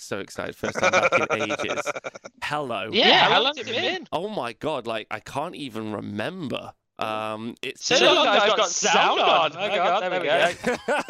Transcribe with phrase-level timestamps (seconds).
[0.00, 0.56] So excited.
[0.56, 1.82] First time back in ages.
[2.42, 2.88] Hello.
[2.92, 4.06] Yeah, how long has it been?
[4.12, 6.72] Oh my god, like I can't even remember.
[6.98, 9.52] Um it's So been- long I've got sound on.
[9.54, 10.26] Oh god, there we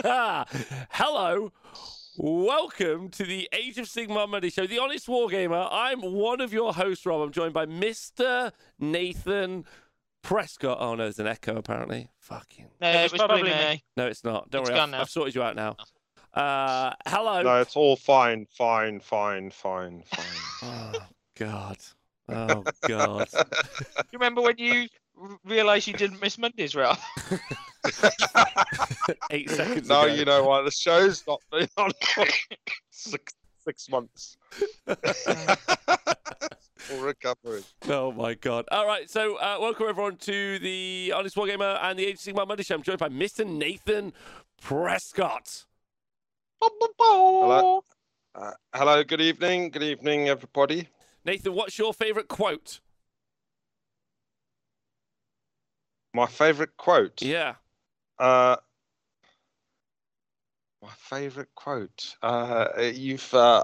[0.02, 0.44] go.
[0.90, 1.52] Hello.
[2.16, 5.68] Welcome to the Age of Sigmar Monday Show, the Honest Wargamer.
[5.70, 7.20] I'm one of your hosts, Rob.
[7.22, 8.52] I'm joined by Mr.
[8.78, 9.64] Nathan
[10.22, 10.78] Prescott.
[10.80, 12.10] Oh no, there's an echo apparently.
[12.18, 12.66] Fucking.
[12.80, 13.84] No, it was probably me.
[13.96, 14.50] No, it's not.
[14.50, 14.78] Don't It's worry.
[14.78, 15.00] gone I've, now.
[15.02, 15.76] I've sorted you out now.
[16.34, 17.42] Uh, hello.
[17.42, 20.24] No, it's all fine, fine, fine, fine, fine.
[20.62, 20.92] Oh
[21.38, 21.78] God.
[22.28, 23.28] Oh God.
[24.12, 24.86] You remember when you
[25.44, 26.98] realised you didn't miss Mondays, Rob?
[29.30, 30.12] Eight seconds no, ago.
[30.14, 30.64] you know what?
[30.64, 32.26] The show's not been on for
[32.90, 33.32] six
[33.64, 34.36] six months.
[36.76, 37.62] Full recovery.
[37.88, 38.66] Oh my god!
[38.70, 42.46] All right, so uh, welcome everyone to the Honest Wargamer and the Age of Sigmar
[42.46, 42.74] Monday Show.
[42.74, 43.46] I'm joined by Mr.
[43.46, 44.12] Nathan
[44.60, 45.64] Prescott.
[46.62, 47.84] Hello.
[48.34, 49.02] Uh, hello.
[49.04, 49.70] Good evening.
[49.70, 50.88] Good evening, everybody.
[51.24, 52.80] Nathan, what's your favourite quote?
[56.14, 57.22] My favourite quote.
[57.22, 57.54] Yeah.
[58.18, 58.56] Uh,
[60.82, 62.16] my favourite quote.
[62.22, 63.58] Uh, you've uh,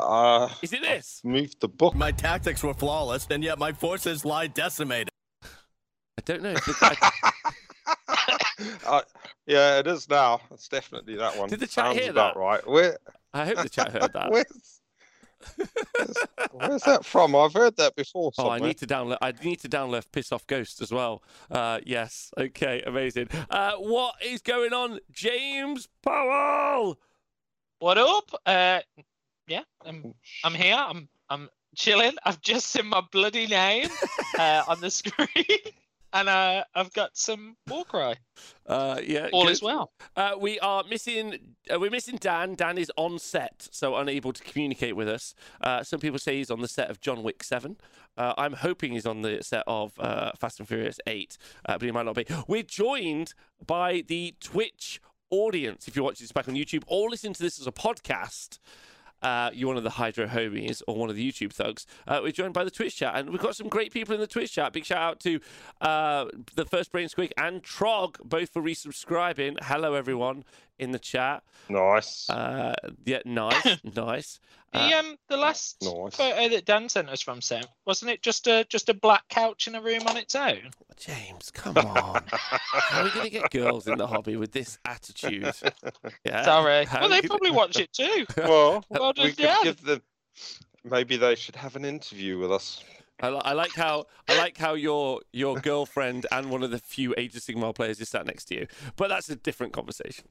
[0.45, 1.21] uh, Is it this?
[1.25, 1.95] moved the book.
[1.95, 5.11] My tactics were flawless, and yet my forces lie decimated.
[5.43, 6.53] I don't know.
[6.53, 8.33] If the, I,
[8.87, 9.03] uh,
[9.47, 10.41] yeah, it is now.
[10.51, 11.49] It's definitely that one.
[11.49, 12.41] Did the chat Sounds hear about that?
[12.41, 12.67] right.
[12.67, 12.99] Where,
[13.33, 14.31] I hope the chat heard that.
[14.31, 14.81] where's,
[15.57, 16.17] where's,
[16.53, 17.37] where's that from?
[17.37, 18.33] I've heard that before.
[18.39, 19.19] Oh, I need to download.
[19.21, 21.23] I need to download Piss Off Ghost as well.
[21.51, 22.31] Uh, yes.
[22.39, 22.83] Okay.
[22.87, 23.29] Amazing.
[23.51, 26.99] Uh, what is going on, James Powell?
[27.79, 28.31] What up?
[28.47, 28.81] Uh,
[29.49, 30.77] yeah, I'm, I'm here.
[30.77, 32.13] I'm I'm chilling.
[32.25, 33.89] I've just seen my bloody name
[34.39, 35.73] uh, on the screen,
[36.17, 38.17] and uh, I've got some war cry.
[38.67, 39.29] Uh, yeah.
[39.33, 39.93] All is well.
[40.17, 41.55] Uh, we are missing.
[41.73, 42.55] Uh, we're missing Dan.
[42.55, 45.35] Dan is on set, so unable to communicate with us.
[45.61, 47.77] Uh, some people say he's on the set of John Wick Seven.
[48.17, 51.37] Uh, I'm hoping he's on the set of uh, Fast and Furious Eight,
[51.67, 52.27] uh, but he might not be.
[52.49, 55.87] We're joined by the Twitch audience.
[55.87, 58.59] If you're watching this back on YouTube or listening to this as a podcast.
[59.23, 61.87] Uh, you're one of the Hydro homies or one of the YouTube thugs.
[62.07, 64.27] Uh, we're joined by the Twitch chat, and we've got some great people in the
[64.27, 64.73] Twitch chat.
[64.73, 65.41] Big shout out to
[65.81, 69.57] uh, the first Brain Squeak and Trog, both for resubscribing.
[69.63, 70.45] Hello, everyone
[70.79, 71.43] in the chat.
[71.69, 72.29] Nice.
[72.31, 74.41] Uh, yeah, nice, nice.
[74.73, 76.17] The Uh, um the last Nice.
[76.17, 79.69] photo that Dan sent us from Sam wasn't it just a just a black couch
[79.69, 80.71] in a room on its own?
[80.99, 82.23] James, come on.
[82.31, 85.53] How are we going to get girls in the hobby with this attitude?
[86.25, 86.43] Yeah.
[86.43, 86.85] Sorry.
[86.85, 88.27] How Well, they could- probably watch it too.
[88.37, 89.63] well, Well we done, could Dan.
[89.63, 90.03] give them.
[90.85, 92.83] Maybe they should have an interview with us.
[93.21, 96.79] I, li- I like how I like how your your girlfriend and one of the
[96.79, 98.67] few Age of Sigmar players is sat next to you,
[98.97, 100.29] but that's a different conversation.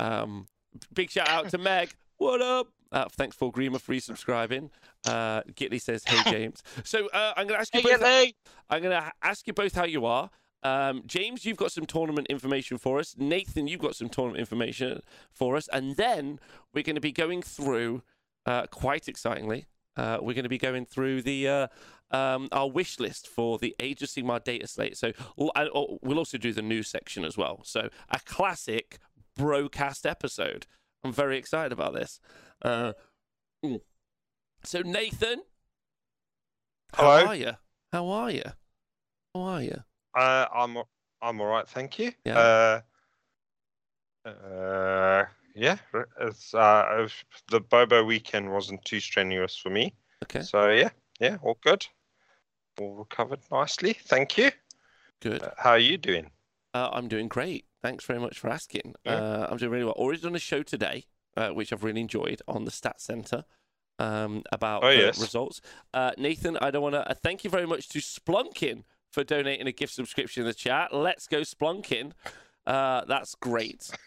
[0.00, 0.46] Um,
[0.94, 1.90] big shout out to Meg.
[2.16, 2.68] What up?
[2.92, 4.70] Uh, thanks for Grima for resubscribing.
[5.06, 8.00] Uh, Gitley says, "Hey James." So uh, I'm going to ask you Hey, both.
[8.00, 8.36] Gilly.
[8.68, 10.30] I'm going to ask you both how you are.
[10.62, 13.14] Um, James, you've got some tournament information for us.
[13.16, 15.00] Nathan, you've got some tournament information
[15.32, 16.38] for us, and then
[16.74, 18.02] we're going to be going through,
[18.44, 21.66] uh, quite excitingly, uh, we're going to be going through the uh,
[22.10, 24.98] um, our wish list for the Age of Sigmar data slate.
[24.98, 27.60] So l- and, oh, we'll also do the news section as well.
[27.64, 28.98] So a classic
[29.36, 30.66] broadcast episode.
[31.04, 32.20] I'm very excited about this.
[32.62, 32.92] Uh,
[34.64, 35.42] so Nathan,
[36.94, 37.26] how Hello.
[37.26, 37.52] are you?
[37.92, 38.44] How are you?
[39.34, 39.82] How are you?
[40.14, 40.76] Uh, I'm
[41.22, 42.12] I'm all right, thank you.
[42.24, 42.38] Yeah.
[44.24, 45.24] Uh, uh,
[45.54, 45.76] yeah.
[46.20, 47.08] It's, uh,
[47.50, 49.94] the Bobo weekend wasn't too strenuous for me.
[50.24, 51.86] Okay, So yeah, yeah, all good.
[52.80, 54.50] All recovered nicely, thank you.
[55.20, 55.42] good.
[55.42, 56.30] Uh, how are you doing?
[56.74, 57.64] Uh, I'm doing great.
[57.82, 58.94] Thanks very much for asking.
[59.04, 59.14] Yeah.
[59.14, 59.94] Uh, I'm doing really well.
[59.94, 61.04] Already done a show today,
[61.36, 63.44] uh, which I've really enjoyed on the Stat Center
[63.98, 65.20] um, about Oh, yes.
[65.20, 65.60] results.
[65.94, 69.66] Uh, Nathan, I don't want to uh, thank you very much to Splunkin for donating
[69.66, 70.94] a gift subscription in the chat.
[70.94, 72.12] Let's go Splunkin.
[72.66, 73.88] Uh, that's great.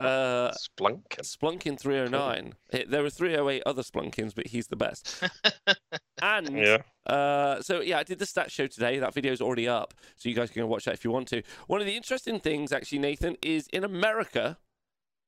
[0.00, 1.04] Uh, Splunk.
[1.22, 2.54] Splunkin 309.
[2.72, 5.22] It- there were 308 other Splunkins, but he's the best.
[6.22, 6.78] and Yeah.
[7.06, 8.98] uh, so yeah, I did the stat show today.
[8.98, 11.28] That video is already up, so you guys can go watch that if you want
[11.28, 11.42] to.
[11.68, 14.58] One of the interesting things, actually, Nathan, is in America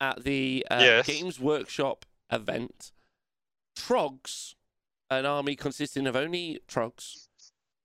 [0.00, 1.06] at the uh, Yes.
[1.06, 2.90] Games Workshop event,
[3.78, 4.54] Trogs,
[5.08, 7.28] an army consisting of only Trogs,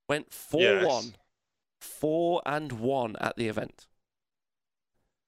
[0.08, 0.86] went four Yes.
[0.88, 1.16] one,
[1.80, 3.86] four and one at the event.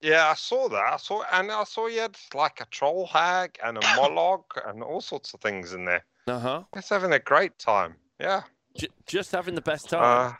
[0.01, 0.93] Yeah, I saw that.
[0.93, 4.81] I saw, and I saw you had like a troll hag and a Mollog and
[4.83, 6.03] all sorts of things in there.
[6.27, 6.63] Uh huh.
[6.75, 7.95] It's having a great time.
[8.19, 8.41] Yeah.
[8.77, 10.31] J- just having the best time.
[10.31, 10.33] Uh,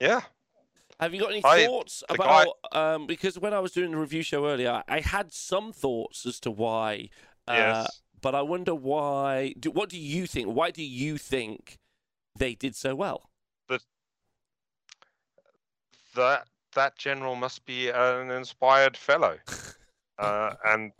[0.00, 0.20] yeah.
[0.98, 2.56] Have you got any I- thoughts the guy- about?
[2.94, 6.38] Um, because when I was doing the review show earlier, I had some thoughts as
[6.40, 7.10] to why
[7.48, 8.02] uh, Yes.
[8.20, 9.54] but I wonder why.
[9.58, 10.48] Do, what do you think?
[10.48, 11.78] Why do you think
[12.36, 13.28] they did so well?
[16.14, 19.38] That that general must be an inspired fellow.
[20.18, 20.92] uh, and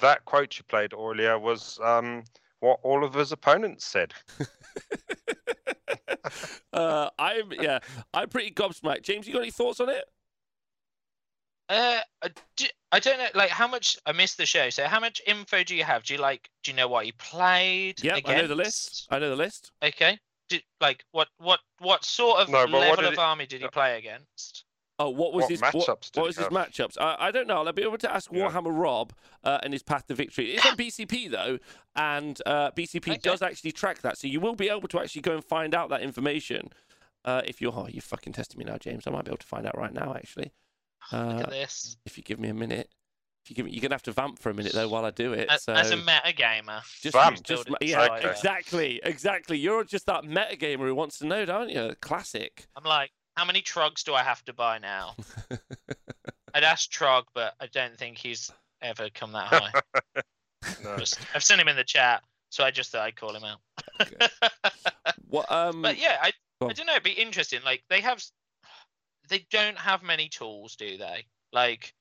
[0.00, 2.24] that quote you played earlier was um,
[2.60, 4.12] what all of his opponents said.
[6.72, 7.78] uh, I'm yeah,
[8.14, 9.02] I'm pretty gobsmacked.
[9.02, 10.04] James, you got any thoughts on it?
[11.68, 13.26] Uh, I d- I don't know.
[13.34, 13.96] Like, how much?
[14.06, 14.70] I missed the show.
[14.70, 16.04] So, how much info do you have?
[16.04, 16.48] Do you like?
[16.62, 18.02] Do you know what he played?
[18.02, 19.08] Yeah, I know the list.
[19.10, 19.72] I know the list.
[19.82, 20.18] Okay.
[20.48, 23.46] Did, like, what, what, what sort of No, but what level did of it- army
[23.46, 24.64] did he play against?
[24.98, 26.96] Oh, what was What his matchups what, what was his matchups?
[26.98, 27.62] I, I don't know.
[27.62, 28.48] I'll be able to ask Yeah.
[28.48, 29.12] Warhammer Rob
[29.44, 30.52] uh, and his path to victory.
[30.54, 31.58] It's on BCP though,
[31.94, 33.18] and uh, BCP Okay.
[33.18, 35.90] does actually track that, so you will be able to actually go and find out
[35.90, 36.70] that information.
[37.26, 39.06] Uh, if you're, oh, you fucking testing me now, James.
[39.06, 40.52] I might be able to find out right now, actually.
[41.12, 41.96] Look Uh, at this.
[42.06, 42.88] if you give me a minute.
[43.44, 45.10] If you give me, you're gonna have to vamp for a minute though while I
[45.12, 45.48] do it.
[45.48, 47.44] As, so as a meta gamer, just, Vamp.
[47.44, 48.28] just yeah, Okay.
[48.28, 49.56] exactly, exactly.
[49.56, 51.94] You're just that metagamer who wants to know, don't you?
[52.00, 52.66] Classic.
[52.74, 55.14] I'm like, how many trogs do I have to buy now?
[56.54, 58.50] I'd ask Trog, but I don't think he's
[58.80, 59.72] ever come that high.
[60.82, 60.96] No.
[60.96, 63.58] Just, I've seen him in the chat, so I just thought I'd call him out.
[64.00, 64.26] Okay.
[65.28, 65.50] what?
[65.50, 65.80] Um.
[65.80, 66.92] but yeah, I, I don't know.
[66.92, 67.60] It'd be interesting.
[67.64, 68.20] Like they have,
[69.28, 71.24] they don't have many tools, do they?
[71.52, 71.94] Like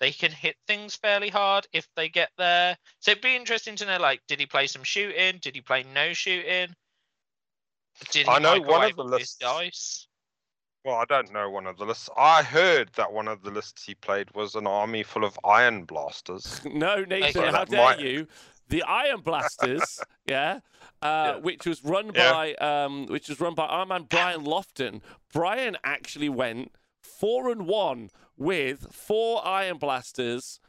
[0.00, 2.76] they can hit things fairly hard if they get there.
[2.98, 3.98] So it'd be interesting to know.
[3.98, 5.38] Like, did he play some shooting?
[5.40, 6.74] Did he play no shooting?
[8.10, 10.08] Did he I know one of the lists- dice?
[10.84, 12.08] Well, I don't know one of the lists.
[12.16, 15.84] I heard that one of the lists he played was an army full of iron
[15.84, 16.60] blasters.
[16.72, 17.50] No, Nathan, Okay.
[17.50, 18.26] how dare might- you?
[18.68, 20.60] The Iron Blasters, yeah,
[21.02, 21.36] uh, Yeah.
[21.38, 22.30] which was run Yeah.
[22.32, 25.02] by um, which was run by our man Brian Lofton.
[25.32, 26.70] Brian actually went
[27.02, 30.60] four and one with four Iron Blasters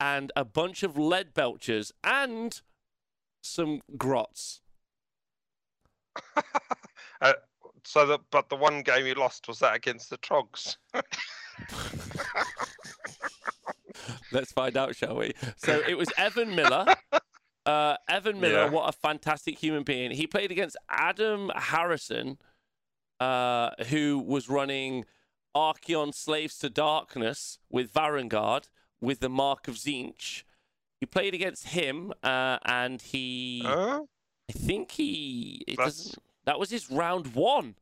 [0.00, 2.60] and a bunch of lead belchers and
[3.44, 4.60] some grots.
[7.20, 7.34] uh,
[7.86, 10.76] so that, but the one game you lost was that against the Trogs.
[14.32, 15.32] Let's find out, shall we?
[15.56, 16.86] So it was Evan Miller.
[17.64, 18.68] Uh, Evan Miller, Yeah.
[18.70, 20.12] what a fantastic human being.
[20.12, 22.38] He played against Adam Harrison,
[23.18, 25.04] uh, who was running
[25.52, 28.68] Archaon Slaves to Darkness with Varangard
[29.00, 30.44] with the Mark of Tzeentch.
[31.00, 33.64] He played against him, uh, and he?
[33.66, 34.02] I
[34.52, 37.74] think he, it That's- doesn't, that was his round one.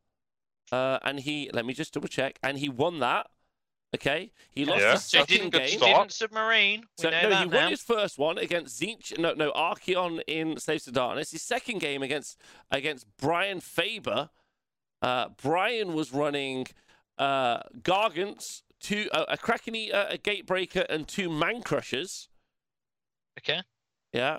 [0.72, 3.28] Uh, and he, let me just double check, and he won that.
[3.94, 4.92] Okay, he lost Yeah.
[4.92, 5.68] his So he second didn't, game.
[5.80, 6.80] he didn't submarine.
[6.80, 7.56] We So know no, that he now.
[7.62, 9.16] won his first one against Tzeentch.
[9.18, 11.30] No, no, Archaon in Slaves to Darkness.
[11.30, 12.36] His second game against
[12.72, 14.30] against Brian Faber.
[15.00, 16.66] Uh, Brian was running
[17.18, 22.28] uh, Gargants, two uh, a Kraken Eater, a Gatebreaker, and two Man Crushers.
[23.38, 23.60] Okay.
[24.12, 24.38] Yeah.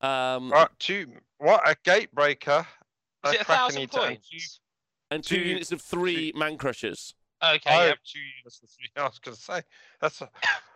[0.00, 1.08] Um, Right, two.
[1.38, 2.66] What a gatebreaker.
[3.28, 4.60] Is it a thousand Eater two- points?
[5.10, 7.14] and two, two- units of three Man Crushers.
[7.42, 7.70] Okay.
[7.70, 7.94] I yeah.
[8.04, 8.90] two units of three.
[8.96, 9.62] I was going to say
[10.00, 10.30] that's a,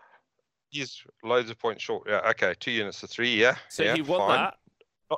[0.71, 2.05] he's loads of points short.
[2.09, 2.21] Yeah.
[2.31, 2.55] Okay.
[2.61, 3.35] Two units of three.
[3.35, 3.57] Yeah.
[3.69, 4.39] So yeah, he won fine.
[4.39, 4.55] that.
[5.11, 5.17] Oh,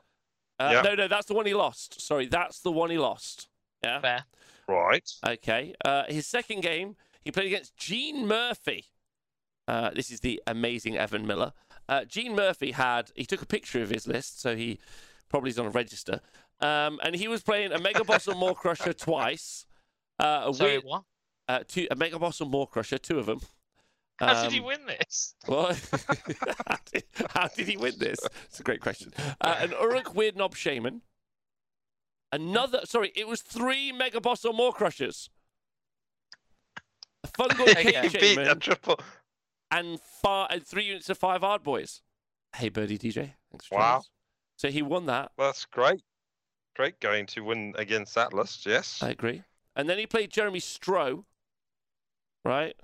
[0.61, 0.83] Uh, yeah.
[0.83, 2.01] No, no, that's the one he lost.
[2.01, 3.49] Sorry, that's the one he lost.
[3.83, 4.01] Yeah.
[4.01, 4.25] Fair.
[4.69, 5.11] Right.
[5.27, 5.75] Okay.
[5.85, 8.87] Uh, his second game, he played against Gene Murphy.
[9.69, 11.53] Uh, this is the amazing Evan Miller.
[11.89, 14.79] Uh, Gene Murphy had, he took a picture of his list, so he
[15.29, 16.21] probably is on a register.
[16.63, 19.67] Um, and he was playing a Mega Boss and Maw-Krusha twice.
[20.19, 21.03] Uh, Sorry, with, what?
[21.49, 23.41] uh, two, a Mega Boss and Maw-Krusha, two of them.
[24.19, 25.35] How did he Um, win this?
[25.49, 25.75] Well,
[26.69, 27.05] how, did,
[27.35, 28.21] how did he win this?
[28.45, 29.13] It's a great question.
[29.41, 31.03] Uh, an Orruk Weirdnob Shaman.
[32.31, 35.29] Another, sorry, it was three Mega Boss or Maw-Krushas.
[37.25, 37.67] A Fungal.
[37.77, 39.01] King beat a Shaman triple.
[39.73, 42.03] and, fi- and three units of five Hard Boys.
[42.55, 43.33] Hey, Birdie DJ.
[43.51, 43.99] Thanks for joining Wow.
[43.99, 44.11] us.
[44.57, 45.33] So he won that.
[45.37, 46.03] That's great.
[46.75, 48.65] Great going to win against Atlas.
[48.65, 49.03] Yes.
[49.03, 49.43] I agree.
[49.77, 51.25] And then he played Jeremy Stroh,
[52.45, 52.75] right?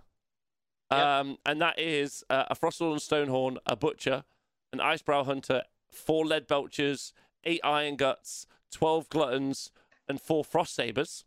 [0.90, 1.00] Yep.
[1.00, 4.25] Um, and that is uh, a Frostlord and Stonehorn, a Butcher,
[4.73, 7.12] an Icebrow Hunter, four Lead Belchers,
[7.45, 9.71] eight Iron Guts, 12 Gluttons,
[10.09, 11.25] and four Frost Sabers.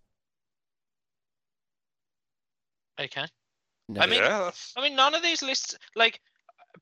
[3.00, 3.26] Okay.
[3.90, 4.02] No.
[4.02, 4.40] I mean- yeah.
[4.40, 6.22] That's, I mean, none of these lists, like,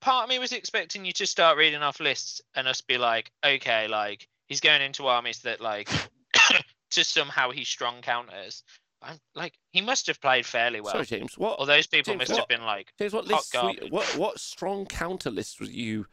[0.01, 3.31] part of me was expecting you to start reading off lists and us be like,
[3.45, 5.89] okay, like, he's going into armies that, like,
[6.91, 8.63] to somehow he strong counters.
[9.01, 10.91] I'm like, he must have played fairly well.
[10.91, 11.37] Sorry, James.
[11.37, 11.57] What?
[11.59, 14.39] Or those people James, must what- have been like, James, what hot you- what what
[14.41, 16.05] strong counter list was you?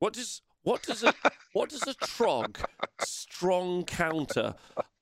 [0.00, 1.14] What does what does a
[1.52, 2.56] what does a trog
[3.00, 4.56] strong counter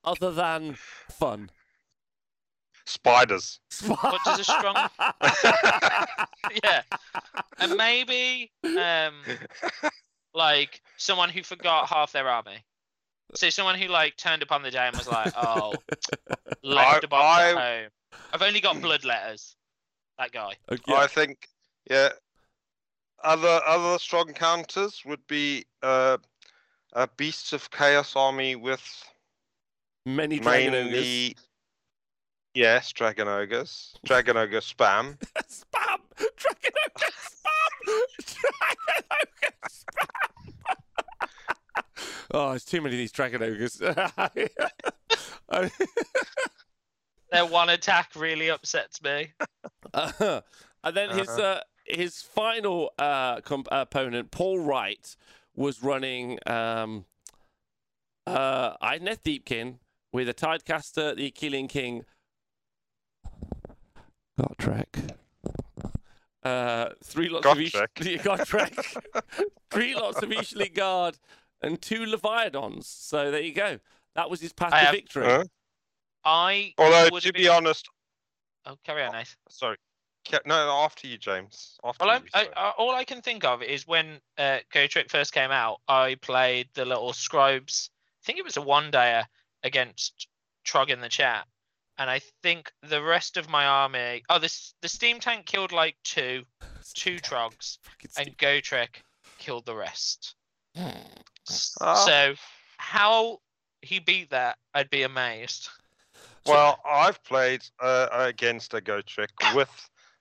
[0.04, 0.74] other than
[1.08, 1.50] fun?
[2.86, 3.60] spiders.
[3.86, 4.90] What does a strong-
[6.64, 6.82] yeah.
[7.58, 9.14] And maybe, um,
[10.34, 12.64] like someone who forgot half their army.
[13.34, 15.74] So someone who like turned up on the day and was like, "Oh,
[16.62, 17.88] left I- a box at I- home.
[18.32, 19.56] I've only got blood letters."
[20.18, 20.54] That guy.
[20.70, 20.92] Okay.
[20.94, 21.48] I think,
[21.90, 22.10] yeah.
[23.22, 26.16] Other other strong counters would be uh,
[26.94, 28.82] a Beasts of Chaos army with
[30.06, 31.34] Many dragon ogres.
[32.54, 35.18] yes, Dragon Ogres, Dragon Ogre spam.
[35.48, 35.98] spam!
[36.36, 38.02] Dragon ogre spam!
[38.24, 40.80] Dragon ogre spam!
[42.32, 43.80] Oh, there's too many of these dragon ogres.
[43.82, 44.50] I-
[47.32, 49.32] Their one attack really upsets me.
[49.94, 50.40] Uh,
[50.84, 51.42] and then his Uh-huh.
[51.42, 55.16] uh, his final uh, comp- opponent, Paul Wright,
[55.56, 57.04] was running um,
[58.26, 59.78] uh, Idoneth Deepkin
[60.12, 62.04] with a Tidecaster, the Akhelian King,
[64.38, 65.14] Gotrek.
[66.42, 68.22] Uh, three lots of Ish- Gotrek.
[68.22, 69.34] Gotrek.
[69.70, 71.18] three lots of Ishlaen Guard
[71.62, 72.84] and two Leviadons.
[72.84, 73.78] So there you go.
[74.14, 75.26] That was his path I to have- victory.
[75.26, 75.44] Huh?
[76.24, 77.88] I Although would to have be honest,
[78.66, 79.34] Oh, carry on, Nate.
[79.48, 79.78] sorry,
[80.28, 81.78] Ca- no, after you, James.
[81.82, 82.54] After Well, you, I, I, sorry.
[82.56, 86.68] I, all I can think of is when uh, Gotrek first came out, I played
[86.74, 87.88] the little scribes.
[88.22, 89.24] I think it was a one dayer
[89.62, 90.28] against
[90.66, 91.46] Trog in the chat,
[91.96, 94.22] and I think the rest of my army.
[94.28, 96.44] Oh, this the steam tank killed like two,
[96.94, 98.96] two Trogs, Fucking and Gotrek
[99.38, 100.34] killed the rest.
[101.50, 101.94] S- Ah.
[102.06, 102.34] So
[102.78, 103.40] how
[103.82, 105.68] he beat that, I'd be amazed.
[106.46, 109.70] Well, I've played uh, against a Gotrek with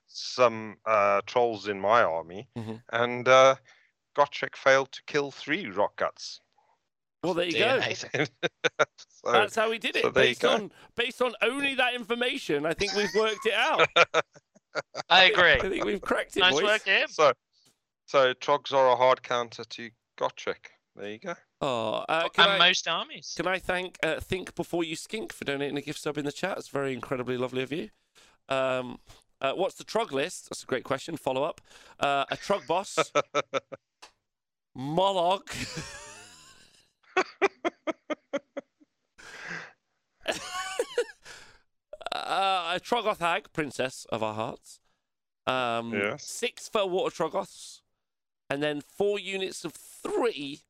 [0.06, 2.82] some uh, trolls in my army, Mhm.
[2.92, 3.54] and uh,
[4.16, 6.40] Gotrek failed to kill three rock guts.
[7.22, 7.80] Well, there you Dear
[8.14, 8.24] go.
[9.22, 10.02] So, That's how we did it.
[10.04, 13.86] so based on based on only that information, I think we've worked it out.
[15.10, 15.42] I agree.
[15.42, 15.70] I agree.
[15.70, 16.62] think we've cracked it, Nice boys.
[16.62, 17.06] work, him.
[17.08, 17.32] so,
[18.06, 20.70] so Trogs are a hard counter to Gotrek.
[21.00, 21.34] There you go.
[21.62, 23.32] Oh, uh, can, And I, most armies.
[23.34, 26.32] can I thank uh, Think Before You Skink for donating a gift sub in the
[26.32, 26.58] chat?
[26.58, 27.88] It's very incredibly lovely of you.
[28.50, 28.98] Um,
[29.40, 30.50] uh, what's the Trog list?
[30.50, 31.16] That's a great question.
[31.16, 31.62] Follow up.
[31.98, 32.98] Uh, a Trog boss,
[34.76, 35.48] Mollog.
[42.12, 44.80] uh, a Troggoth hag, princess of our hearts.
[45.46, 46.24] Um, Yes.
[46.24, 47.80] Six for water Troggoths,
[48.48, 50.60] and then four units of three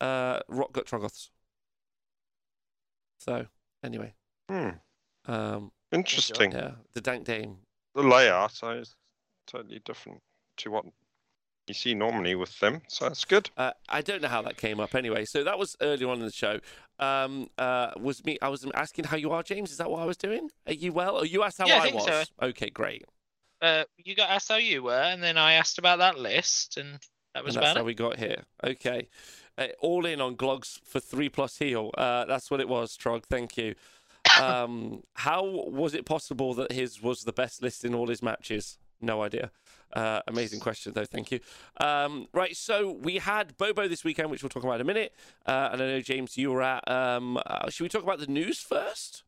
[0.00, 1.30] uh, rock gut Troggoths.
[3.18, 3.46] So,
[3.82, 4.14] anyway,
[4.48, 4.70] Hmm.
[5.26, 6.52] um, Interesting.
[6.52, 7.58] yeah, the Dank Dame.
[7.94, 8.94] The layout is
[9.46, 10.22] totally different
[10.58, 10.84] to what
[11.66, 13.50] you see normally with them, so that's good.
[13.56, 15.24] Uh, I don't know how that came up anyway.
[15.24, 16.60] So that was earlier on in the show.
[16.98, 18.38] Um, uh, was me?
[18.40, 19.70] I was asking how you are, James.
[19.70, 20.50] Is that what I was doing?
[20.66, 21.16] Are you well?
[21.18, 22.04] Or you asked how Yeah, I I, think was?
[22.04, 22.24] so.
[22.46, 23.04] Okay, great.
[23.60, 26.98] Uh, you got asked how you were, and then I asked about that list, and
[27.34, 27.86] that was and that's about how it.
[27.86, 28.44] we got here.
[28.64, 29.08] Okay.
[29.58, 31.90] Uh, all in on Glogs for three plus heal.
[31.98, 33.24] Uh, that's what it was, Trog.
[33.24, 33.74] Thank you.
[34.40, 38.78] Um, how was it possible that his was the best list in all his matches?
[39.00, 39.50] No idea.
[39.92, 41.04] Uh, amazing question, though.
[41.04, 41.40] Thank you.
[41.80, 45.12] Um, right, so we had Bobo this weekend, which we'll talk about in a minute.
[45.46, 46.88] Uh, and I know, James, you were at.
[46.90, 49.22] Um, uh, should we talk about the news first?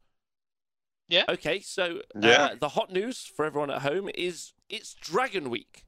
[1.09, 1.25] Yeah.
[1.29, 2.55] Okay, so uh, Yeah.
[2.59, 5.85] the hot news for everyone at home is it's Dragon Week.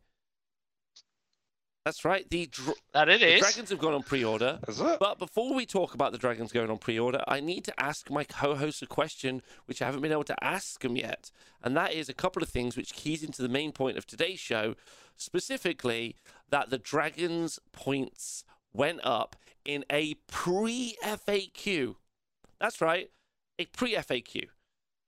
[1.84, 2.28] That's right.
[2.30, 3.40] The, dr- That it the is.
[3.40, 4.60] dragons have gone on pre-order.
[4.68, 4.98] Is it?
[5.00, 8.22] But before we talk about the dragons going on pre-order, I need to ask my
[8.22, 12.08] co-host a question which I haven't been able to ask them yet, and that is
[12.08, 14.76] a couple of things which keys into the main point of today's show,
[15.16, 16.14] specifically
[16.50, 19.34] that the dragons points went up
[19.64, 21.96] in a pre-FAQ.
[22.60, 23.10] That's right,
[23.58, 24.44] a pre-FAQ.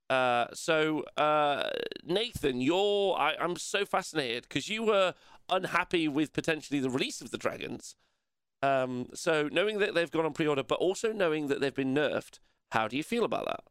[0.09, 1.69] Uh, so uh,
[2.03, 5.15] Nathan, you're I, I'm so fascinated because you were
[5.49, 7.95] unhappy with potentially the release of the dragons.
[8.61, 12.39] Um, so knowing that they've gone on pre-order, but also knowing that they've been nerfed,
[12.71, 13.63] how do you feel about that?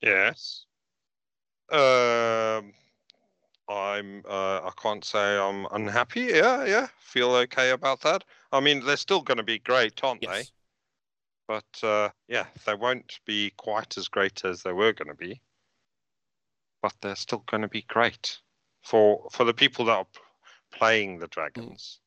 [0.00, 0.66] Yes.
[1.70, 2.72] Um,
[3.68, 4.22] I'm.
[4.28, 6.22] Uh, I can't say I'm unhappy.
[6.22, 6.86] Yeah, yeah.
[7.00, 8.24] Feel okay about that.
[8.52, 10.26] I mean, they're still going to be great, aren't they?
[10.26, 10.52] Yes.
[11.46, 15.40] But uh, yeah, they won't be quite as great as they were going to be.
[16.82, 18.38] But they're still going to be great
[18.82, 20.06] for for the people that are
[20.72, 22.00] playing the dragons.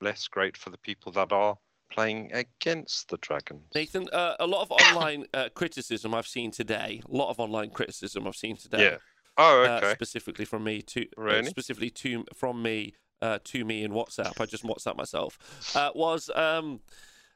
[0.00, 1.56] Less great for the people that are
[1.90, 3.62] playing against the dragons.
[3.74, 7.00] Nathan, uh, a lot of online uh, criticism I've seen today.
[7.08, 8.92] A lot of online criticism I've seen today.
[8.92, 8.96] Yeah.
[9.38, 9.92] Oh, uh, okay.
[9.92, 11.46] specifically from me to uh, Really?
[11.46, 14.40] specifically to from me uh, to me in WhatsApp.
[14.40, 15.38] I just WhatsApp myself.
[15.74, 16.80] Uh, was um.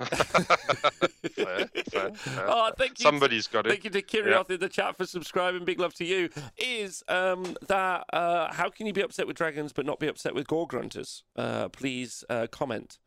[0.01, 2.47] Fair, fair, fair.
[2.49, 3.03] oh, thank you.
[3.03, 3.71] Somebody's got it.
[3.71, 5.65] Thank you to Kirioth in the chat for subscribing.
[5.65, 6.31] Big love to you.
[6.57, 10.35] Is um that uh how can you be upset with dragons but not be upset
[10.35, 11.23] with Gore-gruntas?
[11.37, 12.99] Uh, please uh, comment.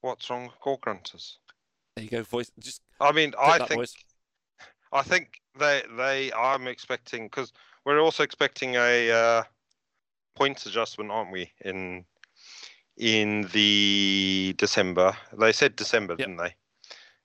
[0.00, 1.36] What's wrong with Gore-gruntas?
[1.96, 2.50] There you go, voice.
[2.58, 3.94] Just I mean, I think voice.
[4.92, 7.52] I think they they I'm expecting because
[7.84, 9.42] we're also expecting a uh,
[10.34, 11.52] points adjustment, aren't we?
[11.64, 12.04] In
[12.96, 16.18] in the December, they said December, Yep.
[16.18, 16.54] didn't they?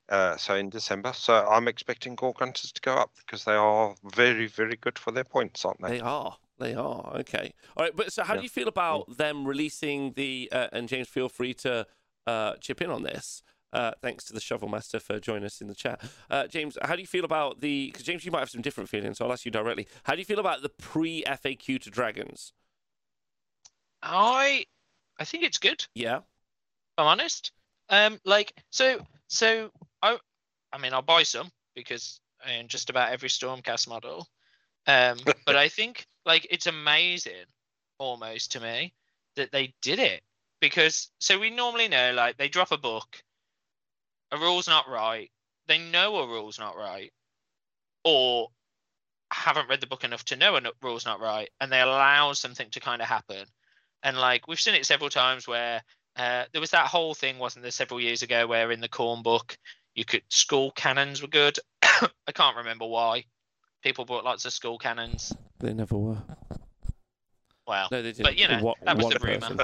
[0.10, 4.46] Uh, so in December, so I'm expecting Gore-gruntas to go up because they are very
[4.46, 5.92] very good for their points, aren't they?
[5.92, 6.38] They are.
[6.60, 7.16] They are.
[7.20, 7.54] Okay.
[7.78, 7.96] All right.
[7.96, 10.50] But so, how do you feel about them releasing the?
[10.51, 11.88] Uh, and James, feel free to
[12.28, 13.42] uh, chip in on this.
[13.74, 16.01] Uh, thanks to the Shovel Master for joining us in the chat.
[16.30, 17.88] Uh, James, how do you feel about the?
[17.88, 19.88] Because James, you might have some different feelings, so I'll ask you directly.
[20.04, 22.51] How do you feel about the pre FAQ to Dragons?
[24.04, 24.66] I
[25.22, 25.86] I think it's good.
[25.94, 26.18] Yeah.
[26.18, 26.24] if
[26.98, 27.51] I'm honest.
[27.90, 29.70] Um, like so so
[30.01, 30.18] I
[30.74, 34.28] I mean I'll buy some because I own just about every Stormcast model.
[34.88, 37.46] Um, but I think like it's amazing
[38.00, 38.94] almost to me
[39.36, 40.22] that they did it
[40.60, 43.22] because so we normally know like they drop a book,
[44.32, 45.30] a rule's not right,
[45.68, 47.13] they know a rule's not right,
[48.04, 48.48] or
[49.32, 52.72] haven't read the book enough to know a rule's not right, and they allow something
[52.72, 53.46] to kind of happen.
[54.03, 55.81] And like we've seen it several times where
[56.15, 59.24] uh, there was that whole thing, wasn't there, several years ago, where in the Khorne
[59.24, 59.58] book
[59.96, 61.58] you could Skull Cannons were good.
[61.84, 63.25] I can't remember why.
[63.84, 65.34] People bought lots of Skull Cannons.
[65.60, 66.17] They never were.
[67.67, 68.24] Well, No, they didn't.
[68.24, 69.63] But, you know, One- that was one the rumour.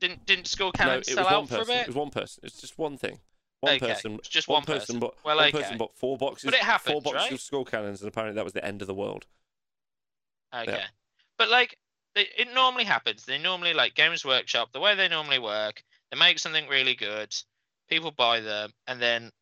[0.00, 1.74] didn't didn't Skull Cannons it sell was one out for a person.
[1.76, 2.40] It was one person.
[2.44, 3.18] It's just one thing.
[3.60, 4.16] One Okay, person.
[4.16, 4.98] it's just one one person.
[4.98, 5.58] but Well, one okay.
[5.62, 6.44] person bought four boxes.
[6.44, 7.32] But it happened, four boxes right?
[7.32, 9.26] of Skull Cannons, and apparently that was the end of the world.
[10.54, 10.82] Okay.
[11.38, 11.78] But like
[12.16, 13.24] it, it normally happens.
[13.24, 17.34] They normally like Games Workshop, the way they normally work, they make something really good,
[17.88, 19.32] people buy them, and then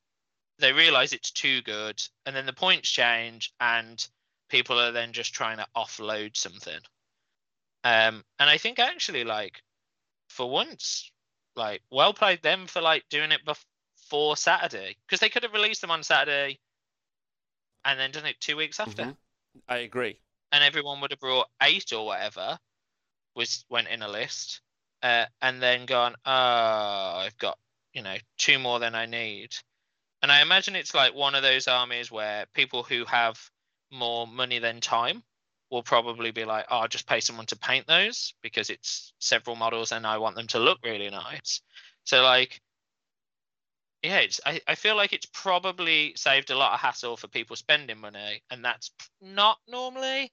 [0.59, 4.07] they realize it's too good, and then the points change and
[4.51, 6.81] people are then just trying to offload something.
[7.85, 9.63] Um and I think actually like
[10.29, 11.11] for once,
[11.57, 14.97] like well played them for like doing it before Saturday.
[15.07, 16.61] Because they could have released them on Saturday
[17.85, 19.17] and then done it two weeks after Mhm.
[19.69, 20.21] I agree.
[20.55, 22.57] And everyone would have brought eight or whatever
[23.35, 24.61] was went in a list
[25.03, 27.59] uh, and then gone oh i've got
[27.93, 29.51] you know two more than i need.
[30.23, 33.37] And i imagine it's like one of those armies where people who have
[33.93, 35.25] more money than time
[35.71, 39.57] will probably be like oh i'll just pay someone to paint those because it's several
[39.57, 41.63] models and i want them to look really nice.
[42.05, 42.61] So like
[44.05, 47.57] yeah it's I, I feel like it's probably saved a lot of hassle for people
[47.57, 50.31] spending money and that's not normally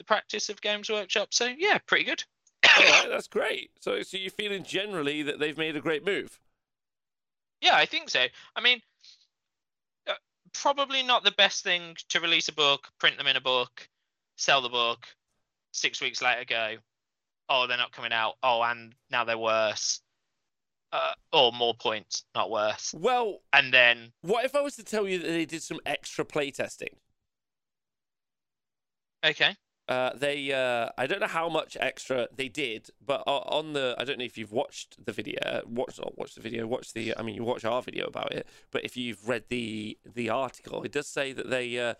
[0.00, 1.28] the practice of games workshop.
[1.30, 2.24] So yeah pretty good.
[2.64, 3.70] Right, that's great.
[3.80, 6.40] So, so you're feeling generally that they've made a great move.
[7.60, 8.24] yeah i think so.
[8.56, 8.80] I mean
[10.08, 10.14] uh,
[10.54, 13.86] probably not the best thing to release a book print them in a book
[14.36, 15.06] sell the book
[15.72, 16.76] six weeks later go
[17.50, 18.34] oh they're not coming out.
[18.42, 20.00] Oh and now they're worse.
[20.92, 22.92] Uh, or more points not worse.
[22.98, 26.24] Well, and then what if I was to tell you that they did some extra
[26.24, 26.94] playtesting?
[29.24, 29.54] okay
[29.90, 34.04] Uh, they, uh, I don't know how much extra they did, but on the, I
[34.04, 37.22] don't know if you've watched the video, watched not watched the video, watched the, I
[37.22, 40.92] mean, you watch our video about it, but if you've read the the article, it
[40.92, 41.94] does say that they, uh,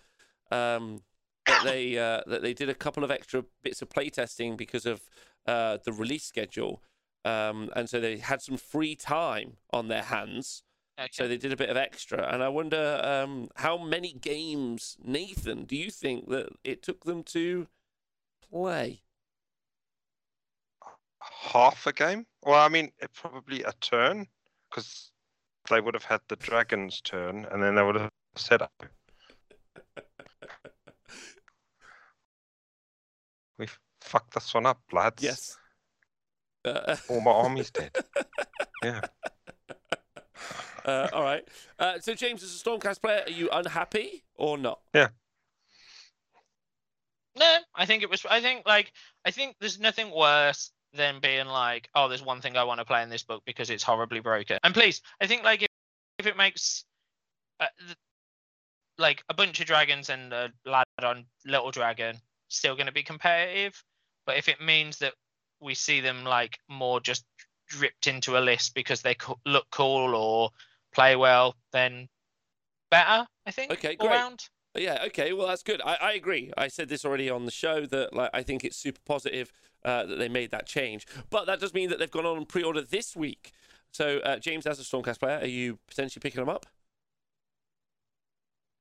[0.52, 1.00] um,
[1.46, 5.00] that they, uh, that they did a couple of extra bits of playtesting because of
[5.46, 6.80] uh, the release schedule,
[7.24, 10.62] um, and so they had some free time on their hands.
[10.96, 11.08] okay.
[11.10, 15.64] So they did a bit of extra, and I wonder um, how many games, Nathan,
[15.64, 17.66] do you think that it took them to
[18.50, 19.02] play?
[21.20, 22.26] Half a game?
[22.44, 24.26] Well, I mean, it probably a turn
[24.70, 25.10] because
[25.68, 28.82] they would have had the dragon's turn, and then they would have set up.
[33.58, 33.66] We
[34.00, 35.22] fucked this one up, lads.
[35.22, 35.58] Yes.
[36.64, 37.94] Uh, All my army's dead.
[38.82, 39.02] Yeah.
[40.86, 41.46] uh, all right.
[41.78, 44.80] Uh, so, James, as a Stormcast player, are you unhappy or not?
[47.36, 48.24] No, I think it was.
[48.28, 48.92] I think like
[49.24, 52.84] I think there's nothing worse than being like, oh, there's one thing I want to
[52.84, 54.58] play in this book because it's horribly broken.
[54.64, 55.68] And please, I think like if,
[56.18, 56.84] if it makes
[57.60, 57.96] uh, th-
[58.98, 62.16] like a bunch of dragons and a lad on little dragon
[62.48, 63.82] still going to be competitive,
[64.26, 65.14] but if it means that
[65.60, 67.24] we see them like more just
[67.68, 70.50] dripped into a list because they co- look cool or
[70.92, 72.08] play well, then
[72.90, 73.26] better.
[73.46, 73.72] I think.
[73.72, 74.10] Okay, great.
[74.10, 74.48] round.
[74.76, 75.80] Yeah, okay, well that's good.
[75.84, 76.52] I, I agree.
[76.56, 79.52] I said this already on the show that like I think it's super positive
[79.84, 81.06] uh, that they made that change.
[81.28, 83.52] But that does mean that they've gone on and pre-order this week.
[83.90, 86.66] So uh, James, as a Stormcast player, are you potentially picking them up?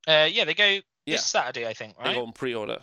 [0.08, 1.16] Uh, yeah, they go Yeah.
[1.16, 2.16] this Saturday, I think, right?
[2.18, 2.80] on pre-order.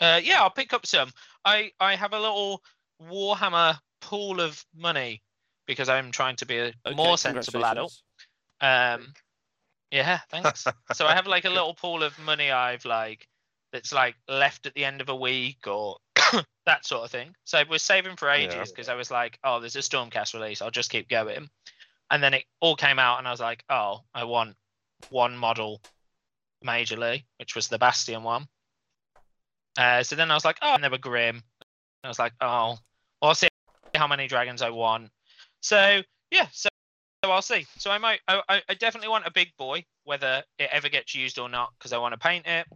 [0.00, 1.10] Uh, yeah, I'll pick up some.
[1.44, 2.62] I I have a little
[3.02, 5.22] Warhammer pool of money
[5.66, 8.00] because I'm trying to be a Okay, more sensible adult.
[8.60, 9.12] Um,
[9.90, 10.66] yeah, thanks.
[10.92, 13.26] so I have like a little pool of money I've like
[13.72, 15.98] that's like left at the end of a week or
[16.66, 17.34] that sort of thing.
[17.44, 20.62] So I was saving for ages because I was like, oh, there's a Stormcast release.
[20.62, 21.48] I'll just keep going.
[22.10, 24.56] And then it all came out, and I was like, oh, I want
[25.10, 25.82] one model
[26.64, 28.46] majorly, which was the Bastion one.
[29.76, 31.42] Uh, so then I was like, oh, and they were grim.
[32.02, 32.78] I was like, oh,
[33.20, 33.48] I'll see
[33.94, 35.10] how many dragons I want.
[35.60, 36.68] So yeah, so,
[37.24, 37.66] so I'll see.
[37.78, 41.38] So I might, I, I- definitely want a big boy, whether it ever gets used
[41.38, 42.66] or not, because I want to paint it.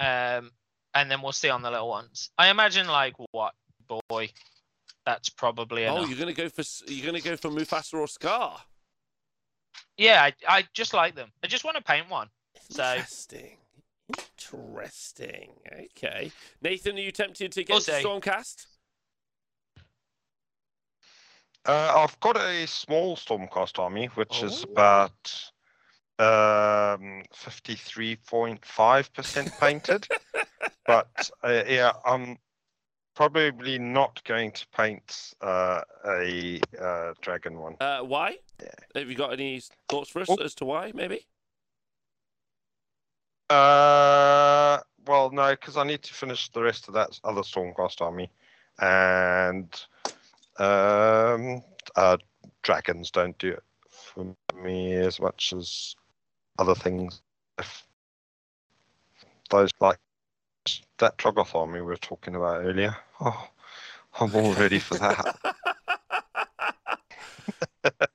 [0.00, 0.50] Um,
[0.94, 2.30] and then we'll see on the little ones.
[2.38, 3.52] I imagine like what
[4.08, 4.30] boy,
[5.04, 5.98] that's probably enough.
[6.00, 8.60] Oh, you're gonna go for you're gonna go for Mufasa or Scar.
[9.96, 11.30] Yeah, I, I just like them.
[11.42, 12.28] I just want to paint one.
[12.70, 13.56] So- Interesting.
[14.08, 15.50] Interesting.
[15.96, 16.30] Okay,
[16.62, 18.02] Nathan, are you tempted to get We'll.
[18.02, 18.66] Stormcast?
[21.66, 24.72] Uh, I've got a small Stormcast army, which is Oh.
[24.72, 25.50] about
[26.18, 30.06] um, 53.5% painted.
[30.86, 32.38] but uh, yeah, I'm
[33.14, 37.76] probably not going to paint uh, a uh, dragon one.
[37.80, 38.36] Uh, why?
[38.62, 38.68] Yeah.
[38.94, 40.36] Have you got any thoughts for us Oh.
[40.36, 40.92] as to why?
[40.94, 41.26] Maybe.
[43.50, 48.30] Uh, well, no, because I need to finish the rest of that other Stormcast army,
[48.78, 49.68] and
[50.58, 51.62] um,
[51.96, 52.16] uh,
[52.62, 55.94] dragons don't do it for me as much as
[56.58, 57.22] other things.
[57.58, 57.86] If
[59.50, 59.98] those like
[60.98, 63.48] that Troggoth army we were talking about earlier, oh,
[64.20, 65.36] I'm all ready for that.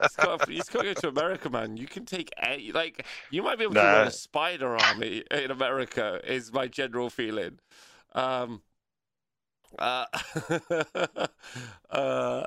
[0.02, 1.78] It's got to, it's got to go to America, man.
[1.78, 5.52] You can take a, like you might be able to run a spider army in
[5.52, 6.20] America.
[6.24, 7.60] Is my general feeling.
[8.14, 8.62] Um.
[9.78, 10.06] Uh.
[11.90, 12.44] uh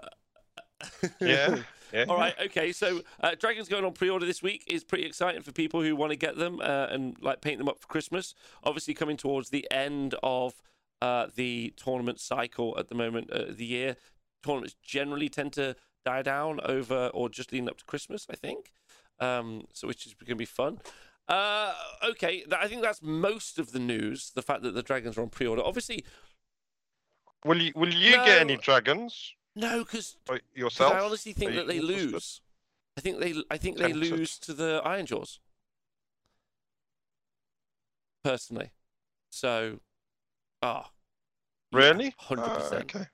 [1.20, 1.58] Yeah,
[1.92, 2.04] yeah.
[2.08, 2.34] All right.
[2.46, 2.72] Okay.
[2.72, 6.10] So, uh, Dragons going on pre-order this week is pretty exciting for people who want
[6.10, 8.34] to get them uh, and like paint them up for Christmas.
[8.64, 10.54] Obviously, coming towards the end of
[11.00, 13.96] uh, the tournament cycle at the moment uh, of the year,
[14.44, 18.26] tournaments generally tend to die down over or just leading up to Christmas.
[18.30, 18.72] I think.
[19.20, 20.80] Um, so, which is going to be fun.
[21.28, 21.72] Uh,
[22.04, 24.32] okay, I think that's most of the news.
[24.34, 25.62] The fact that the dragons are on pre-order.
[25.64, 26.04] Obviously,
[27.44, 30.94] Will you will you get any dragons no, because uh, yourself?
[30.94, 32.12] I honestly think Are that you they interested?
[32.12, 32.40] lose.
[32.96, 33.34] I think they.
[33.50, 35.38] I think they lose to the Ironjawz.
[38.24, 38.70] Personally,
[39.30, 39.80] so,
[40.62, 40.90] ah,
[41.72, 42.14] Really?
[42.18, 42.94] hundred Oh, percent.
[42.94, 43.06] okay.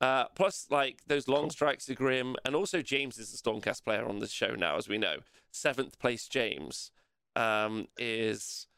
[0.00, 1.50] Uh, plus, like those long Cool.
[1.50, 4.88] strikes are grim, and also James is the Stormcast player on the show now, as
[4.88, 5.16] we know.
[5.50, 6.92] Seventh place James
[7.34, 8.68] um, is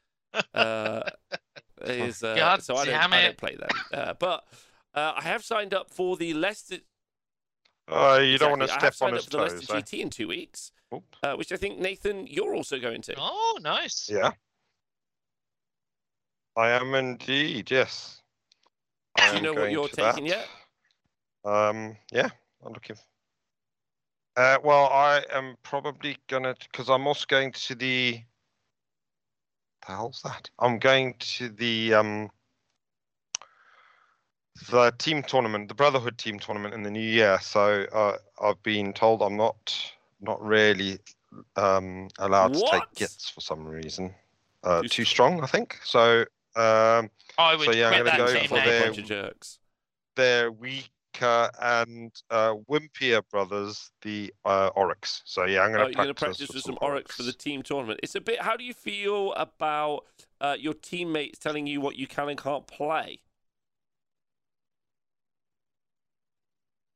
[0.55, 1.03] uh,
[1.83, 4.45] is uh, God so I don't, damn I don't play them, uh, but
[4.95, 6.79] uh, I have signed up for the Leicester.
[7.89, 9.43] Oh, you don't want to Exactly, I have on signed his up for the.
[9.43, 9.81] Leicester eh?
[9.81, 10.73] GT in two weeks,
[11.23, 13.15] uh, which I think Nathan you're also going to.
[13.19, 14.09] Oh, nice.
[14.11, 14.33] Yeah.
[16.57, 18.23] I am indeed, yes.
[19.17, 20.47] Do I you am know what you're taking that.
[20.47, 20.49] yet?
[21.45, 22.29] Um, yeah,
[22.65, 22.97] I'm looking.
[24.37, 28.21] Uh, well, I am probably gonna because I'm also going to the.
[29.87, 30.49] The hell's that?
[30.59, 32.31] I'm going to the um.
[34.71, 37.39] The team tournament, the Brotherhood team tournament in the new year.
[37.43, 39.77] So uh, I've been told I'm not
[40.21, 40.99] not really
[41.57, 44.15] um, allowed to take Gitz for some reason.
[44.63, 45.79] Uh, Too too strong, I think.
[45.85, 46.21] So
[46.57, 48.65] um, I would So, yeah, I'm gonna go for name.
[48.65, 49.59] their- bunch of jerks.
[50.15, 55.23] they're weaker and uh, wimpier brothers, the uh, Orruks.
[55.25, 57.33] So yeah, I'm Oh, going you're to going to practice with some Orruks for the
[57.33, 58.01] team tournament.
[58.05, 58.41] It's a bit.
[58.41, 60.05] How do you feel about
[60.41, 63.19] uh, your teammates telling you what you can and can't play?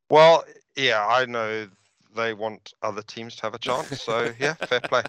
[0.09, 0.43] Well,
[0.75, 1.67] yeah, I know
[2.15, 4.01] they want other teams to have a chance.
[4.01, 5.03] So yeah, fair play.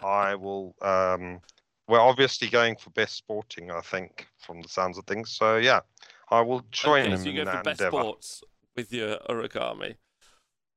[0.00, 0.74] I will.
[0.82, 1.40] Um,
[1.88, 5.30] we're obviously going for best sporting, I think, from the sounds of things.
[5.32, 5.80] So yeah,
[6.30, 8.02] I will join okay, them so you in go for best endeavor.
[8.02, 8.42] sports
[8.76, 9.96] with your origami.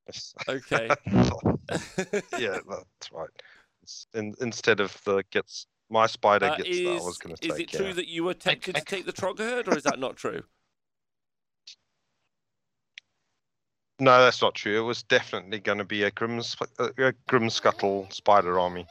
[0.08, 0.34] Yes.
[0.49, 0.89] Okay.
[2.38, 3.29] yeah, that's right.
[4.13, 7.43] In, instead of the Gitz my spider Uh, gets is, that I was going to
[7.43, 7.53] say.
[7.53, 7.93] is it true yeah.
[7.93, 10.43] that you were tempted to take the Trog herd, or is that not true?
[14.03, 14.77] No, that's not true.
[14.77, 16.41] It was definitely going to be a grim,
[16.77, 18.85] uh, a grim scuttle spider army.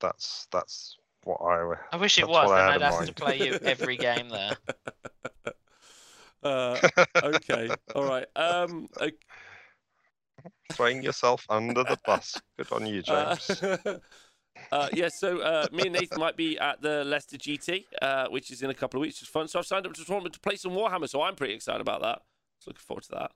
[0.00, 1.62] That's that's what I.
[1.64, 2.50] wa- I wish it was.
[2.50, 4.56] Then I I'd had in have to play you every game there.
[6.42, 6.80] Uh,
[7.22, 7.68] okay.
[7.94, 8.24] All right.
[8.34, 8.88] Um.
[8.98, 9.12] ok-
[10.72, 12.40] Throwing yourself under the bus.
[12.56, 13.62] Good on you, Uh, James.
[14.72, 18.50] uh, yeah, so uh, me and Nathan might be at the Leicester GT, uh, which
[18.50, 19.20] is in a couple of weeks.
[19.20, 19.48] It's fun.
[19.48, 21.82] So I've signed up to a tournament to play some Warhammer, so I'm pretty excited
[21.82, 22.22] about that.
[22.60, 23.32] So looking forward to that.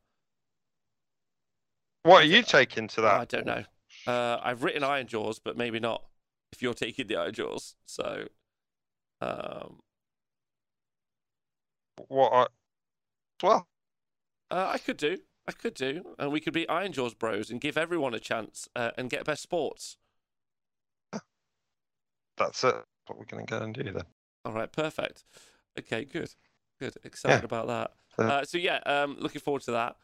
[2.04, 3.20] What are you taking to that?
[3.20, 3.64] I don't know.
[4.06, 6.04] Uh, I've written Ironjawz, but maybe not.
[6.52, 8.28] If you're taking the Ironjawz, so
[9.20, 9.80] um,
[12.08, 12.32] What?
[12.32, 12.46] I...
[13.42, 13.66] Well,
[14.50, 15.18] uh, I could do.
[15.48, 18.90] I could do, and we could be Ironjawz bros and give everyone a chance uh,
[18.96, 19.96] and get best sports.
[22.36, 22.74] that's it.
[23.06, 24.04] What we're going to go and do then.
[24.44, 25.24] All right, perfect.
[25.78, 26.34] Okay, good,
[26.78, 26.94] good.
[27.02, 27.92] Excited about that.
[28.18, 29.96] Uh, Uh, so yeah, um, looking forward to that.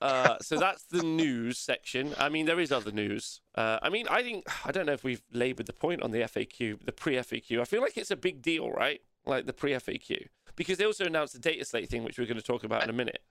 [0.00, 2.14] Uh, so that's the news section.
[2.18, 3.40] I mean, there is other news.
[3.54, 6.20] Uh, I mean, I think I don't know if we've laboured the point on the
[6.20, 7.60] FAQ, the pre-FAQ.
[7.60, 9.00] I feel like it's a big deal, right?
[9.24, 12.42] Like the pre-FAQ, because they also announced the data slate thing, which we're going to
[12.42, 13.22] talk about in a minute.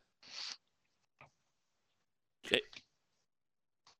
[2.51, 2.63] It-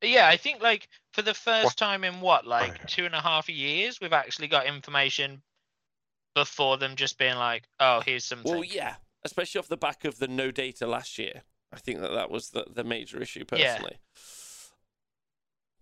[0.01, 1.78] Yeah, I think like for the first What?
[1.78, 2.84] time in what, like Okay.
[2.88, 5.41] two and a half years, we've actually got information
[6.36, 10.19] before them just being like, "Oh, here's some." well, yeah, especially off the back of
[10.19, 11.43] the no data last year.
[11.73, 13.78] I think that that was the, the major issue Yeah.
[13.78, 13.97] personally.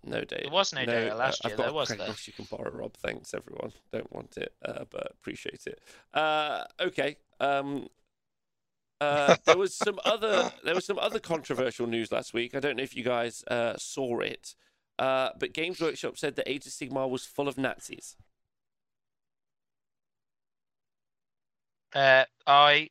[0.06, 0.42] No data.
[0.44, 2.16] There was no data last uh, year, I've got there a was there?
[2.26, 2.94] you can borrow, Rob.
[2.98, 3.72] Thanks, everyone.
[3.92, 5.80] Don't want it, uh, but appreciate it.
[6.14, 7.16] Uh, okay.
[7.40, 7.88] Um,
[9.00, 12.54] uh, there was some other there was some other controversial news last week.
[12.54, 14.56] I don't know if you guys uh, saw it,
[15.00, 18.18] uh, but Games Workshop said that Age of Sigmar was full of Nazis.
[21.94, 22.90] Uh, I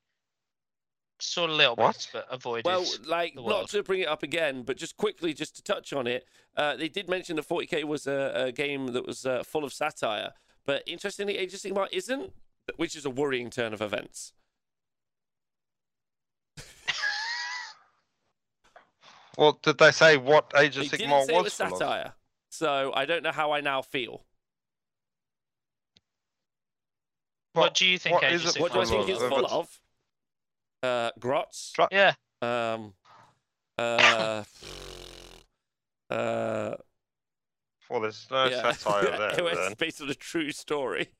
[1.22, 1.96] saw a little What?
[1.96, 2.64] bit, but avoided.
[2.66, 5.92] Well, like the not to bring it up again, but just quickly, just to touch
[5.92, 9.42] on it, uh, they did mention that 40k was a, a game that was uh,
[9.42, 10.32] full of satire,
[10.66, 12.32] but interestingly, Age of Sigmar isn't,
[12.76, 14.32] which is a worrying turn of events.
[19.38, 21.72] well, did they say what Age They of didn't Sigmar say it was was full
[21.74, 21.78] of?
[21.78, 22.12] satire,
[22.48, 24.24] so I don't know how I now feel.
[27.54, 28.14] what do you think?
[28.14, 29.80] what Age is of it What do I Sigmar think it's full If of?
[30.82, 31.72] Uh, grots.
[31.74, 32.94] Dra- Yeah, Um,
[33.78, 34.44] uh,
[36.10, 36.74] uh,
[37.88, 38.72] Well, there's no yeah.
[38.72, 39.04] satire
[39.38, 39.74] it was then.
[39.78, 41.08] based on a true story.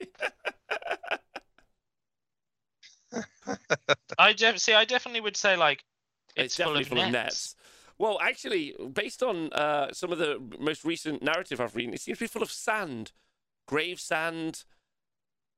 [4.18, 4.72] I def- see.
[4.74, 5.84] I definitely would say like
[6.36, 7.06] It's, it's, full, definitely of, full nets.
[7.08, 7.56] of nets.
[7.98, 12.18] Well, actually, based on uh, some of the most recent narrative I've read, it seems
[12.18, 13.12] to be full of sand,
[13.68, 14.64] grave sand,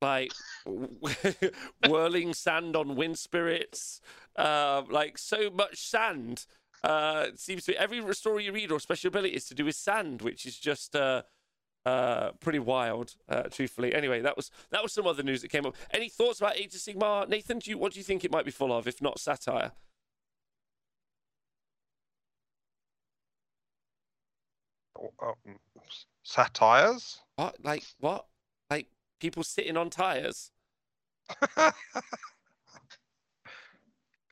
[0.05, 0.33] like
[1.87, 4.01] whirling sand on wind spirits,
[4.35, 6.45] uh, like so much sand.
[6.83, 9.65] Uh, it seems to be every story you read or special ability is to do
[9.65, 11.23] with sand, which is just uh,
[11.85, 13.93] uh, pretty wild, uh, truthfully.
[13.95, 15.75] Anyway, that was that was some other news that came up.
[15.91, 17.59] Any thoughts about Age of Sigmar, Nathan?
[17.59, 19.71] Do you what do you think it might be full of, if not satire?
[25.21, 25.59] Um,
[26.23, 27.21] satires?
[27.35, 27.55] What?
[27.63, 28.25] Like what?
[29.15, 30.51] Like people sitting on tires?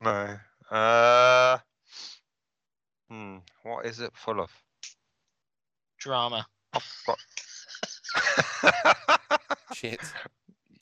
[0.02, 0.38] no.
[0.69, 1.58] Uh.
[3.10, 3.38] Hmm.
[3.63, 4.50] What is it full of?
[6.00, 6.46] Drama.
[6.74, 6.84] I've.
[9.74, 10.00] Shit.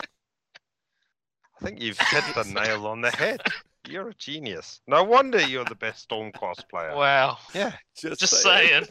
[0.01, 3.41] I think you've hit the nail on the head.
[3.87, 4.81] You're a genius.
[4.87, 6.95] No wonder you're the best Stormcast player.
[6.95, 7.73] Well, Yeah.
[7.95, 8.85] just saying.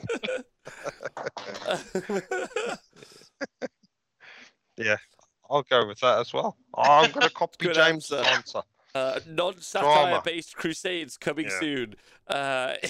[5.51, 6.57] I'll go with that as well.
[6.75, 8.29] I'm going to copy Good James' answer.
[8.31, 8.63] answer.
[8.95, 11.61] uh, non-satire based crusades coming Yeah.
[11.61, 11.95] soon.
[12.29, 12.75] Uh,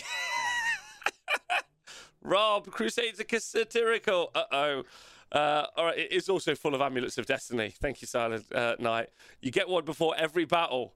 [2.22, 4.30] Rob, crusades are satirical.
[4.34, 4.84] Uh-oh.
[5.32, 7.72] Uh, all right, it is also full of amulets of destiny.
[7.80, 9.08] Thank you, Silent uh, Knight.
[9.40, 10.94] You get one before every battle.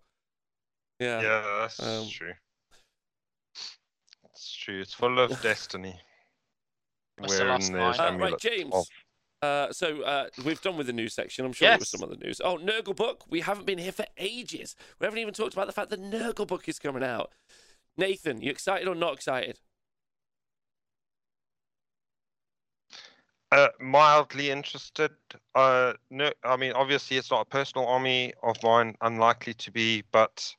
[1.00, 1.22] Yeah.
[1.22, 2.33] Yeah, that's Um, true.
[4.33, 4.80] It's true.
[4.80, 5.98] It's full of destiny.
[7.16, 8.14] That's the Wherein last there's line.
[8.14, 8.74] Uh, right, James.
[8.74, 8.87] of-
[9.44, 11.44] Uh, so uh, we've done with the news section.
[11.44, 12.00] I'm sure there was Yes.
[12.00, 12.40] some other news.
[12.42, 13.24] Oh, Nurgle book.
[13.28, 14.74] We haven't been here for ages.
[14.98, 17.33] We haven't even talked about the fact that Nurgle book is coming out.
[17.96, 19.61] Nathan, you excited or not excited?
[23.52, 25.12] Uh, mildly interested.
[25.54, 30.02] Uh, no, I mean, obviously, it's not a personal army of mine, unlikely to be,
[30.11, 30.52] but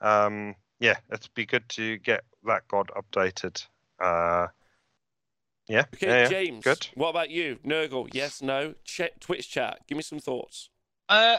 [0.00, 3.64] um, yeah, it'd be good to get that god updated.
[4.00, 4.48] Uh,
[5.70, 6.64] yeah, Okay, yeah, yeah, James.
[6.64, 6.88] good.
[6.94, 7.58] What about you?
[7.64, 8.74] Nurgle, yes, no?
[8.84, 9.80] Ch- Twitch chat.
[9.86, 10.68] Give me some thoughts.
[11.08, 11.38] Uh,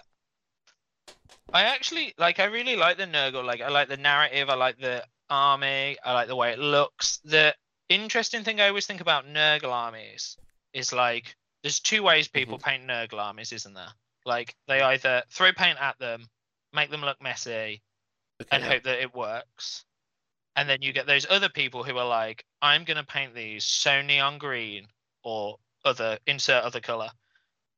[1.53, 2.39] I actually like.
[2.39, 3.43] I really like the Nurgle.
[3.43, 4.49] Like, I like the narrative.
[4.49, 5.97] I like the army.
[6.03, 7.19] I like the way it looks.
[7.25, 7.53] The
[7.89, 10.37] interesting thing I always think about Nurgle armies
[10.73, 13.91] is like, there's two ways people paint Nurgle armies, isn't there?
[14.25, 16.27] Like, they either throw paint at them,
[16.73, 17.81] make them look messy,
[18.41, 18.69] Okay, and yeah.
[18.69, 19.83] hope that it works.
[20.55, 24.01] And then you get those other people who are like, I'm gonna paint these so
[24.01, 24.87] neon green
[25.23, 27.09] or other insert other color,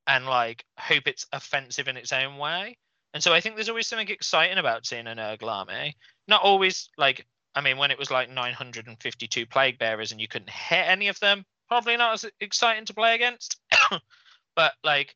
[0.07, 2.77] and like hope it's offensive in its own way.
[3.13, 5.51] And so I think there's always something exciting about seeing an Nurgle eh?
[5.51, 5.97] army.
[6.27, 10.49] Not always like I mean, when it was like 952 plague bearers and you couldn't
[10.49, 13.59] hit any of them, probably not as exciting to play against.
[14.55, 15.15] but like,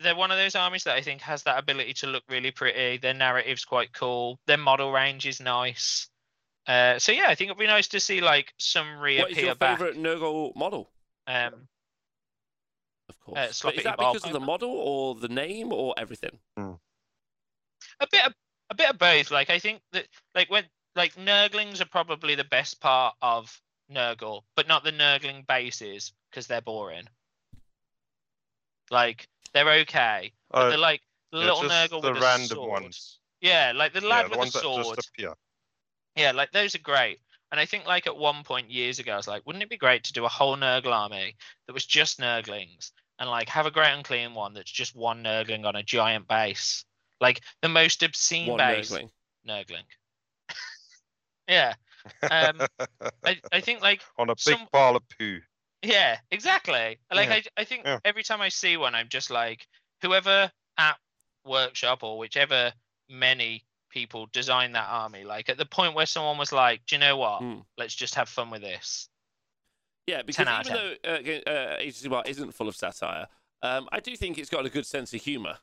[0.00, 2.98] they're one of those armies that I think has that ability to look really pretty.
[2.98, 4.38] Their narrative's quite cool.
[4.46, 6.08] Their model range is nice.
[6.68, 9.38] Uh, so yeah, I think it'd be nice to see like some reappear What is
[9.42, 9.78] your back.
[9.78, 10.90] favourite Nurgle model?
[11.26, 11.66] Um,
[13.08, 13.64] Of course.
[13.64, 16.38] Uh, But is that Ball because of the model or the name or everything?
[18.00, 18.34] a bit of
[18.70, 19.30] a bit of both.
[19.30, 23.58] Like I think that like when like Nurglings are probably the best part of
[23.90, 27.08] Nurgle, but not the Nurgling bases because they're boring.
[28.90, 31.00] Like they're okay, but Oh, they're like
[31.32, 32.82] the yeah, little just Nurgle the with a random sword.
[32.82, 33.18] ones.
[33.40, 34.96] Yeah, like the Yeah, lad the with ones a that sword.
[34.96, 35.34] just appear.
[36.18, 37.20] Yeah, like those are great.
[37.50, 39.78] And I think like at one point years ago, I was like, wouldn't it be
[39.78, 43.70] great to do a whole Nurgle army that was just Nurglings and like have a
[43.70, 46.84] Great Unclean One that's just one Nurgling on a giant base,
[47.20, 49.08] like the most obscene One base Nurgling.
[49.48, 49.84] Nurgling.
[51.48, 51.74] yeah,
[52.30, 52.60] um,
[53.24, 55.38] I I think like on a big some- pile of poo.
[55.82, 56.98] yeah, exactly.
[57.12, 57.98] Like Yeah, I I think yeah.
[58.04, 59.66] every time I see one, I'm just like
[60.02, 60.96] whoever at
[61.44, 62.72] workshop or whichever
[63.08, 65.24] many people design that army.
[65.24, 67.42] Like at the point where someone was like, do you know what?
[67.42, 67.64] Mm.
[67.76, 69.08] Let's just have fun with this.
[70.06, 73.26] Yeah, because even though uh, uh, Agency isn't full of satire,
[73.62, 75.58] um, I do think it's got a good sense of humour.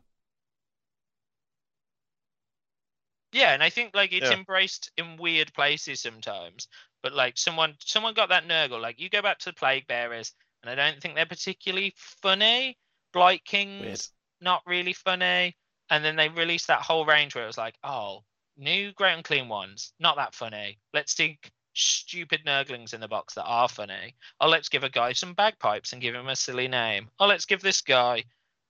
[3.32, 4.38] Yeah, and I think like it's Yeah.
[4.38, 6.68] embraced in weird places sometimes.
[7.04, 8.80] But like someone someone got that Nurgle.
[8.80, 12.78] Like you go back to the Plague Bearers, and I don't think they're particularly funny.
[13.14, 14.12] Blight Kings,
[14.42, 15.56] not really funny.
[15.90, 18.24] And then they released that whole range where it was like, oh,
[18.58, 20.80] new Great Unclean Ones, not that funny.
[20.94, 24.16] Let's stick stupid Nurglings in the box that are funny.
[24.40, 27.10] Oh, let's give a guy some bagpipes and give him a silly name.
[27.20, 28.24] Oh, let's give this guy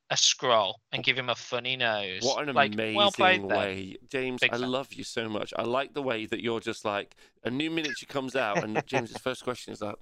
[0.09, 2.23] a scroll and give him a funny nose.
[2.23, 3.57] What an like, amazing well played then.
[3.57, 4.41] way, James!
[4.41, 4.71] Big I fan.
[4.71, 5.53] love you so much.
[5.57, 9.17] I like the way that you're just like a new miniature comes out, and James's
[9.17, 9.95] first question is like,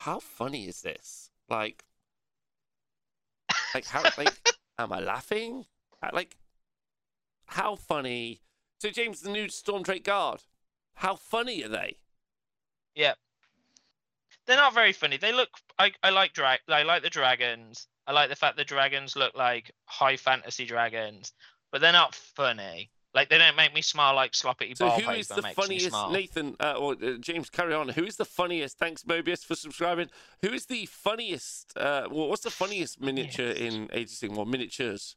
[0.00, 1.30] "How funny is this?
[1.48, 1.84] Like,
[3.74, 4.02] like how?
[4.18, 4.34] Like,
[4.78, 5.64] am I laughing?
[6.02, 6.36] Uh, Like,
[7.46, 8.42] how funny?"
[8.80, 10.42] So, James, the new Stormdrake Guard,
[10.94, 11.98] how funny are they?
[12.94, 13.14] Yeah,
[14.46, 15.16] they're not very funny.
[15.16, 15.50] They look.
[15.78, 16.60] I, I like drag.
[16.68, 17.86] I like the dragons.
[18.06, 21.32] I like the fact the dragons look like high fantasy dragons,
[21.70, 22.90] but they're not funny.
[23.14, 25.94] Like they don't make me smile like sloppy So, who is the funniest?
[26.10, 27.88] Nathan uh, or uh, James, carry on.
[27.88, 28.78] Who is the funniest?
[28.78, 30.08] Thanks, Mobius, for subscribing.
[30.42, 31.76] Who is the funniest?
[31.76, 33.76] Uh, well, what's the funniest miniature Funniest.
[33.76, 34.46] in Age of Sigmar?
[34.46, 35.16] Miniatures.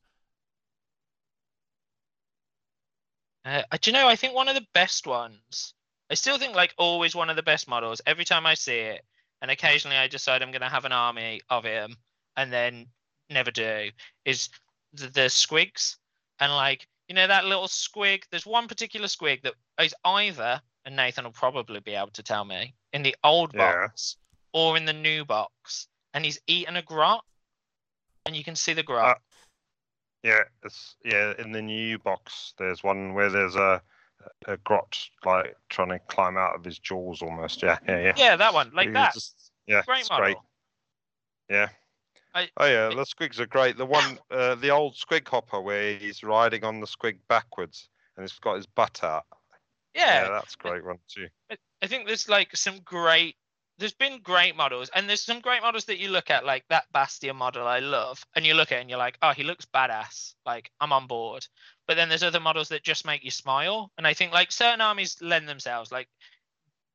[3.46, 4.08] Uh, do you know?
[4.08, 5.74] I think one of the best ones.
[6.10, 8.02] I still think like always one of the best models.
[8.06, 9.02] Every time I see it,
[9.42, 11.96] and occasionally I decide I'm going to have an army of him,
[12.38, 12.88] and then
[13.30, 13.90] never do.
[14.26, 14.50] Is
[14.94, 15.98] the, the squigs,
[16.40, 18.24] and like you know that little squig.
[18.30, 22.46] There's one particular squig that is either, and Nathan will probably be able to tell
[22.46, 23.88] me, in the old Yeah.
[23.88, 24.18] box
[24.54, 27.24] or in the new box, and he's eaten a grot,
[28.26, 29.18] and you can see the grot.
[29.18, 29.20] Uh,
[30.24, 31.34] Yeah, it's yeah.
[31.40, 33.82] In the new box, there's one where there's a
[34.46, 37.64] a grot like trying to climb out of his jaws almost.
[37.64, 38.14] Yeah, yeah, yeah.
[38.16, 39.14] yeah, that one, like that.
[39.14, 40.26] just- yeah, Great model.
[40.26, 40.38] great.
[41.50, 41.70] Yeah.
[42.34, 43.78] I- oh yeah, I- the squigs are great.
[43.78, 48.24] The one, uh, the old squig hopper where he's riding on the squig backwards and
[48.24, 49.26] he's got his butt out.
[49.96, 51.28] Yeah, yeah that's a great one too.
[51.82, 53.36] I think there's like some great.
[53.82, 56.86] There's been great models, and there's some great models that you look at, like that
[56.94, 59.66] Bastian model I love, and you look at it and you're like, oh, he looks
[59.66, 60.36] badass.
[60.46, 61.48] Like I'm on board.
[61.88, 64.82] But then there's other models that just make you smile, and I think like certain
[64.82, 66.08] armies lend themselves, like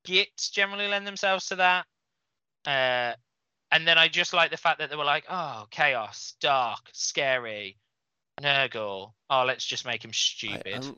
[0.07, 1.87] Gitz generally lend themselves to that.
[2.65, 3.15] Uh,
[3.73, 7.77] and then I just like the fact that they were like, oh, chaos, dark, scary,
[8.41, 9.13] Nurgle.
[9.29, 10.63] Oh, let's just make him stupid.
[10.67, 10.87] I stupid.
[10.87, 10.97] am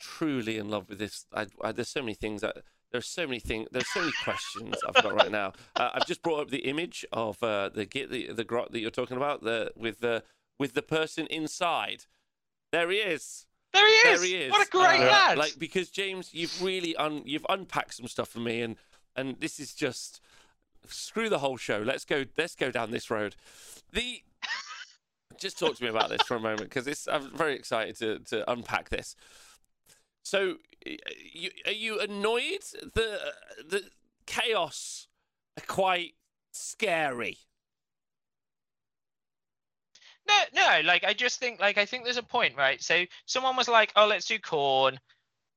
[0.00, 1.26] truly in love with this.
[1.32, 2.56] I, I, there's so many things that
[2.92, 3.68] there's so many things.
[3.70, 5.52] There's so many questions I've got right now.
[5.76, 8.80] Uh, I've just brought up the image of uh, the git the the grot that
[8.80, 9.42] you're talking about.
[9.42, 10.22] The with the
[10.58, 12.04] with the person inside.
[12.72, 13.46] There he is.
[13.72, 14.20] there he is.
[14.20, 14.52] There he is.
[14.52, 15.38] What a great Uh, lad.
[15.38, 18.76] Like because James, you've really un you've unpacked some stuff for me, and
[19.16, 20.20] and this is just
[20.86, 21.78] screw the whole show.
[21.78, 22.24] Let's go.
[22.36, 23.36] Let's go down this road.
[23.92, 24.22] The
[25.38, 28.18] just talk to me about this for a moment because this I'm very excited to
[28.30, 29.14] to unpack this.
[30.22, 30.56] So,
[31.32, 32.62] you, are you annoyed?
[32.94, 33.32] The
[33.68, 33.82] the
[34.26, 35.08] chaos
[35.58, 36.14] are quite
[36.52, 37.38] scary.
[40.26, 42.82] No, no, like I just think like I think there's a point, right?
[42.82, 44.98] So someone was like, "Oh, let's do Khorne,"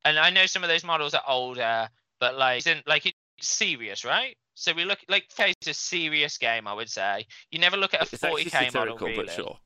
[0.05, 4.05] and I know some of those models are older, but like, isn't like it's serious,
[4.05, 4.37] right?
[4.53, 7.25] So we look like it's a serious game, I would say.
[7.51, 9.27] You never look at a 40k model, really.
[9.27, 9.57] sure.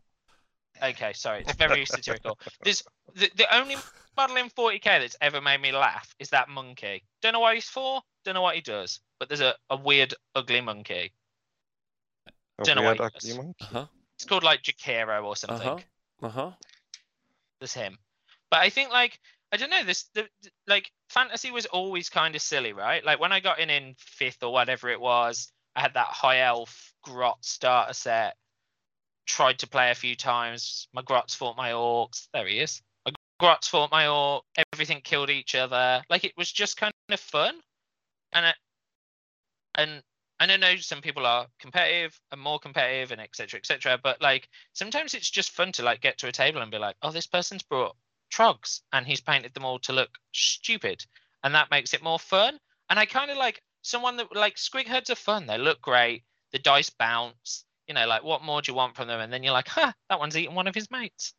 [0.81, 2.37] Okay, sorry, it's very satirical.
[2.63, 3.77] There's the, the only
[4.17, 7.03] model in 40k that's ever made me laugh is that monkey.
[7.21, 8.01] Don't know what he's for.
[8.23, 8.99] Don't know what he does.
[9.19, 11.13] But there's a, a weird, ugly monkey.
[12.59, 13.37] A Don't know what he ugly does.
[13.37, 13.55] monkey.
[13.61, 13.85] Uh huh.
[14.17, 15.67] It's called like Jokaero or something.
[15.67, 15.77] Uh
[16.21, 16.25] huh.
[16.27, 16.51] Uh huh.
[17.59, 17.97] There's him.
[18.49, 19.19] But I think like
[19.51, 23.03] I don't know this the, the- like fantasy was always kind of silly, right?
[23.03, 26.39] Like when I got in in fifth or whatever it was, I had that high
[26.41, 28.35] elf grot starter set.
[29.27, 30.87] Tried to play a few times.
[30.93, 32.27] My grots fought my orcs.
[32.33, 32.81] There he is.
[33.45, 34.43] Grots fought my orc.
[34.73, 36.01] Everything killed each other.
[36.09, 37.53] Like it was just kind of fun,
[38.33, 38.55] and it,
[39.75, 40.01] and
[40.39, 43.59] I know some people are competitive and more competitive and etc.
[43.59, 43.99] etc.
[44.01, 46.95] but like sometimes it's just fun to like get to a table and be like,
[47.03, 47.95] oh, this person's brought
[48.33, 51.05] trogs and he's painted them all to look stupid,
[51.43, 52.57] and that makes it more fun.
[52.89, 55.45] And I kind of like someone that like squig heads are fun.
[55.45, 56.23] They look great.
[56.51, 57.63] The dice bounce.
[57.87, 59.19] You know, like what more do you want from them?
[59.19, 61.35] And then you're like, huh, that one's eating one of his mates.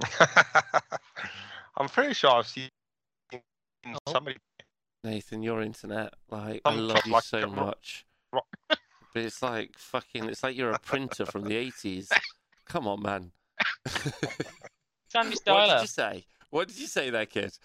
[1.76, 2.70] I'm pretty sure I've seen
[3.88, 3.98] Oh.
[4.12, 4.36] somebody.
[5.04, 8.04] Nathan, your internet, like, I Some love you like so much.
[8.32, 12.08] ro- But it's like fucking, it's like you're a printer from the 80s.
[12.66, 13.30] Come on, man.
[15.08, 15.80] Sandy what did Styler.
[15.82, 16.26] you say?
[16.50, 17.56] What did you say there, kid?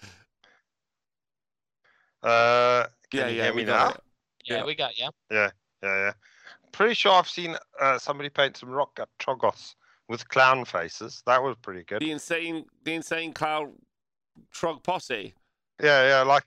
[2.22, 3.90] Uh, can yeah, you yeah, hear we me got now?
[3.90, 4.02] it.
[4.46, 4.66] Yeah, Yeah.
[4.66, 5.10] we got you.
[5.32, 5.50] Yeah,
[5.82, 5.96] yeah.
[6.06, 6.14] Yeah.
[6.72, 9.76] Pretty sure I've seen uh, somebody paint some rock at Troggoths
[10.12, 11.24] with clown faces.
[11.26, 12.02] That was pretty good.
[12.02, 13.72] The insane, the insane cloud
[14.54, 15.34] trog posse.
[15.82, 16.44] Yeah, yeah, like,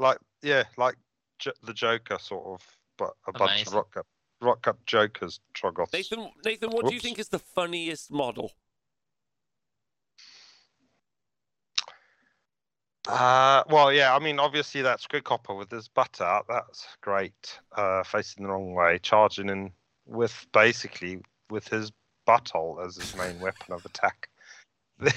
[0.00, 0.96] like, yeah, like
[1.38, 2.66] J- the Joker sort of,
[2.98, 4.06] but a bunch of rock up,
[4.42, 5.92] Rockgut Jokers Troggoths.
[5.92, 8.50] Nathan, Nathan, what do you think is the funniest model?
[13.06, 17.60] Uh, well, yeah, I mean, obviously that's good Copper with his butt out, that's great.
[17.76, 19.70] Uh, facing the wrong way, charging in
[20.04, 21.92] with basically with his
[22.28, 24.28] butthole as his main weapon of attack.
[25.00, 25.12] Actually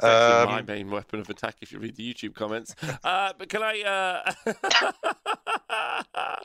[0.00, 2.74] my Um, main weapon of attack if you read the YouTube comments.
[3.04, 4.34] Uh, but can I?
[4.48, 6.34] Uh...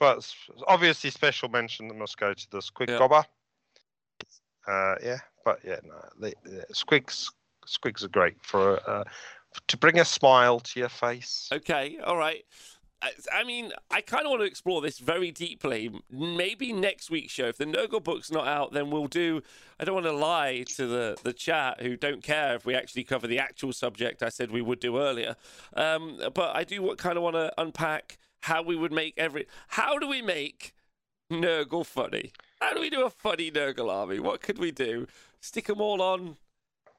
[0.00, 0.34] but
[0.66, 2.98] obviously, special mention that must go to the Squig Yeah.
[2.98, 3.24] Gobba.
[4.66, 7.28] Uh, yeah, but yeah, no, the, the Squigs,
[7.66, 9.04] Squigs are great for uh,
[9.66, 11.48] to bring a smile to your face.
[11.52, 12.44] Okay, all right.
[13.32, 15.90] I- mean, I kind of want to explore this very deeply.
[16.10, 19.42] Maybe next week's show, if the Nurgle book's not out, then we'll do.
[19.80, 23.04] I don't want to lie to the, the chat who don't care if we actually
[23.04, 25.36] cover the actual subject I said we would do earlier.
[25.74, 29.46] Um, but I do kind of want to unpack how we would make every.
[29.68, 30.74] How do we make
[31.30, 32.32] Nurgle funny?
[32.60, 34.20] How do we do a funny Nurgle army?
[34.20, 35.06] What could we do?
[35.40, 36.36] Stick them all on.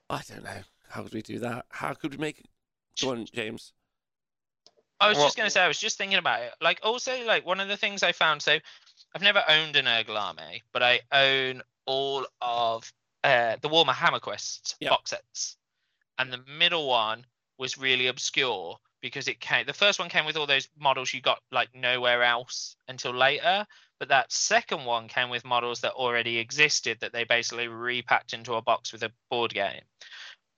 [0.10, 0.62] I don't know.
[0.90, 1.66] How could we do that?
[1.70, 2.44] How could we make.
[3.02, 3.74] Go on, James.
[5.04, 6.54] I was Well- just going to say, I was just thinking about it.
[6.62, 8.58] Like, also, like, one of the things I found, so
[9.16, 12.92] I've never owned a Nurgle army, but I own all of
[13.24, 14.90] uh, the Warhammer Hammer Quest Yeah.
[14.90, 15.58] box sets.
[16.18, 17.26] And the middle one
[17.58, 21.22] was really obscure because it came, the first one came with all those models you
[21.22, 23.66] got, like, nowhere else until later.
[24.00, 28.56] But that second one came with models that already existed that they basically repacked into
[28.56, 29.84] a box with a board game.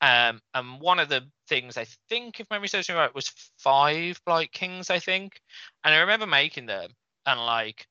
[0.06, 4.22] Um, and one of the things I think, if memory serves me right, was five
[4.24, 5.42] Blight Kings, I think.
[5.84, 6.92] And I remember making them
[7.26, 7.88] and like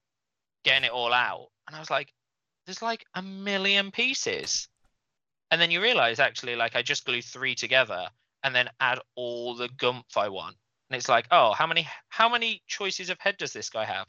[0.62, 1.48] getting it all out.
[1.66, 2.12] And I was like,
[2.66, 4.68] there's like a million pieces.
[5.50, 8.06] And then you realize actually, like, I just glue three together
[8.44, 10.54] and then add all the gumph I want.
[10.90, 14.06] And it's like, oh, how many how many choices of head does this guy have?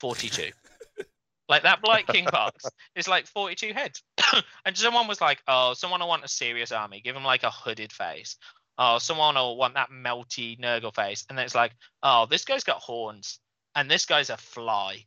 [0.00, 0.50] 42.
[1.50, 2.64] like that Blight King box
[2.96, 4.02] is like 42 heads.
[4.64, 7.00] and someone was like, oh, someone will want a serious army.
[7.00, 8.36] Give them like a hooded face.
[8.78, 11.24] Oh, someone will want that melty Nurgle face.
[11.28, 11.72] And then it's like,
[12.02, 13.38] oh, this guy's got horns.
[13.76, 15.04] And this guy's a fly.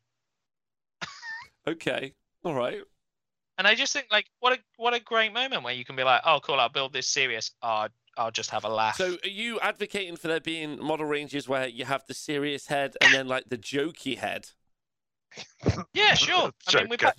[1.68, 2.14] Okay.
[2.44, 2.82] All right.
[3.58, 6.04] And I just think like what a what a great moment where you can be
[6.04, 7.52] like, oh cool, I'll build this serious.
[7.62, 8.96] Oh, I'll just have a laugh.
[8.96, 12.96] So are you advocating for there being model ranges where you have the serious head
[13.02, 14.52] and then like the jokey head?
[15.94, 16.52] Yeah, sure.
[16.68, 17.12] I mean, we pay,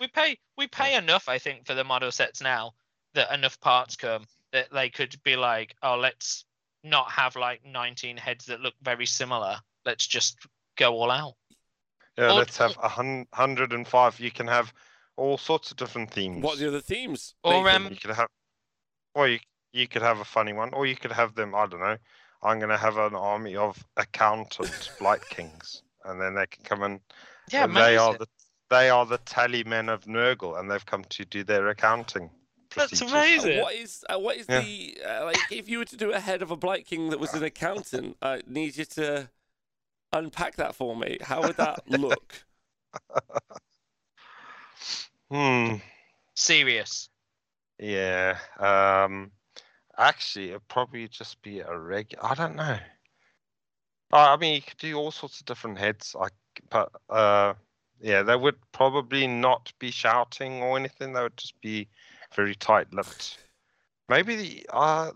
[0.00, 2.72] we pay we pay enough, I think, for the model sets now
[3.14, 6.44] that enough parts come that they could be like, oh, let's
[6.84, 9.56] not have like 19 heads that look very similar.
[9.84, 10.38] Let's just
[10.76, 11.34] go all out.
[12.16, 14.18] Yeah, Or- let's have a hun- hundred and five.
[14.20, 14.72] You can have
[15.16, 16.42] all sorts of different themes.
[16.42, 17.34] What are the other themes?
[17.42, 18.28] Or um, You could have,
[19.14, 19.38] or you
[19.72, 21.54] you could have a funny one, or you could have them.
[21.54, 21.96] I don't know.
[22.42, 27.00] I'm gonna have an army of accountant blight kings, and then they can come and
[27.50, 28.26] yeah, and they are the
[28.70, 32.30] they are the tally men of Nurgle, and they've come to do their accounting.
[32.76, 33.12] That's procedures.
[33.12, 33.62] Uh, amazing.
[33.62, 34.60] what is uh, what is Yeah.
[34.60, 35.36] the uh, like?
[35.50, 38.16] If you were to do a head of a Blight King that was an accountant,
[38.20, 39.30] I need you to
[40.12, 41.18] unpack that for me.
[41.22, 42.44] How would that look?
[45.30, 45.76] Hmm.
[46.34, 47.08] Serious.
[47.78, 48.38] Yeah.
[48.58, 49.30] Um.
[49.96, 52.24] Actually, it'd probably just be a regular.
[52.24, 52.78] I don't know.
[54.12, 56.14] Uh, I mean, you could do all sorts of different heads.
[56.18, 56.32] Like,
[56.70, 57.54] but uh,
[58.00, 61.12] yeah, they would probably not be shouting or anything.
[61.12, 61.88] They would just be
[62.34, 63.38] very tight-lipped.
[64.08, 65.10] Maybe the uh,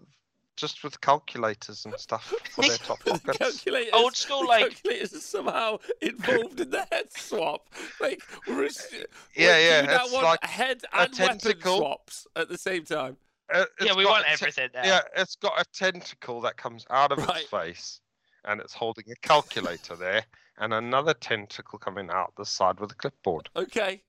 [0.56, 3.38] just with calculators and stuff for their top The pockets.
[3.38, 7.68] calculators, Old school, the like- calculators are somehow involved in the head swap.
[8.00, 8.68] Like, we're, Yeah,
[8.98, 11.78] wait, yeah, You now want like head a and weapon tentacle.
[11.78, 13.16] swaps at the same time.
[13.52, 14.84] Uh, Yeah, we want a te- everything there.
[14.84, 17.40] Yeah, it's got a tentacle that comes out of Right.
[17.40, 18.00] its face,
[18.44, 20.24] and it's holding a calculator there,
[20.58, 24.02] and another tentacle coming out the side with a clipboard Okay.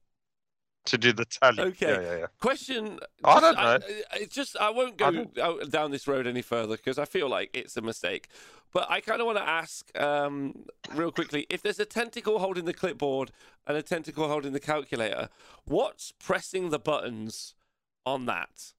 [0.85, 1.63] to do the tally.
[1.63, 1.93] Okay.
[1.93, 2.25] Yeah, yeah, yeah.
[2.41, 2.99] Question.
[3.23, 3.79] I don't know.
[4.15, 7.49] it's just I won't go out- down this road any further because I feel like
[7.53, 8.27] it's a mistake.
[8.73, 10.65] But I kind of want to ask, um,
[10.95, 13.31] real quickly, if there's a tentacle holding the clipboard
[13.67, 15.29] and a tentacle holding the calculator,
[15.65, 17.53] what's pressing the buttons
[18.03, 18.73] on that?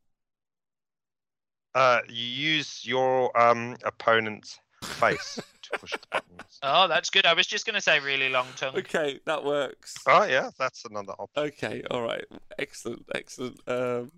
[1.77, 2.27] Uh, you
[2.57, 6.31] use your um opponent's face to push the buttons.
[6.67, 7.27] Oh, that's good.
[7.27, 8.75] I was just going to say really long tongue.
[8.79, 9.95] Okay, that works.
[10.07, 11.43] Oh yeah, that's another option.
[11.45, 12.25] Okay, all right,
[12.59, 13.61] excellent, excellent.
[13.69, 14.11] Um,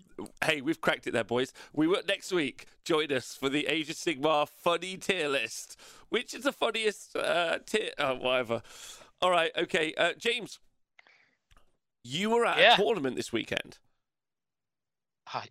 [0.45, 1.51] hey, we've cracked it there, boys.
[1.73, 2.67] We work next week.
[2.85, 5.77] Join us for the Age of Sigmar funny tier list.
[6.07, 7.89] Which is the funniest uh, tier?
[7.99, 8.61] Oh, whatever.
[9.21, 9.93] All right, okay.
[9.97, 10.59] Uh, James,
[12.03, 12.75] you were at Yeah.
[12.75, 13.77] a tournament this weekend.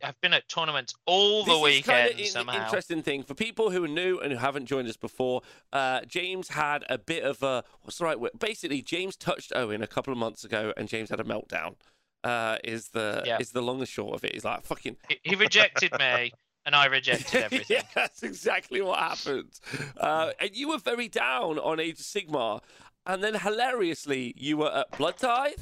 [0.02, 2.64] I've been at tournaments all the this is kind of somehow.
[2.64, 5.42] interesting thing for people who are new and who haven't joined us before.
[5.72, 8.32] Uh, James had a bit of a what's the right word?
[8.38, 11.76] Basically, James touched Owen a couple of months ago, and James had a meltdown.
[12.24, 13.38] Uh, is the Yeah.
[13.40, 14.32] is the long and short of it?
[14.34, 16.32] He's like fucking He- He rejected me,
[16.64, 17.76] and I rejected everything.
[17.76, 19.60] yeah, that's exactly what happened.
[19.96, 22.62] Uh, and you were very down on Age of Sigmar,
[23.04, 25.60] and then hilariously, you were at Blood Tithe.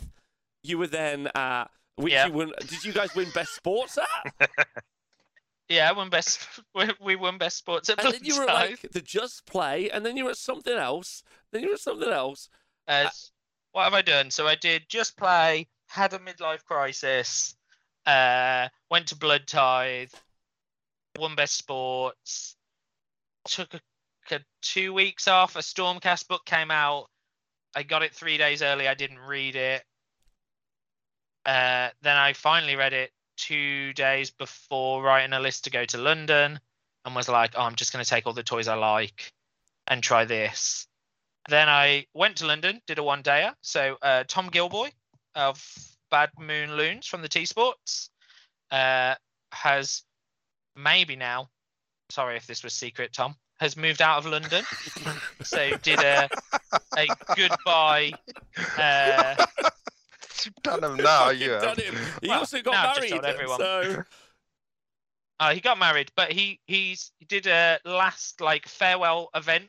[0.62, 1.66] You were then at
[1.97, 2.26] which Yeah.
[2.26, 2.53] you won.
[2.61, 4.51] Did you guys win Best Sports at?
[5.68, 6.47] Yeah, I won best.
[6.74, 10.05] We we won best sports at and then you were like the Just Play, and
[10.05, 11.22] then you were at something else.
[11.53, 12.51] Then you were at something else.
[12.86, 13.09] Uh,
[13.72, 14.30] what have I done?
[14.30, 17.57] So I did just play, had a midlife crisis,
[18.05, 20.12] uh, went to Blood Tithe,
[21.18, 22.57] won best sports,
[23.49, 23.80] took a,
[24.34, 25.57] a two weeks off.
[25.57, 27.07] A Stormcast book came out.
[27.74, 28.86] I got it three days early.
[28.86, 29.82] I didn't read it.
[31.47, 35.99] Uh, then I finally read it two days before writing a list to go to
[35.99, 36.59] London,
[37.05, 39.32] and was like, "Oh, I'm just going to take all the toys I like
[39.86, 40.86] and try this."
[41.49, 43.55] Then I went to London, did a one dayer.
[43.61, 44.90] So uh, Tom Gilboy
[45.34, 45.62] of
[46.11, 48.11] Bad Moon Loons from the T Sports
[48.70, 49.14] uh,
[49.53, 50.03] has
[50.76, 51.49] maybe now,
[52.11, 54.64] sorry if this was secret, Tom, has moved out of London.
[55.42, 56.28] so did a,
[56.97, 58.12] a goodbye.
[58.78, 59.47] Uh,
[60.45, 61.78] You've done them now, Fucking you done have.
[61.78, 61.95] him.
[62.20, 63.11] He Well, also got now married.
[63.11, 63.61] told everyone.
[63.61, 64.05] So
[65.40, 69.68] uh, he got married, but he he's he did a last like farewell event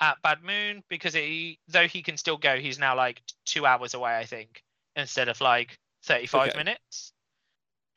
[0.00, 3.94] at Bad Moon because he though he can still go, he's now like two hours
[3.94, 4.62] away, I think,
[4.96, 6.58] instead of like thirty five Okay.
[6.58, 7.12] minutes.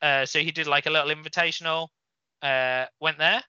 [0.00, 1.88] Uh, so he did like a little invitational.
[2.40, 3.42] Uh, went there,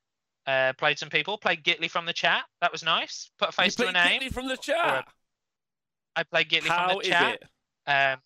[0.47, 2.43] uh, played some people, played Gitley from the chat.
[2.61, 3.30] That was nice.
[3.38, 4.19] Put a you face to a played name.
[4.19, 5.07] Kidney from the chat.
[6.15, 7.38] I played Gitley from How the is chat.
[7.39, 7.43] it?
[7.86, 8.19] Um,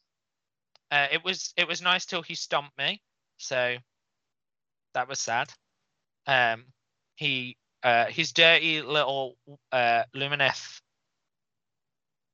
[0.93, 3.01] uh, it was it was nice till he stomped me,
[3.37, 3.75] so
[4.93, 5.49] that was sad.
[6.27, 6.65] Um,
[7.15, 9.35] he uh, his dirty little
[9.71, 10.81] uh, Lumineth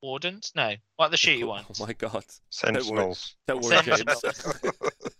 [0.02, 0.52] wardens.
[0.54, 1.80] No, what are the shitty ones?
[1.80, 2.24] Oh my god!
[2.50, 3.34] Sentinels.
[3.48, 4.20] Don't worry, James.
[4.20, 4.58] Sentinels.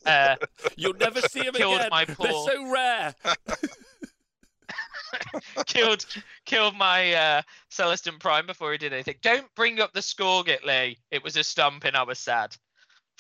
[0.07, 0.35] Uh,
[0.77, 1.89] You'll never see him Killed again.
[1.91, 3.15] my They're so rare.
[5.67, 6.05] killed
[6.47, 9.17] killed my uh, Celestant-Prime before he did anything.
[9.23, 10.97] Don't bring up the score, Gitley.
[11.11, 12.57] It was a stump, and I was sad.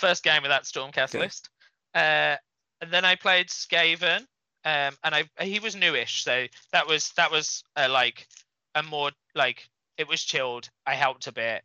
[0.00, 1.18] First game of that Stormcast Okay.
[1.18, 1.50] list.
[1.94, 2.36] Uh,
[2.80, 4.20] and then I played Skaven,
[4.64, 8.26] um, and I he was newish, so that was that was uh, like
[8.74, 10.70] a more like it was chilled.
[10.86, 11.62] I helped a bit,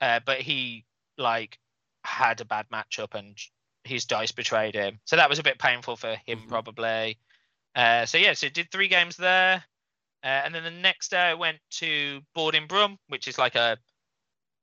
[0.00, 0.84] uh, but he
[1.16, 1.58] like
[2.02, 3.38] had a bad matchup and
[3.84, 6.48] his dice betrayed him, so that was a bit painful for him Mhm.
[6.48, 7.18] probably.
[7.76, 9.64] Uh, so yeah, so did three games there,
[10.24, 13.78] uh, and then the next day I went to Boarding Brum, which is like a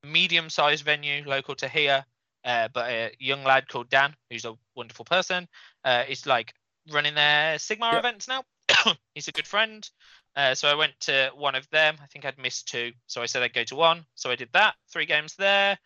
[0.04, 2.06] medium-sized venue local to here.
[2.46, 5.48] Uh, but a young lad called Dan, who's a wonderful person,
[5.84, 6.54] uh, is like
[6.92, 8.00] running their Sigmar Yep.
[8.00, 8.44] events now.
[9.16, 9.90] He's a good friend.
[10.36, 11.96] Uh, so I went to one of them.
[12.04, 14.06] I think I'd missed two, so I said I'd go to one.
[14.16, 14.76] So I did that.
[14.92, 15.78] Three games there.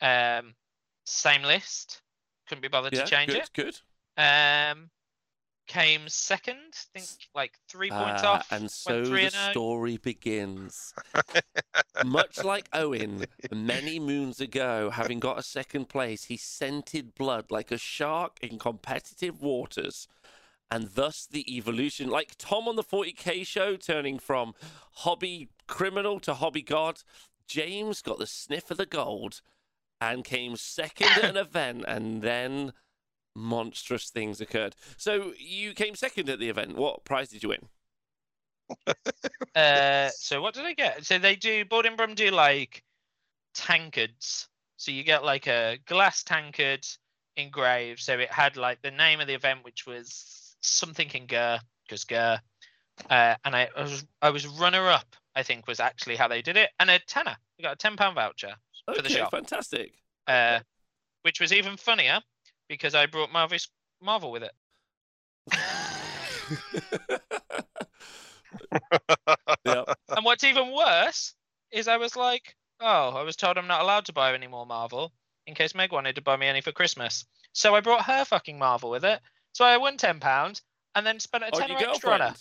[0.00, 0.54] Um,
[1.04, 2.00] same list.
[2.48, 3.50] Couldn't be bothered Yeah, to change good, it.
[3.52, 3.78] good.
[4.16, 4.90] Um,
[5.70, 6.58] came second.
[6.74, 8.52] I think like three points Ah, off.
[8.52, 9.50] and so the and oh.
[9.52, 10.92] story begins.
[12.04, 17.70] Much like Owen, many moons ago, having got a second place, he scented blood like
[17.70, 20.08] a shark in competitive waters.
[20.72, 22.08] and thus the evolution.
[22.10, 24.54] Like Tom on the 40k show, turning from
[24.92, 27.02] hobby criminal to hobby god,
[27.46, 29.40] James got the sniff of the gold
[30.00, 32.72] and came second at an event, and then
[33.40, 34.76] monstrous things occurred.
[34.96, 36.76] So you came second at the event.
[36.76, 37.68] What prize did you win?
[39.54, 41.04] Uh, so what did I get?
[41.04, 42.84] So they do Boarding Brum do like
[43.54, 44.48] tankards.
[44.76, 46.86] So you get like a glass tankard
[47.36, 48.00] engraved.
[48.00, 52.04] So it had like the name of the event, which was something in Ghur, because
[52.04, 52.40] Ghur.
[53.10, 55.16] Uh, and I, I was I was runner up.
[55.36, 57.36] I think was actually how they did it, and a tenner.
[57.58, 58.54] You got a ten pound voucher
[58.94, 59.34] for the Okay, shop.
[59.34, 59.94] fantastic.
[60.26, 60.60] Uh,
[61.22, 62.20] which was even funnier
[62.70, 63.68] because I brought Marvis
[64.00, 64.52] Marvel with it.
[69.66, 69.84] yeah.
[70.08, 71.34] And what's even worse
[71.72, 74.64] is I was like, oh, I was told I'm not allowed to buy any more
[74.64, 75.12] Marvel
[75.46, 77.26] in case Meg wanted to buy me any for Christmas.
[77.52, 79.20] So I brought her fucking Marvel with it.
[79.52, 80.60] So I won ten pound
[80.94, 82.34] and then spent a Oh, tenner your extra on her.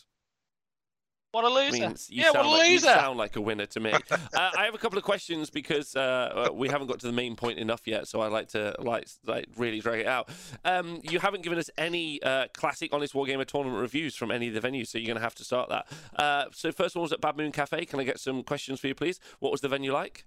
[1.32, 1.44] Girlfriend.
[1.44, 1.88] What a loser!
[1.88, 2.88] means you yeah, what a like, you loser!
[2.88, 3.92] sound like a winner to me.
[3.92, 3.98] uh,
[4.34, 7.36] I have a couple of questions because uh, uh, we haven't got to the main
[7.36, 10.30] point enough yet, so I like to like like really drag it out.
[10.66, 14.54] Um, you haven't given us any uh, classic Honest Wargamer tournament reviews from any of
[14.54, 15.88] the venues, so you're going to have to start that.
[16.16, 17.86] Uh, so first one was at Bad Moon Cafe.
[17.86, 19.20] Can I get some questions for you, please?
[19.40, 20.26] What was the venue like?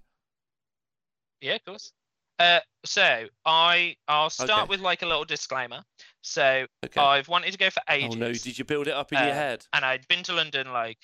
[1.41, 1.91] Yeah, of course.
[2.39, 4.69] Uh, so I I'll start Okay.
[4.69, 5.83] with like a little disclaimer.
[6.21, 7.01] So Okay.
[7.01, 8.15] I've wanted to go for ages.
[8.15, 9.65] oh no, did you build it up in your Uh, head?
[9.73, 10.97] and I'd been to London like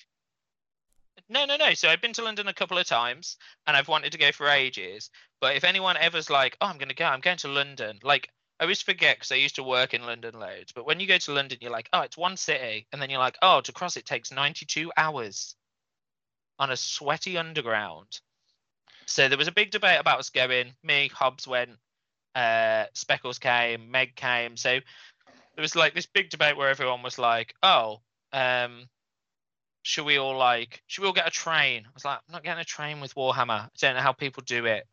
[1.27, 4.11] no no no so I've been to London a couple of times and I've wanted
[4.13, 5.09] to go for ages
[5.41, 8.29] but if anyone ever's like oh I'm going to go I'm going to London like
[8.59, 11.17] I always forget because I used to work in London loads but when you go
[11.17, 13.97] to London you're like oh it's one city and then you're like oh to cross
[13.97, 15.55] it takes 92 hours
[16.57, 18.19] on a sweaty underground
[19.09, 20.73] so there was a big debate about us going.
[20.83, 21.71] Me Hobbs went
[22.35, 24.55] uh Speckles came Meg came.
[24.55, 24.69] So
[25.55, 28.01] there was like this big debate where everyone was like oh
[28.31, 28.85] um
[29.81, 31.85] should we all like should we all get a train?
[31.85, 33.65] I was like i'm not getting a train with warhammer.
[33.65, 34.85] I don't know how people do it.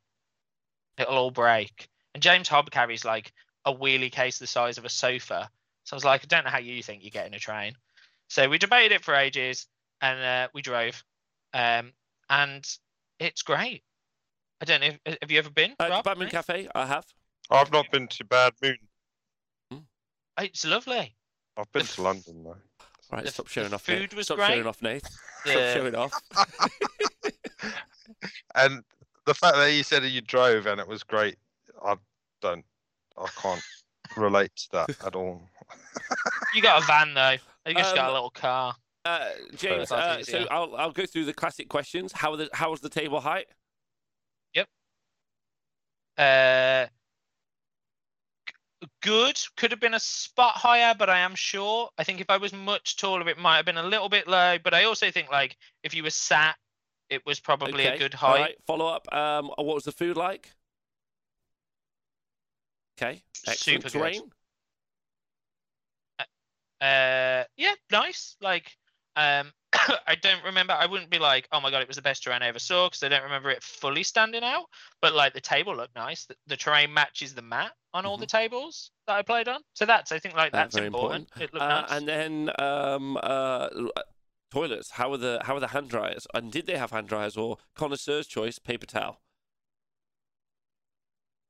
[0.97, 1.89] It'll all break.
[2.15, 3.33] And james hobb carries like
[3.67, 5.51] a wheelie case the size of a sofa.
[5.85, 7.75] So i was like i don't know how you think you're getting a train.
[8.29, 9.67] So we debated it for ages
[10.01, 11.05] and uh, we drove
[11.53, 11.93] um
[12.31, 12.67] and
[13.19, 13.83] it's great
[14.61, 16.05] i don't know have you ever been Uh, Rob?
[16.05, 16.31] Bad Moon No?
[16.31, 17.05] Cafe, I have.
[17.51, 18.77] I've not been to Bad Moon.
[20.41, 21.15] it's lovely
[21.57, 22.51] I've been The to London though.
[22.51, 22.57] All
[23.13, 23.83] right, The- stop the showing off.
[23.83, 24.15] food Nate.
[24.15, 24.49] was Stop great.
[24.49, 25.05] showing off, Nate.
[25.45, 26.13] Stop showing off.
[28.55, 28.83] And
[29.27, 31.37] the fact that you said you drove and it was great,
[31.85, 31.97] I
[32.41, 32.65] don't,
[33.19, 33.63] I can't
[34.17, 35.43] relate to that at all.
[36.55, 37.37] you got a van though
[37.67, 41.25] you just got Um, a little car Uh, James, uh, so I'll, I'll go through
[41.27, 42.13] the classic questions.
[42.13, 43.47] How are the how's the table height?
[46.17, 46.87] Uh,
[49.03, 49.39] good.
[49.57, 51.89] Could have been a spot higher, but I am sure.
[51.99, 54.57] I think if I was much taller, it might have been a little bit low.
[54.63, 56.57] But I also think like if you were sat,
[57.09, 57.95] it was probably okay.
[57.95, 58.41] a good height.
[58.41, 58.57] right.
[58.67, 59.13] Follow up.
[59.13, 60.53] Um, what was the food like?
[63.01, 63.23] Okay.
[63.47, 64.23] Excellent Super good.
[66.81, 68.37] Uh, yeah, nice.
[68.41, 68.77] Like,
[69.17, 69.53] um,
[70.07, 70.73] I don't remember.
[70.73, 72.89] I wouldn't be like, oh my god, it was the best terrain I ever saw
[72.89, 74.67] because I don't remember it fully standing out.
[75.03, 76.27] But like the table looked nice.
[76.27, 79.61] The, the terrain matches the mat on all the tables that I played on.
[79.75, 81.29] So that's I think like Uh, that's very important.
[81.41, 81.91] It looked Uh, nice.
[81.91, 84.03] And then um, uh, uh,
[84.51, 84.93] toilets.
[84.93, 86.27] How are the how are the hand dryers?
[86.35, 89.21] And did they have hand dryers or connoisseur's choice paper towel?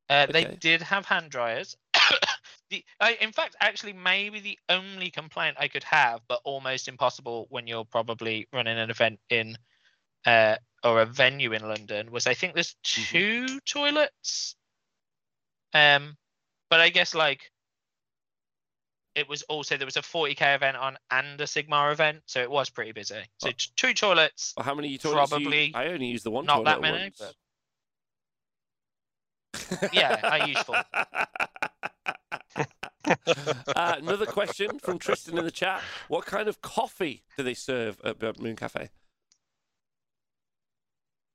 [0.08, 1.76] Uh, They did have hand dryers.
[2.70, 7.46] The, I, in fact, actually, maybe the only complaint I could have, but almost impossible
[7.48, 9.56] when you're probably running an event in
[10.24, 13.10] uh, or a venue in London, was I think there's Mhm.
[13.12, 14.56] two toilets.
[15.72, 16.16] Um,
[16.68, 17.52] but I guess like
[19.14, 22.50] it was also there was a 40k event on and a Sigmar event, so it
[22.50, 23.22] was pretty busy.
[23.38, 23.52] So Oh.
[23.76, 25.30] two toilets, Or how many toilets?
[25.32, 27.22] you- Probably I only use the one not that many, once.
[29.92, 30.82] Yeah, I used four.
[33.26, 35.82] uh, another question from Tristan in the chat.
[36.08, 38.90] What kind of coffee do they serve at Moon Cafe?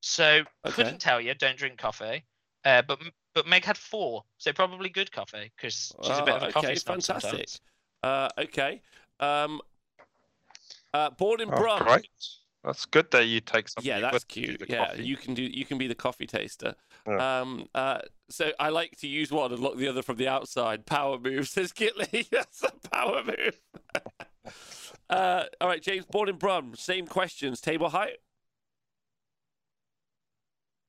[0.02, 0.74] So Okay.
[0.84, 1.34] couldn't tell you.
[1.36, 2.24] Don't drink coffee.
[2.66, 3.00] Uh, but
[3.34, 6.52] but Meg had four, so probably good coffee because she's a bit of Oh, a
[6.52, 7.50] coffee okay, snob fantastic.
[8.04, 8.82] Uh, okay.
[9.20, 9.62] Um,
[10.94, 11.84] uh, board and Oh, Brum.
[11.84, 12.10] great.
[12.64, 13.88] That's good that you take something.
[13.90, 14.70] Yeah, that's with you, cute.
[14.70, 15.04] Yeah, coffee.
[15.04, 15.44] you can do.
[15.44, 16.76] You can be the coffee taster.
[17.08, 17.42] Yeah.
[17.42, 17.68] Um.
[17.74, 18.00] Uh.
[18.30, 20.86] So I like to use one and lock the other from the outside.
[20.86, 22.30] Power move says Kitley.
[22.32, 23.60] that's a power move.
[25.10, 25.44] uh.
[25.60, 26.06] All right, James.
[26.06, 26.74] Board and Brum.
[26.76, 27.62] Same questions.
[27.62, 28.18] Table height.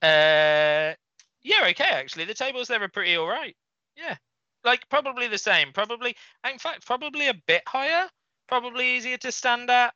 [0.02, 0.94] Uh,
[1.42, 1.84] yeah, okay.
[1.84, 3.54] Actually, the tables there are pretty all right.
[3.96, 4.16] Yeah,
[4.64, 5.72] like probably the same.
[5.72, 6.16] Probably,
[6.50, 8.08] in fact, probably a bit higher
[8.52, 9.94] probably easier to stand at.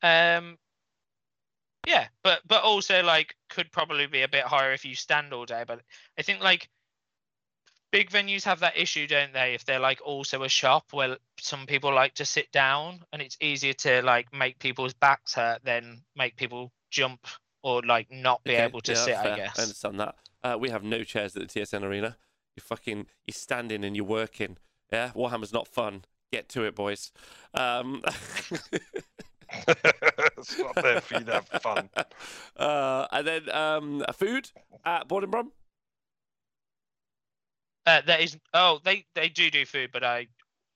[0.00, 0.56] Um,
[1.86, 5.46] yeah, but but also like could probably be a bit higher if you stand all
[5.46, 5.64] day.
[5.66, 5.80] But
[6.18, 6.68] I think like
[7.92, 9.54] big venues have that issue, don't they?
[9.54, 13.36] If they're like also a shop where some people like to sit down, and it's
[13.40, 17.26] easier to like make people's backs hurt than make people jump
[17.62, 19.16] or like not be Okay, able to yeah, sit.
[19.16, 19.58] I guess.
[19.58, 20.14] I understand that.
[20.42, 22.16] Uh, we have no chairs at the TSN arena.
[22.56, 24.56] You're fucking, you're standing and you're working.
[24.92, 26.04] Yeah, Warhammer's not fun.
[26.32, 27.12] Get to it, boys.
[27.54, 28.02] Um,
[30.38, 31.88] it's not there for you to have fun.
[32.56, 34.50] uh, and then um, food
[34.84, 35.30] at Borden
[37.86, 38.36] Uh, there is.
[38.54, 40.26] Oh, they they do do food, but I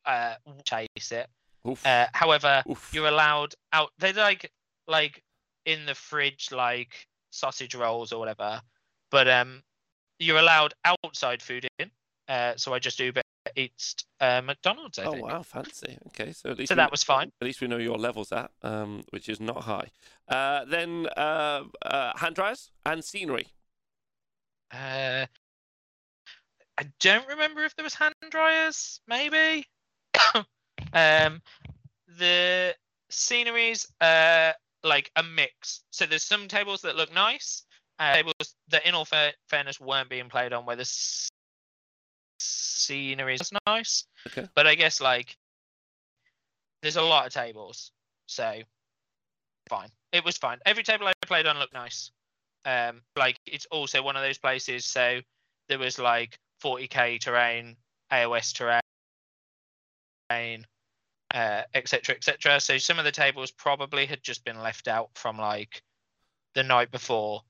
[0.07, 1.29] uh won't taste it.
[1.69, 1.85] Oof.
[1.85, 2.91] Uh, however, Oof.
[2.93, 3.91] you're allowed out.
[3.99, 4.51] They're like
[4.87, 5.23] like
[5.67, 8.61] in the fridge, like sausage rolls or whatever.
[9.11, 9.63] But um,
[10.19, 11.91] you're allowed outside food in.
[12.29, 13.23] Uh, so I just Uber
[13.57, 14.99] eats uh, McDonald's.
[14.99, 15.27] I oh think.
[15.27, 15.99] wow, fancy.
[16.09, 17.33] Okay, so at least So that was fine.
[17.41, 19.91] At least we know your levels at, um, which is not high.
[20.29, 23.49] Uh, then uh, uh, hand dryers and scenery.
[24.73, 25.27] Uh,
[26.79, 29.01] I don't remember if there was hand dryers.
[29.07, 29.67] Maybe.
[30.93, 31.43] um,
[32.19, 32.75] the
[33.11, 35.83] sceneries uh like a mix.
[35.91, 37.65] So there's some tables that look nice.
[37.99, 40.85] Uh, tables that, in all fair- fairness, weren't being played on where the
[42.41, 44.05] scenery is nice.
[44.27, 44.49] Okay.
[44.55, 45.37] But I guess like
[46.83, 47.93] there's a lot of tables,
[48.27, 48.61] so
[49.69, 49.89] fine.
[50.13, 50.59] It was fine.
[50.67, 52.11] Every table I played on looked nice.
[52.65, 54.85] Um, like it's also one of those places.
[54.85, 55.21] So
[55.69, 57.77] there was like 40k terrain,
[58.13, 58.53] AOS
[60.31, 60.67] terrain,
[61.33, 62.15] uh, etc.
[62.17, 62.61] etc.
[62.61, 65.83] So some of the tables probably had just been left out from like
[66.55, 67.43] the night before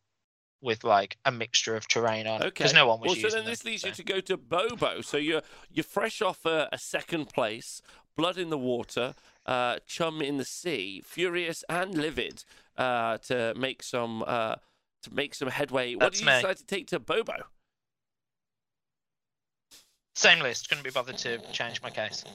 [0.63, 2.49] with like a mixture of terrain on Okay.
[2.51, 3.89] because no one was well, so then this them, leads so.
[3.89, 5.01] you to go to Bobo.
[5.01, 7.81] So you're you're fresh off a, a second place,
[8.17, 9.15] blood in the water,
[9.47, 12.45] uh, chum in the sea, furious and livid
[12.77, 14.57] uh, to make some uh,
[15.03, 15.95] to make some headway.
[15.95, 16.41] what That's did you me.
[16.43, 17.35] decide to take to Bobo?
[20.15, 20.69] Same list.
[20.69, 22.25] Couldn't be bothered to change my case.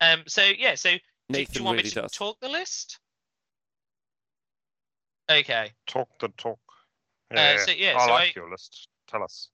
[0.00, 0.24] Um.
[0.26, 0.74] So yeah.
[0.74, 0.90] So
[1.30, 2.12] do, do you want really me to does.
[2.12, 2.98] talk the list?
[5.30, 5.72] Okay.
[5.86, 6.58] Talk the talk.
[7.32, 7.94] Uh, Yeah, so yeah.
[7.96, 8.88] I so like I, your list.
[9.08, 9.48] Tell us.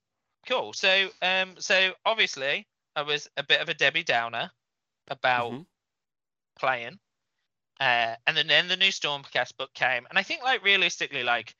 [0.47, 0.73] cool.
[0.73, 1.55] So um.
[1.59, 4.51] So obviously I was a bit of a Debbie Downer
[5.09, 5.65] about Mhm.
[6.57, 6.99] playing.
[7.79, 11.55] Uh, and then, then the new Stormcast book came, and I think like realistically, like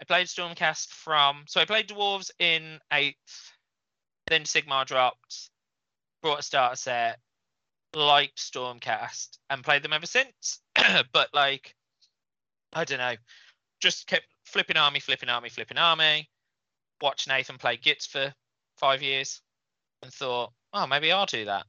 [0.00, 3.52] I played Stormcast from so I played Dwarves in eighth,
[4.28, 5.50] then Sigmar dropped,
[6.22, 7.20] brought a starter set,
[7.92, 10.60] liked Stormcast, and played them ever since.
[11.12, 11.74] but like,
[12.72, 13.16] I don't know,
[13.80, 16.28] just kept flipping army, flipping army, flipping army.
[17.00, 18.32] Watched Nathan play Gitz for
[18.76, 19.40] five years,
[20.02, 21.66] and thought, oh, maybe I'll do that.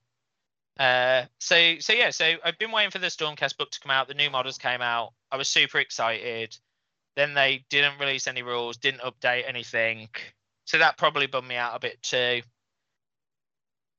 [0.80, 4.08] Uh, so so yeah, so I've been waiting for the Stormcast book to come out.
[4.08, 5.14] The new models came out.
[5.32, 6.58] I was super excited.
[7.16, 10.08] Then they didn't release any rules, didn't update anything.
[10.66, 12.42] So that probably bummed me out a bit too.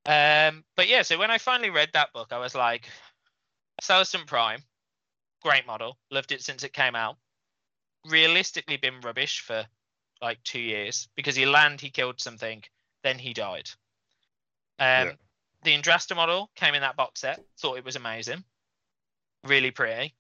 [0.06, 2.88] Um, but yeah, so when I finally read that book, I was like,
[3.82, 4.62] Celestant-Prime,
[5.42, 7.16] great model, loved it since it came out.
[8.04, 9.66] Realistically, been rubbish for
[10.20, 12.62] like two years because he land, he killed something,
[13.02, 13.70] then he died.
[14.78, 15.16] Um, Yeah.
[15.62, 17.40] the Yndrasta model came in that box set.
[17.58, 18.44] Thought it was amazing,
[19.44, 20.14] really pretty.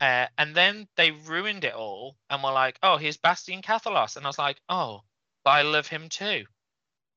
[0.00, 4.26] Uh, and then they ruined it all and were like, "Oh, here's Bastian Carthalos," and
[4.26, 5.04] I was like, "Oh,
[5.44, 6.46] but I love him too."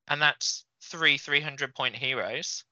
[0.08, 2.66] And that's three 300 point heroes,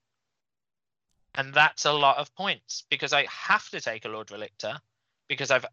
[1.35, 4.79] and that's a lot of points because I have to take a Lord Relictor
[5.27, 5.65] because I've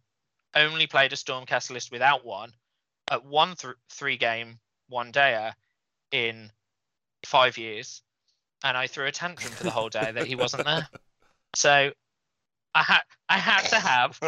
[0.56, 2.52] only played a Stormcast list without one
[3.10, 5.52] at one th- three game one dayer
[6.12, 6.50] in
[7.24, 8.02] five years
[8.64, 10.88] and I threw a tantrum for the whole day that he wasn't there.
[11.54, 11.90] So
[12.74, 13.00] I had
[13.30, 14.20] I had to have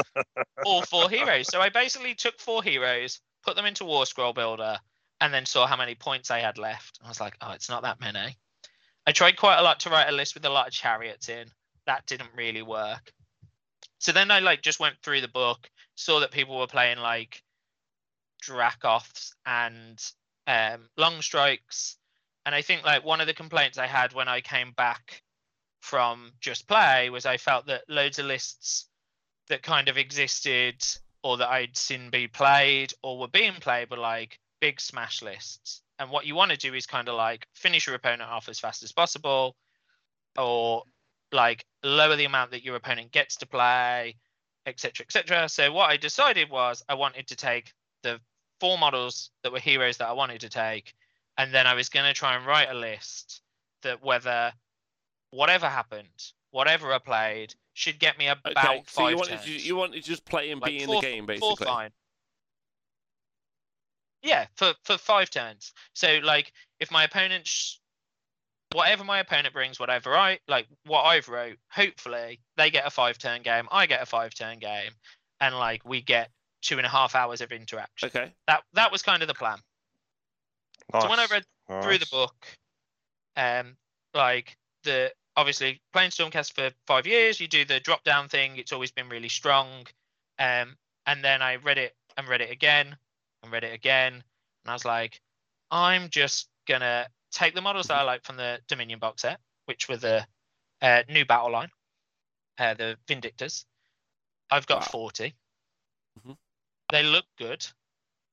[0.64, 1.48] all four heroes.
[1.48, 4.78] So I basically took four heroes, put them into War Scroll Builder,
[5.20, 6.98] and then saw how many points I had left.
[7.04, 8.38] I was like, oh, it's not that many.
[9.06, 11.50] I tried quite a lot to write a list with a lot of chariots in.
[11.84, 13.12] That didn't really work.
[13.98, 17.42] So then I like just went through the book, saw that people were playing like
[18.40, 20.00] Dracoths and
[20.46, 21.96] um, long strikes.
[22.46, 25.22] And I think like one of the complaints I had when I came back
[25.80, 28.86] from just play was I felt that loads of lists
[29.48, 30.84] that kind of existed
[31.22, 35.82] or that I'd seen be played or were being played were like big smash lists.
[35.98, 38.60] And what you want to do is kind of like finish your opponent off as
[38.60, 39.56] fast as possible
[40.38, 40.84] or
[41.32, 44.16] like lower the amount that your opponent gets to play,
[44.66, 45.04] etc.
[45.04, 45.48] etc.
[45.48, 47.72] So what I decided was I wanted to take
[48.02, 48.20] the
[48.60, 50.94] four models that were heroes that I wanted to take,
[51.36, 53.42] and then I was going to try and write a list
[53.82, 54.52] that whether
[55.30, 59.44] whatever happened, whatever I played, should get me about Okay, five so you wanted turns.
[59.44, 61.66] to, you wanted to just play and Like be in four- the game, four basically.
[61.66, 61.90] fine.
[64.22, 65.72] Yeah, for for five turns.
[65.94, 67.76] So like, if my opponent, sh-
[68.74, 73.18] whatever my opponent brings, whatever I like, what I've wrote, hopefully they get a five
[73.18, 74.92] turn game, I get a five turn game,
[75.40, 76.30] and like we get
[76.62, 78.08] two and a half hours of interaction.
[78.08, 78.32] Okay.
[78.46, 79.58] That that was kind of the plan.
[80.92, 81.02] Nice.
[81.02, 81.44] So when I read
[81.82, 82.34] through the book,
[83.36, 83.76] um,
[84.14, 88.56] like the obviously playing Stormcast for five years, you do the drop down thing.
[88.56, 89.86] It's always been really strong.
[90.38, 92.96] Um, and then I read it and read it again
[93.42, 94.22] and read it again, and
[94.66, 95.20] I was like,
[95.70, 99.88] I'm just gonna take the models that I like from the Dominion box set, which
[99.88, 100.26] were the
[100.80, 101.70] uh, new battle line,
[102.58, 103.64] uh, the Vindictors.
[104.50, 104.86] I've got Wow.
[104.86, 105.34] 40.
[106.20, 106.38] Mhm.
[106.90, 107.66] They look good.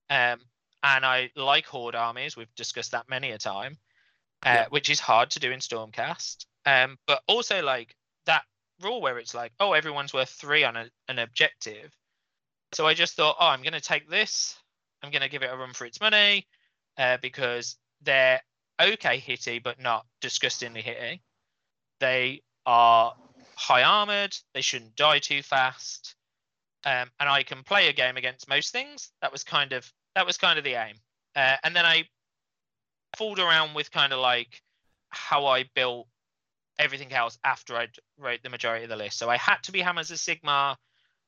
[0.09, 0.39] Um,
[0.83, 2.37] and I like horde armies.
[2.37, 3.77] We've discussed that many a time,
[4.45, 4.67] uh, Yeah.
[4.69, 6.45] which is hard to do in Stormcast.
[6.65, 8.45] Um, but also like that
[8.81, 11.91] rule where it's like, oh, everyone's worth three on a, an objective.
[12.73, 14.57] So I just thought, oh, I'm going to take this.
[15.01, 16.47] I'm going to give it a run for its money
[16.97, 18.41] uh, because they're
[18.79, 21.21] okay hitty, but not disgustingly hitty.
[21.99, 23.15] They are
[23.55, 24.35] high armored.
[24.53, 26.15] They shouldn't die too fast.
[26.83, 29.11] Um, and I can play a game against most things.
[29.21, 30.95] That was kind of that was kind of the aim.
[31.35, 32.05] Uh, and then I
[33.17, 34.61] fooled around with kind of like
[35.09, 36.07] how I built
[36.77, 39.17] everything else after I wrote the majority of the list.
[39.17, 40.75] So I had to be Hammers of Sigmar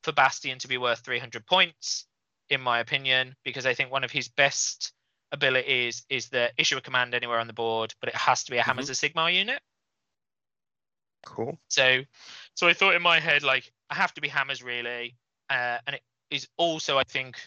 [0.03, 2.05] for Bastian to be worth 300 points,
[2.49, 4.93] in my opinion, because I think one of his best
[5.31, 8.57] abilities is the issue a command anywhere on the board, but it has to be
[8.57, 9.59] a Hammers of Sigmar unit.
[11.25, 11.59] Cool.
[11.69, 12.01] So,
[12.55, 15.15] so I thought in my head like I have to be hammers really,
[15.49, 16.01] uh, and it
[16.31, 17.37] is also I think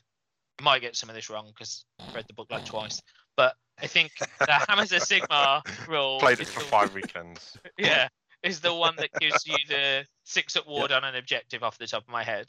[0.58, 3.00] I might get some of this wrong because I've read the book like twice,
[3.36, 7.56] but I think the hammers of Sigmar rule Played it for the- five weekends.
[7.78, 8.08] yeah,
[8.42, 11.86] is the one that gives you the six up ward on an objective off the
[11.86, 12.46] top of my head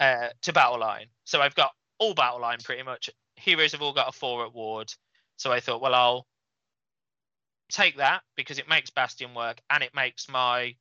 [0.00, 1.06] uh, to battle line.
[1.24, 3.10] So I've got all battle line pretty much.
[3.36, 4.92] Heroes have all got a four up ward.
[5.36, 6.26] So I thought, well, I'll
[7.70, 10.74] take that because it makes Bastian work and it makes my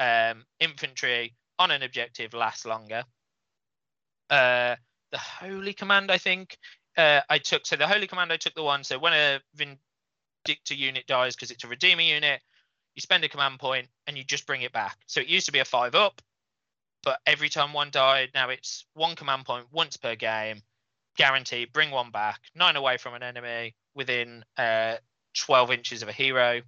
[0.00, 3.04] um, infantry on an objective last longer.
[4.28, 4.76] Uh,
[5.12, 6.56] the Holy Command, I think,
[6.96, 7.66] uh, I took.
[7.66, 8.84] So the Holy Command, I took the one.
[8.84, 12.40] So when a Vindictor unit dies because it's a Redeemer unit,
[12.94, 14.96] you spend a command point and you just bring it back.
[15.06, 16.20] So it used to be a five up,
[17.06, 20.60] but every time one died, now it's one command point once per game,
[21.16, 21.72] guaranteed.
[21.72, 24.96] Bring one back, nine away from an enemy within uh,
[25.38, 26.62] 12 inches of a hero.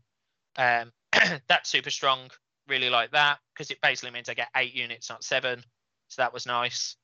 [0.57, 0.93] Um,
[1.49, 2.31] that's super strong.
[2.69, 5.61] Really like that because it basically means I get eight units, not seven.
[6.07, 6.95] So that was nice.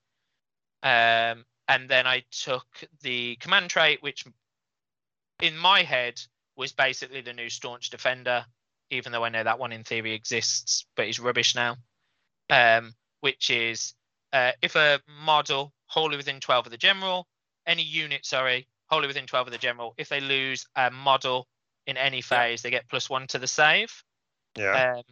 [0.85, 2.66] Um, and then I took
[3.03, 4.24] the command trait, which
[5.43, 6.20] in my head
[6.55, 8.45] was basically the new staunch defender,
[8.91, 11.78] even though I know that one in theory exists, but is rubbish now.
[12.49, 12.95] Um,
[13.25, 13.95] which is
[14.35, 17.27] uh, if a model wholly within 12 of the general,
[17.66, 21.49] any unit, sorry, wholly within 12 of the general, if they lose a model
[21.87, 24.05] in any phase, they get plus one to the save.
[24.57, 24.97] Yeah.
[24.99, 25.03] Um,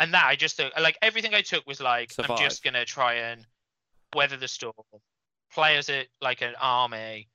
[0.00, 3.14] and that I just took, like everything I took was like I'm just gonna try
[3.14, 3.46] and
[4.12, 4.74] weather the storm,
[5.52, 7.28] play as it like an army,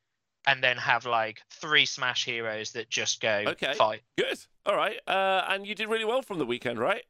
[0.45, 3.75] and then have like three smash heroes that just go Okay.
[3.75, 4.01] fight.
[4.17, 4.39] Good.
[4.65, 4.99] All right.
[5.07, 7.05] Uh, and you did really well from the weekend, right?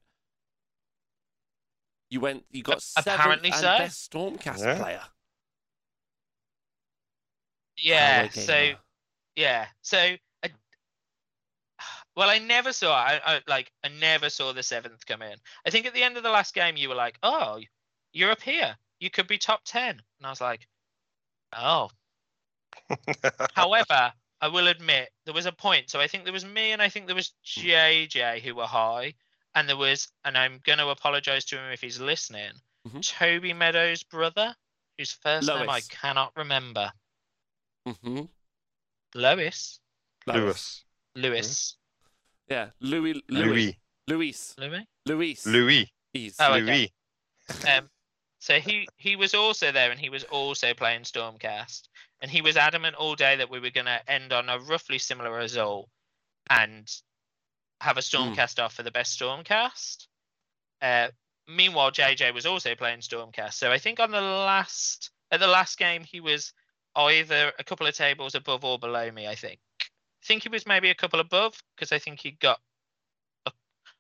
[2.09, 2.45] You went.
[2.51, 3.69] You got A- apparently seventh so.
[3.69, 4.77] and best Stormcast Yeah.
[4.77, 5.01] player.
[7.77, 8.27] Yeah.
[8.27, 8.71] Hello, So
[9.35, 9.67] yeah.
[9.81, 9.97] So
[10.43, 10.49] I,
[12.15, 12.95] well, I never saw.
[12.95, 13.71] I, I like.
[13.83, 15.35] I never saw the seventh come in.
[15.65, 17.59] I think at the end of the last game, you were like, "Oh,
[18.13, 18.75] you're up here.
[18.99, 19.89] You could be top 10.
[19.89, 20.67] and I was like,
[21.55, 21.89] "Oh."
[23.53, 25.89] However, I will admit there was a point.
[25.89, 29.13] So I think there was me and I think there was JJ who were high,
[29.57, 32.51] and there was, and I'm going to apologize to him if he's listening.
[32.87, 33.01] Mhm.
[33.17, 34.55] Toby Meadows' brother,
[34.97, 36.91] whose first name I cannot remember.
[37.87, 38.25] Mm-hmm.
[39.15, 39.79] Lois.
[40.27, 40.83] Lewis.
[41.15, 41.77] Lewis.
[42.49, 42.69] Yeah.
[42.81, 43.21] Louis.
[43.29, 43.77] Louis.
[44.07, 44.53] Louis.
[44.57, 44.57] Louis.
[44.57, 44.85] Louis.
[45.05, 45.45] Louis.
[45.45, 45.91] Louis.
[46.13, 46.61] He's- Oh, okay.
[46.61, 46.93] Louis.
[47.67, 47.89] Um,
[48.39, 51.87] so he he was also there, and he was also playing Stormcast,
[52.21, 54.99] and he was adamant all day that we were going to end on a roughly
[54.99, 55.89] similar result,
[56.49, 56.87] and
[57.81, 60.07] have a Stormcast off for the best Stormcast.
[60.81, 61.09] Uh,
[61.47, 65.77] meanwhile, JJ was also playing Stormcast, so I think on the last at the last
[65.77, 66.53] game he was
[66.95, 69.27] either a couple of tables above or below me.
[69.27, 69.59] I think.
[69.81, 72.59] I think he was maybe a couple above because I think he got
[73.45, 73.51] a,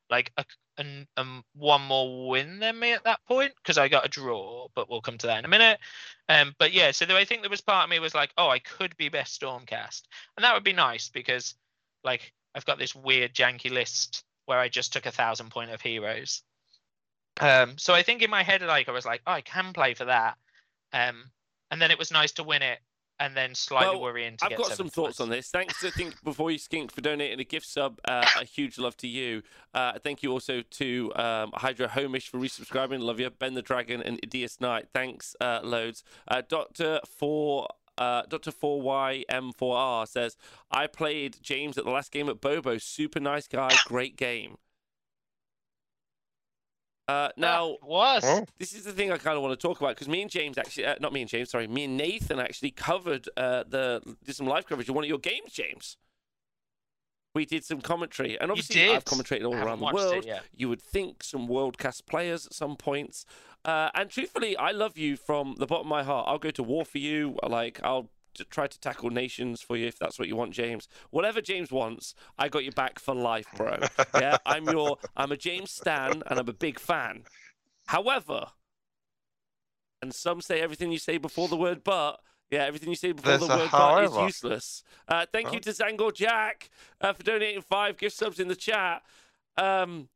[0.09, 0.45] like a,
[0.77, 4.67] an, um, one more win than me at that point because I got a draw,
[4.75, 5.79] but we'll come to that in a minute.
[6.27, 8.49] Um, but yeah, so there, I think there was part of me was like, oh,
[8.49, 10.01] I could be best Stormcast,
[10.35, 11.55] and that would be nice because
[12.03, 15.79] like I've got this weird janky list where I just took a thousand point of
[15.79, 16.41] heroes.
[17.39, 19.93] Um, so I think in my head, like I was like, oh, I can play
[19.93, 20.35] for that.
[20.91, 21.25] Um,
[21.69, 22.79] and then it was nice to win it,
[23.19, 25.19] and then slightly Well, worrying to I've got some thoughts place.
[25.19, 25.49] on this.
[25.49, 27.99] Thanks, I think, before you skink for donating a gift sub.
[28.07, 29.43] Uh, a huge love to you.
[29.75, 33.01] Uh, thank you also to um, Hydra Homish for resubscribing.
[33.01, 33.29] Love you.
[33.29, 34.87] Ben the Dragon and Idias Knight.
[34.93, 36.03] Thanks uh, loads.
[36.27, 37.67] Uh, Doctor for.
[37.97, 38.51] Uh, Dr.
[38.51, 40.37] 4YM4R says,
[40.71, 42.77] I played James at the last game at Bobo.
[42.77, 43.71] Super nice guy.
[43.85, 44.57] Great game.
[47.07, 49.95] Uh, now, That was this is the thing I kind of want to talk about
[49.95, 52.71] because me and James actually, uh, not me and James, sorry, me and Nathan actually
[52.71, 55.95] covered uh, the did some live coverage of one of your games, James.
[57.37, 60.25] We did some commentary, and obviously I've commentated all around the watched it world.
[60.55, 63.25] You would think some world-class players at some points,
[63.63, 66.25] uh, and truthfully, I love you from the bottom of my heart.
[66.27, 67.37] I'll go to war for you.
[67.47, 68.09] Like I'll
[68.49, 70.87] try to tackle nations for you if that's what you want, James.
[71.11, 73.77] Whatever James wants, I got you back for life, bro.
[74.15, 77.23] yeah, I'm your, I'm a James Stan, and I'm a big fan.
[77.87, 78.47] However,
[80.01, 82.19] and some say everything you say before the word but.
[82.51, 84.83] Yeah, everything you say before There's the word but is useless.
[85.07, 85.59] Uh, thank you Oh.
[85.59, 86.69] to Zangor Jack
[87.01, 89.03] uh, for donating five gift subs in the chat.
[89.57, 90.07] Um,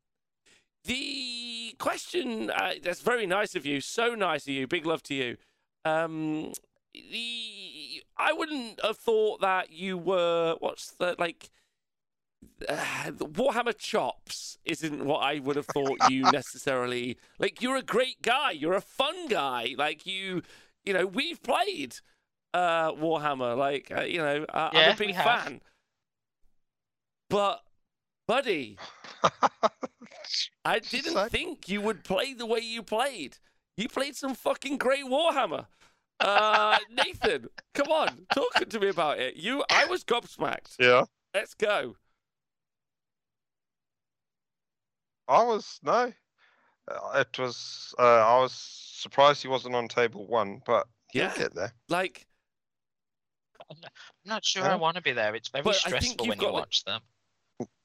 [0.85, 4.65] the question uh, that's very nice of you, so nice of you.
[4.67, 5.37] Big love to you.
[5.83, 6.53] Um,
[6.93, 11.49] the I wouldn't have thought that you were what's the like
[12.67, 17.61] uh, Warhammer chops isn't what I would have thought you necessarily like.
[17.61, 18.51] You're a great guy.
[18.51, 19.75] You're a fun guy.
[19.77, 20.41] Like you,
[20.85, 21.97] you know, we've played
[22.53, 23.57] uh Warhammer.
[23.57, 25.61] Like uh, you know, uh, I'm a big fan.
[27.29, 27.61] But,
[28.27, 28.77] buddy,
[30.65, 33.37] I didn't like- think you would play the way you played.
[33.77, 35.65] You played some fucking great Warhammer.
[36.19, 39.37] Uh, Nathan, come on, talk to me about it.
[39.37, 40.75] You, I was gobsmacked.
[40.79, 41.05] yeah.
[41.33, 41.95] Let's go.
[45.27, 46.11] I was no.
[46.89, 47.95] Uh, It was.
[47.97, 51.37] Uh, I was surprised he wasn't on table one, but he'll Yeah.
[51.37, 51.73] get there.
[51.87, 52.25] Like,
[53.71, 53.89] I'm
[54.25, 54.73] not sure Yeah.
[54.73, 55.33] I want to be there.
[55.35, 57.01] It's very But stressful when you got, like- watch them.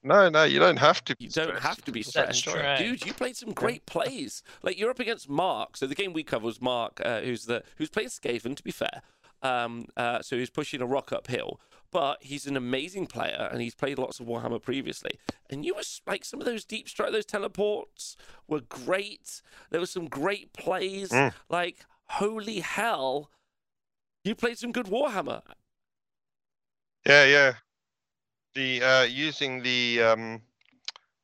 [0.03, 1.17] No, no, you don't have to.
[1.17, 1.63] Be you don't stressed.
[1.67, 3.05] have to be You stressed, enjoy That's dude.
[3.05, 4.43] You played some great plays.
[4.63, 5.77] Like you're up against Mark.
[5.77, 8.57] So the game we covered was Mark, uh, who's the who's playing Skaven.
[8.57, 9.03] To be fair,
[9.43, 11.61] um, uh, so he's pushing a rock uphill.
[11.91, 15.19] But he's an amazing player, and he's played lots of Warhammer previously.
[15.51, 18.17] And you were like some of those deep strike, those teleports
[18.49, 19.43] were great.
[19.71, 21.11] There were some great plays.
[21.11, 21.35] Mm.
[21.51, 23.31] Like holy hell,
[24.25, 25.43] you played some good Warhammer.
[27.07, 27.53] Yeah, yeah.
[28.55, 30.43] The uh, using the um,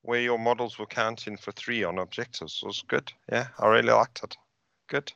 [0.02, 3.12] where your models were counting for three on objectives was good.
[3.30, 4.36] Yeah, I really liked it.
[4.88, 5.12] Good.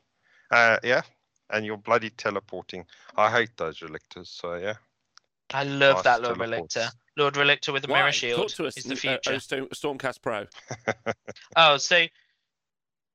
[0.50, 1.02] Uh, yeah,
[1.50, 2.84] and you're bloody teleporting.
[3.16, 4.26] I hate those relictors.
[4.28, 4.74] So yeah.
[5.54, 6.76] I love Nice that Lord teleports.
[6.76, 6.90] Relictor.
[7.16, 8.00] Lord Relictor with the Why?
[8.00, 9.34] mirror Talk shield to us, is the uh, future.
[9.34, 10.46] oh, Storm- Stormcast Pro.
[11.56, 12.04] Oh, so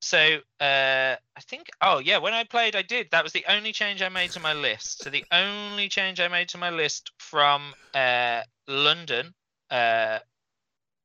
[0.01, 3.11] so uh I think oh yeah, when I played I did.
[3.11, 5.03] That was the only change I made to my list.
[5.03, 9.33] So the only change I made to my list from uh London
[9.69, 10.19] uh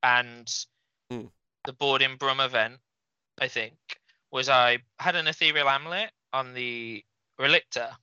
[0.02, 0.48] and
[1.10, 1.26] Hmm.
[1.64, 2.80] the board in Brum event,
[3.40, 3.76] I think,
[4.30, 7.04] was I had an ethereal amulet on the
[7.40, 7.96] Relictor.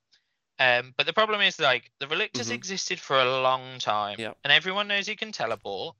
[0.59, 2.55] Um, but the problem is like the Relictor's Mhm.
[2.55, 4.17] existed for a long time.
[4.43, 5.95] And everyone knows he can teleport.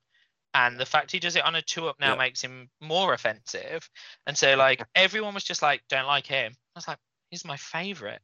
[0.54, 2.18] And the fact he does it on a two up now Yep.
[2.18, 3.90] makes him more offensive.
[4.28, 6.54] And so like everyone was just like, don't like him.
[6.76, 7.00] I was like,
[7.32, 8.22] he's my favorite.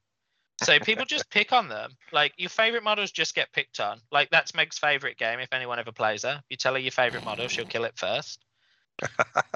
[0.62, 1.98] So people just pick on them.
[2.12, 4.00] Like your favorite models just get picked on.
[4.12, 5.40] Like that's Meg's favorite game.
[5.40, 8.46] If anyone ever plays her, you tell her your favorite model, she'll kill it first.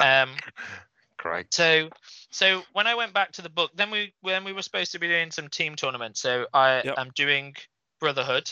[0.01, 0.41] Um,
[1.17, 1.47] Great.
[1.51, 1.89] so
[2.31, 4.99] so when I went back to the book, then we when we were supposed to
[4.99, 6.21] be doing some team tournaments.
[6.21, 6.97] So I Yep.
[6.97, 7.55] am doing
[7.99, 8.49] Brotherhood,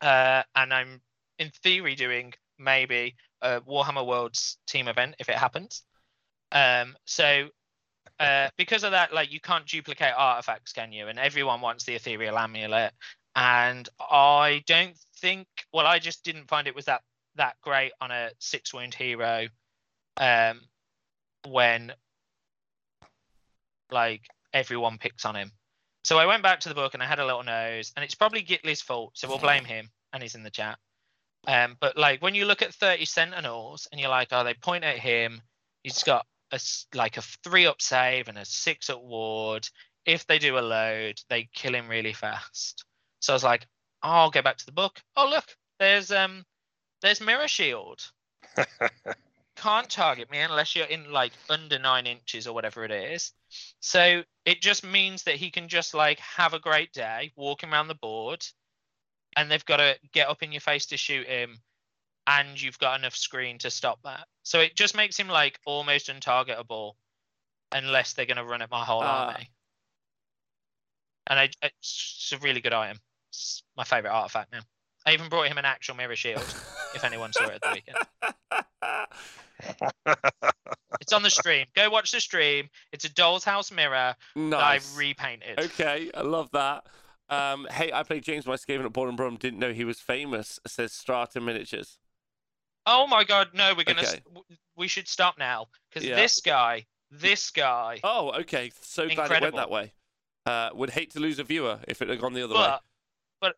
[0.00, 1.00] uh, and I'm
[1.38, 5.82] in theory doing maybe a Warhammer Worlds team event if it happens.
[6.52, 7.48] Um, so
[8.20, 11.08] uh, because of that, like you can't duplicate artifacts, can you?
[11.08, 12.92] And everyone wants the ethereal amulet,
[13.34, 15.46] and I don't think.
[15.72, 17.02] Well, I just didn't find it was that
[17.36, 19.48] that great on a six wound hero.
[20.16, 20.60] Um,
[21.46, 21.92] when
[23.90, 25.52] like everyone picks on him.
[26.04, 28.14] So I went back to the book and I had a little nose, and it's
[28.14, 30.78] probably Gitley's fault, so we'll blame him, and he's in the chat.
[31.46, 34.84] Um, but like when you look at 30 Sentinels and you're like, oh, they point
[34.84, 35.42] at him,
[35.84, 36.58] He's got a
[36.94, 39.68] like a three up save and a six up ward.
[40.06, 42.84] If they do a load, they kill him really fast.
[43.20, 43.66] So I was like,
[44.02, 45.00] oh, I'll go back to the book.
[45.14, 45.44] Oh look,
[45.78, 46.44] there's um,
[47.02, 48.02] there's Mirror Shield
[49.56, 53.32] can't target me unless you're in like under nine inches or whatever it is.
[53.80, 57.88] So it just means that he can just like have a great day walking around
[57.88, 58.44] the board,
[59.36, 61.58] and they've got to get up in your face to shoot him.
[62.26, 64.26] and you've got enough screen to stop that.
[64.44, 66.92] So it just makes him like almost untargetable
[67.70, 69.26] unless they're going to run at my whole Ah.
[69.32, 69.50] army.
[71.26, 72.98] And I, it's a really good item.
[73.30, 74.60] It's my favorite artifact now.
[75.06, 76.40] I even brought him an actual mirror shield.
[76.94, 77.98] if anyone saw it at the weekend,
[81.00, 81.66] it's on the stream.
[81.74, 82.68] Go watch the stream.
[82.92, 84.54] It's a doll's house mirror that.
[84.54, 85.58] I've repainted.
[85.60, 86.86] Okay, I love that.
[87.30, 89.36] Um, hey, I played James by Skaven at Born Brum.
[89.36, 90.58] Didn't know he was famous.
[90.66, 91.98] Says Strata Miniatures.
[92.86, 94.02] Oh my god, no, we're gonna.
[94.02, 94.20] Okay.
[94.76, 96.16] we should stop now because Yeah.
[96.16, 98.00] this guy, this guy.
[98.04, 98.70] Oh, okay.
[98.82, 99.92] So glad it went that way.
[100.44, 102.76] Uh, would hate to lose a viewer if it had gone the other way.
[103.40, 103.56] but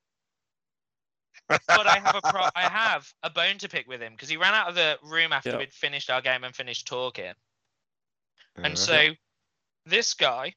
[1.49, 4.29] but but I have a pro- I have a bone to pick with him because
[4.29, 5.57] he ran out of the room after Yeah.
[5.59, 7.33] we'd finished our game and finished talking.
[8.57, 9.09] And so
[9.85, 10.55] this guy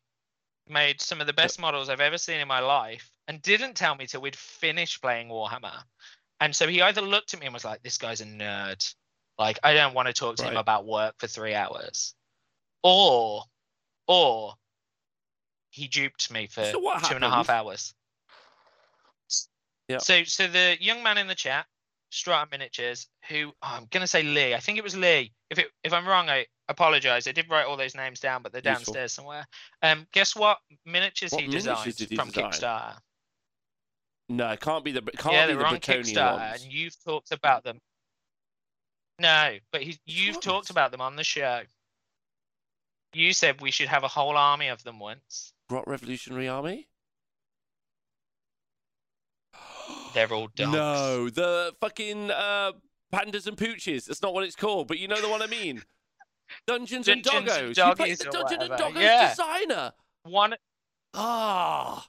[0.69, 3.95] made some of the best models I've ever seen in my life and didn't tell
[3.95, 5.83] me till we'd finished playing Warhammer.
[6.39, 8.93] And so he either looked at me and was like, This guy's a nerd.
[9.37, 12.13] Like, I don't want to talk to him about work for three hours.
[12.83, 13.43] Or
[14.07, 14.53] or
[15.69, 17.67] he duped me for So two and a half happened?
[17.67, 17.93] hours.
[19.87, 19.99] Yeah.
[19.99, 21.65] So so the young man in the chat,
[22.09, 24.53] Strata Miniatures, who oh, I'm gonna say Lee.
[24.53, 25.33] I think it was Lee.
[25.49, 27.27] If it if I'm wrong, I apologize.
[27.27, 28.93] I did write all those names down, but they're Useful.
[28.93, 29.45] downstairs somewhere.
[29.81, 32.51] Um, guess what miniatures What he miniatures designed did he from design?
[32.51, 32.97] Kickstarter?
[34.29, 35.01] No, it can't be the.
[35.01, 36.63] Can't yeah, be the on Kickstarter, ones.
[36.63, 37.79] and you've talked about them.
[39.19, 40.45] No, but he, you've ones?
[40.45, 41.61] talked about them on the show.
[43.13, 45.51] You said we should have a whole army of them once.
[45.67, 46.87] Grot Revolutionary Army.
[50.13, 50.71] They're all dogs.
[50.71, 52.73] No, the fucking uh,
[53.11, 54.05] pandas and pooches.
[54.05, 55.81] That's not what it's called, but you know the one I mean.
[56.67, 57.81] Dungeons, and Dungeons Doggos.
[57.83, 58.91] and you played the or Dungeon and whatever.
[58.91, 59.29] Doggos Yeah.
[59.29, 59.93] designer.
[60.23, 60.55] One.
[61.13, 62.07] Ah,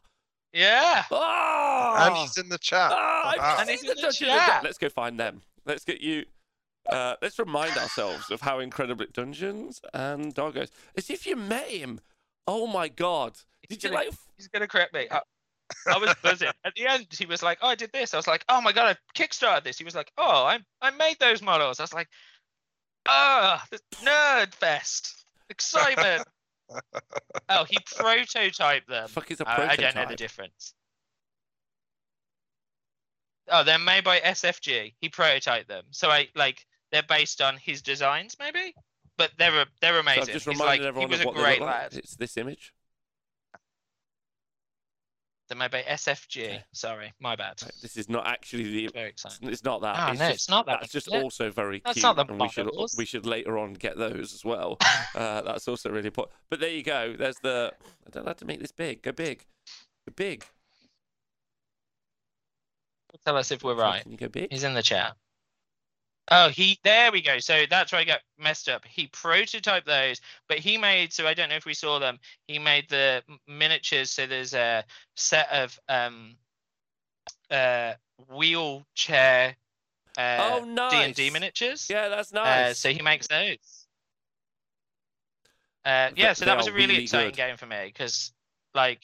[0.52, 1.04] Yeah.
[1.10, 2.90] ah, and he's in the chat.
[2.90, 3.56] Wow.
[3.60, 4.64] And he's the in the Dungeon chat.
[4.64, 5.42] Let's go find them.
[5.64, 6.26] Let's get you.
[6.88, 10.70] Uh, let's remind ourselves of how incredible Dungeons and Doggos.
[10.96, 12.00] As if you met him.
[12.46, 13.38] Oh my god!
[13.68, 14.14] Did you gonna- like?
[14.36, 15.06] He's gonna correct me.
[15.10, 15.20] I,
[15.86, 16.48] I was buzzing.
[16.64, 18.72] At the end, he was like, "Oh, I did this." I was like, "Oh my
[18.72, 21.92] god, I kickstarted this." He was like, "Oh, I I made those models." I was
[21.92, 22.08] like,
[23.06, 26.24] "Ah, this nerd fest, excitement."
[27.48, 29.08] oh, he prototyped them.
[29.08, 30.74] Fuck is a I, I don't know the difference.
[33.48, 34.94] Oh, they're made by SFG.
[35.00, 38.74] He prototyped them, so I like they're based on his designs, maybe.
[39.16, 40.22] But they're they're So amazing.
[40.22, 41.94] I've just reminded like, he everyone was of a what they great look like.
[41.94, 42.72] It's this image.
[45.50, 46.44] They're made by SFG.
[46.44, 46.64] Okay.
[46.72, 47.60] Sorry, my bad.
[47.82, 48.90] This is not actually the.
[48.94, 49.48] Very exciting.
[49.48, 49.96] it's not that.
[49.98, 51.20] Ah, it's no, just, it's not that That's just it?
[51.24, 54.32] also very That's cute, not the and we should we should later on get those
[54.32, 54.78] as well.
[55.16, 56.36] uh, that's also really important.
[56.50, 57.16] But there you go.
[57.18, 57.72] There's the.
[58.06, 59.02] I don't have to make this big.
[59.02, 59.44] Go big.
[60.06, 60.44] Go big.
[63.24, 64.04] Tell us if we're right.
[64.04, 64.52] Can you go big?
[64.52, 65.16] He's in the chat.
[66.28, 67.38] Oh, he there we go.
[67.40, 68.84] So that's where I got messed up.
[68.84, 72.20] He prototyped those, but he made so I don't know if we saw them.
[72.46, 74.10] He made the miniatures.
[74.10, 74.84] So there's a
[75.16, 76.36] set of um
[77.50, 77.94] uh
[78.28, 79.56] wheelchair
[80.16, 81.88] uh oh, D and D miniatures.
[81.90, 82.78] Yeah, that's Uh, nice.
[82.78, 83.86] so he makes those.
[85.84, 87.36] Uh, yeah, so that was a really really exciting good.
[87.36, 88.32] game for me because,
[88.74, 89.02] like,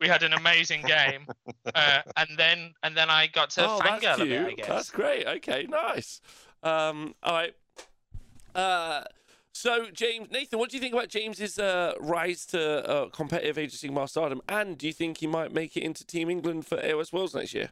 [0.00, 1.26] we had an amazing game,
[1.74, 4.46] uh, and then and then I got to oh, that's fangirl a bit.
[4.46, 4.68] I guess.
[4.68, 5.26] That's great.
[5.26, 6.20] Okay, nice.
[6.62, 7.54] Um, all right.
[8.54, 9.04] Uh,
[9.52, 13.72] so James, Nathan, what do you think about James's uh, rise to uh, competitive Age
[13.72, 14.40] of Sigmar stardom?
[14.48, 17.54] And do you think he might make it into Team England for AOS Worlds next
[17.54, 17.70] year?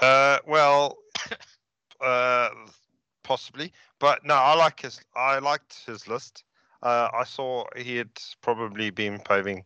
[0.00, 0.96] Uh, well,
[2.00, 2.50] uh,
[3.24, 5.00] possibly, but no, I like his.
[5.16, 6.44] I liked his list.
[6.86, 8.10] Uh, I saw he had
[8.42, 9.64] probably been paving,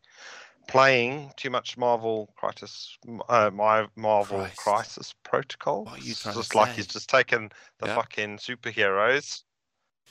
[0.68, 2.96] playing too much Marvel Crisis,
[3.28, 4.56] uh, my Marvel Christ.
[4.56, 5.84] Crisis Protocol.
[5.84, 7.96] What are you It's trying to just like he's just taken the Yeah.
[7.96, 9.42] fucking superheroes.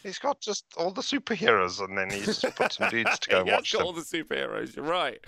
[0.03, 3.53] He's got just all the superheroes, and then he's put some dudes to go has
[3.53, 3.87] watch got them.
[3.87, 4.75] all the superheroes.
[4.75, 5.19] You're right.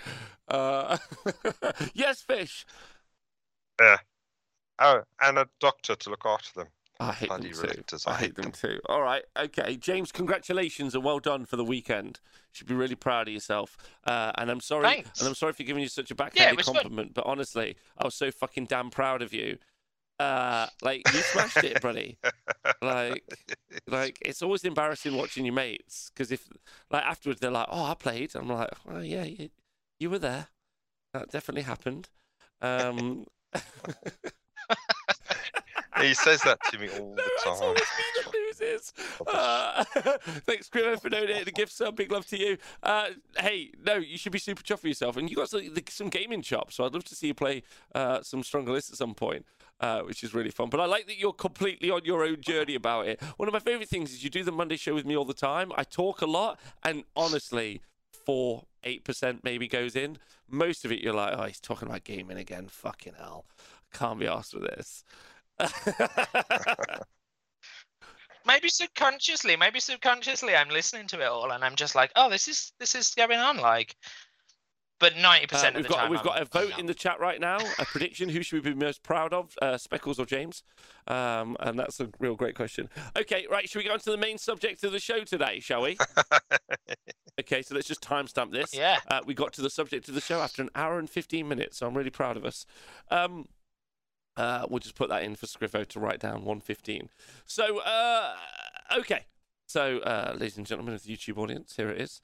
[0.46, 0.98] Uh,
[1.94, 2.64] yes, fish.
[3.80, 3.98] Yeah.
[4.78, 6.68] Oh, and a doctor to look after them.
[7.08, 7.66] I hate Bloody them too.
[7.66, 8.52] relictors, I I hate hate them them.
[8.52, 8.80] too.
[8.88, 10.12] All right, okay, James.
[10.12, 12.20] Congratulations and well done for the weekend.
[12.24, 13.76] You should be really proud of yourself.
[14.04, 15.18] Uh, and I'm sorry, Thanks.
[15.20, 16.74] and I'm sorry for giving you such a backhanded it was fun.
[16.76, 17.14] compliment.
[17.14, 19.58] But honestly, I was so fucking damn proud of you.
[20.20, 22.18] Uh, like you smashed it, buddy.
[22.80, 23.24] Like,
[23.86, 26.48] like it's always embarrassing watching your mates because if
[26.90, 29.50] like afterwards they're like, "Oh, I played," I'm like, "Well, yeah, you,
[30.00, 30.48] you were there.
[31.12, 32.08] That definitely happened."
[32.60, 33.26] Um,
[36.02, 37.54] he says that to me all No, the it's time.
[37.62, 38.92] always me that loses.
[39.26, 39.84] Uh,
[40.46, 41.96] thanks, Scrivo, for donating the gift sub.
[41.96, 42.58] Big love to you.
[42.82, 45.16] Uh, hey, no, you should be super chuffed for yourself.
[45.16, 47.62] And you got some, some gaming chops, so I'd love to see you play
[47.94, 49.44] uh, some stronger lists at some point.
[49.80, 50.68] Uh, which is really fun.
[50.70, 53.20] But I like that you're completely on your own journey about it.
[53.36, 55.34] One of my favorite things is you do the Monday show with me all the
[55.34, 55.72] time.
[55.74, 57.80] I talk a lot, and honestly,
[58.12, 60.18] four, eight percent maybe goes in.
[60.48, 62.68] Most of it, you're like, oh, he's talking about gaming again.
[62.68, 63.44] Fucking hell,
[63.92, 65.02] can't be asked for this.
[68.46, 72.48] maybe subconsciously, maybe subconsciously, I'm listening to it all, and I'm just like, oh, this
[72.48, 73.56] is this is going on.
[73.58, 73.96] Like,
[75.00, 76.86] but ninety Uh, percent of we've the got time, we've I'm- got a vote in
[76.86, 77.58] the chat right now.
[77.78, 80.62] A prediction: Who should we be most proud of, uh, Speckles or James?
[81.06, 82.88] Um, and that's a real great question.
[83.16, 83.68] Okay, right.
[83.68, 85.58] Should we go on to the main subject of the show today?
[85.60, 85.98] Shall we?
[87.40, 88.72] okay, so let's just timestamp this.
[88.74, 88.98] Yeah.
[89.08, 91.78] Uh, we got to the subject of the show after an hour and 15 minutes,
[91.78, 92.64] so I'm really proud of us.
[93.10, 93.46] Um,
[94.36, 97.08] uh, we'll just put that in for Scrivo to write down 115.
[97.44, 98.34] So, uh,
[98.98, 99.26] okay.
[99.66, 102.20] So, uh, ladies and gentlemen of the YouTube audience, here it is.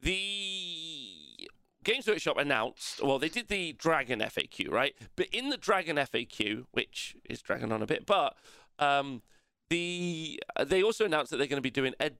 [0.00, 1.48] The
[1.82, 4.94] Games Workshop announced, well, they did the Dragon FAQ, right?
[5.16, 8.36] But in the Dragon FAQ, which is dragging on a bit, but
[8.78, 9.22] um,
[9.70, 12.10] the they also announced that they're going to be doing a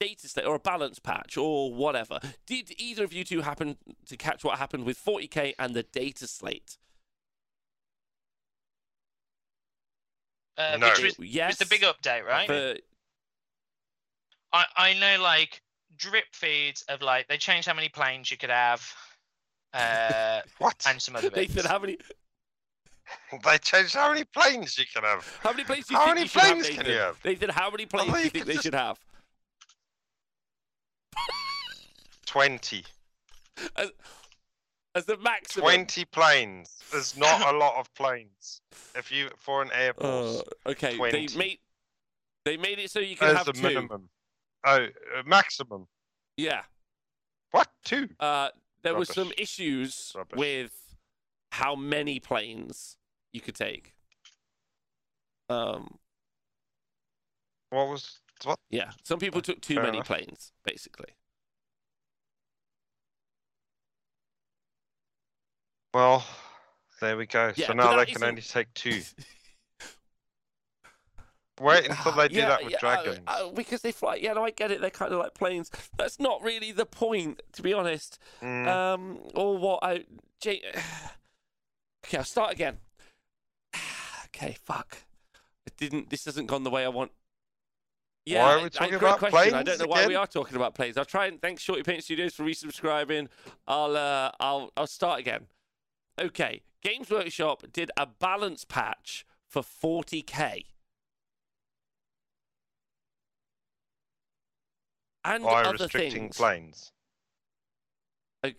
[0.00, 2.18] data slate or a balance patch or whatever.
[2.46, 3.76] Did either of you two happen
[4.06, 6.76] to catch what happened with 40k and the data slate?
[10.58, 10.88] Uh, No.
[10.90, 11.58] which was, yes.
[11.58, 12.46] was the big update, right?
[12.46, 12.76] For,
[14.52, 15.62] I I know like
[15.96, 18.86] drip feeds of like they changed how many planes you could have,
[19.72, 20.84] uh, What?
[20.86, 21.54] and some other bits.
[21.54, 21.96] Nathan, how many
[23.44, 25.38] They changed how many planes you can have.
[25.42, 27.24] how many planes do you How think many you should have, planes can you have?
[27.24, 28.98] Nathan, how many planes do you you think they just- should have?
[32.26, 32.84] 20.
[33.76, 33.90] As,
[34.94, 35.62] as the maximum.
[35.64, 36.78] 20 planes.
[36.90, 38.60] There's not a lot of planes.
[38.94, 41.26] If you for an air Uh, okay, 20.
[41.26, 41.58] they made
[42.44, 43.62] they made it so you can as have the two.
[43.62, 44.08] minimum.
[44.64, 45.86] Oh, uh, maximum.
[46.36, 46.62] Yeah.
[47.52, 47.68] What?
[47.84, 48.08] Two?
[48.20, 48.48] Uh,
[48.82, 50.38] there was some issues Rubbish.
[50.38, 50.72] with
[51.52, 52.96] how many planes
[53.32, 53.94] you could take.
[55.48, 55.98] Um,
[57.70, 58.58] What was what?
[58.70, 60.06] yeah, some people took too Fair many enough.
[60.06, 61.10] planes, basically.
[65.94, 66.24] Well,
[67.00, 67.52] there we go.
[67.54, 69.02] Yeah, so now they can only take two.
[71.60, 73.18] Wait until they do Yeah, that with yeah, uh, dragons.
[73.26, 74.14] uh, because they fly.
[74.16, 74.80] Yeah, no, I get it.
[74.80, 75.70] They're kind of like planes.
[75.98, 78.18] That's not really the point, to be honest.
[78.40, 80.06] Mm, Um, or what I.
[80.40, 80.62] J-
[82.06, 82.78] okay, I'll start again.
[84.26, 84.98] okay, fuck.
[85.66, 86.08] It didn't.
[86.10, 87.12] This hasn't gone the way I want.
[88.24, 89.38] Yeah, Why are we I- I- talking about question.
[89.54, 90.96] I don't planes know why we are talking about planes.
[90.96, 93.28] I'll try and thanks Shorty Paint Studios for resubscribing.
[93.68, 95.46] I'll uh, I'll I'll start again.
[96.20, 100.64] Okay, Games Workshop did a balance patch for 40k.
[105.24, 106.36] And by other restricting things.
[106.36, 106.92] planes.
[108.42, 108.56] Like-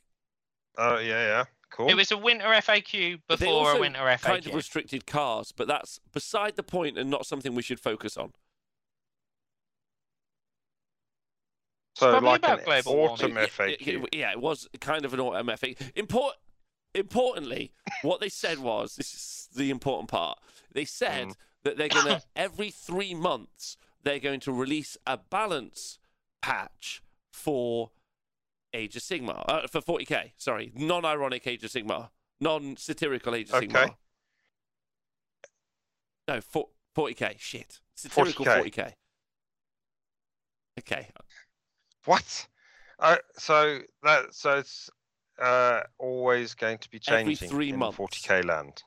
[0.78, 1.90] Oh yeah, yeah, cool.
[1.90, 4.22] It was a winter FAQ before a winter FAQ.
[4.22, 8.18] kind of restricted cars, but that's beside the point and not something we should focus
[8.18, 8.34] on.
[11.96, 13.14] so probably like about an global warming.
[13.14, 13.70] autumn It- FAQ.
[13.70, 15.92] it- it- yeah, it was kind of an autumn FAQ.
[15.96, 16.34] Import,
[16.95, 20.40] importantly, what they said was this is the important part.
[20.72, 21.36] They said Mm.
[21.64, 25.99] that they're going to, every three months, they're going to release a balance
[26.41, 27.02] patch
[27.32, 27.91] for
[28.74, 32.10] Age of Sigmar, uh, for 40k, sorry, non ironic Age of Sigmar,
[32.40, 33.68] non satirical Age of Okay.
[33.68, 33.95] Sigmar.
[36.28, 37.80] No, for, 40k, shit.
[37.95, 38.72] Satirical 40K.
[38.72, 38.94] 40k.
[40.80, 41.10] Okay,
[42.06, 42.48] What?
[42.99, 44.90] Uh, so that so it's
[45.40, 47.98] uh, always going to be Every changing three in months.
[47.98, 48.84] 40k land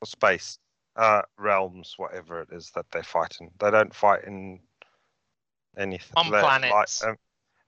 [0.00, 0.58] or space,
[0.96, 3.50] uh, realms, whatever it is that they fight in.
[3.58, 4.60] They don't fight in
[5.76, 7.02] anything On they're planets.
[7.02, 7.16] Like, um,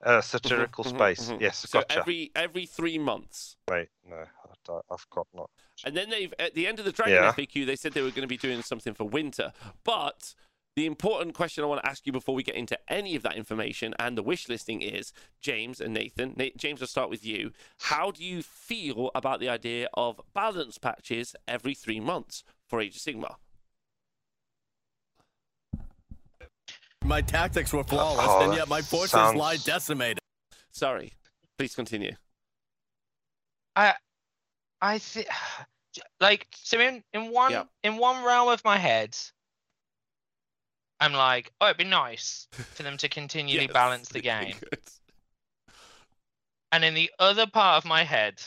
[0.03, 1.31] uh, satirical Mhm, mhm, space.
[1.31, 1.41] mhm.
[1.41, 1.99] Yes, So gotcha.
[1.99, 5.49] every every three months, Wait, no, I, I've got not.
[5.83, 7.31] and then they've at the end of the Dragon Yeah.
[7.31, 9.53] FAQ, they said they were going to be doing something for winter.
[9.83, 10.35] But
[10.75, 13.35] the important question I want to ask you before we get into any of that
[13.37, 16.33] information and the wish listing is James and Nathan.
[16.35, 17.51] Na- James, I'll start with you.
[17.79, 22.97] How do you feel about the idea of balance patches every three months for Age
[22.97, 23.35] of Sigmar?
[27.05, 30.19] My tactics were flawless, Oh, and yet my forces sounds- lie decimated.
[30.71, 31.13] Sorry,
[31.57, 32.15] please continue.
[33.77, 33.93] I,
[34.81, 35.27] I think,
[36.19, 37.63] like, so in in one Yeah.
[37.83, 39.15] in one realm of my head,
[40.99, 44.55] I'm like, oh, it'd be nice for them to continually Yes, balance the game.
[46.71, 48.41] And in the other part of my head,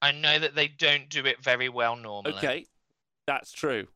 [0.00, 2.34] I know that they don't do it very well normally.
[2.34, 2.66] Okay,
[3.26, 3.86] that's true.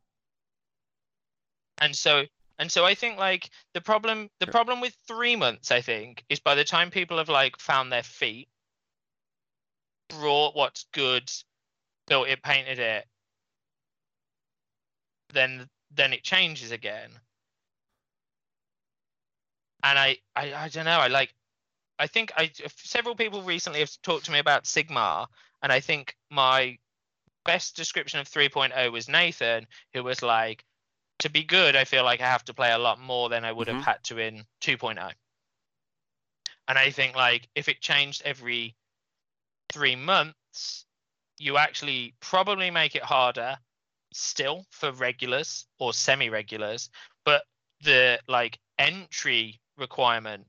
[1.78, 2.24] And so
[2.58, 6.40] And so I think like the problem the problem with three months, I think, is
[6.40, 8.48] by the time people have like found their feet,
[10.08, 11.30] brought what's good,
[12.06, 13.06] built it, painted it,
[15.32, 17.10] then then it changes again.
[19.86, 21.32] And I I, I don't know, I like
[21.98, 25.28] I think I several people recently have talked to me about Sigmar,
[25.62, 26.78] and I think my
[27.44, 30.64] best description of 3.0 was Nathan, who was like,
[31.20, 33.52] to be good, I feel like I have to play a lot more than I
[33.52, 33.76] would Mhm.
[33.76, 35.12] have had to in 2.0.
[36.68, 38.76] And I think like if it changed every
[39.72, 40.86] three months,
[41.38, 43.58] you actually probably make it harder
[44.12, 46.90] still for regulars or semi-regulars,
[47.24, 47.44] but
[47.82, 50.47] the like entry requirement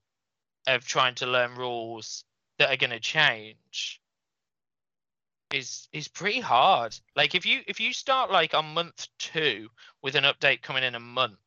[0.67, 2.23] of trying to learn rules
[2.59, 4.01] that are going to change
[5.51, 6.97] is is pretty hard.
[7.15, 9.69] Like if you if you start like on month 2
[10.01, 11.37] with an update coming in a month,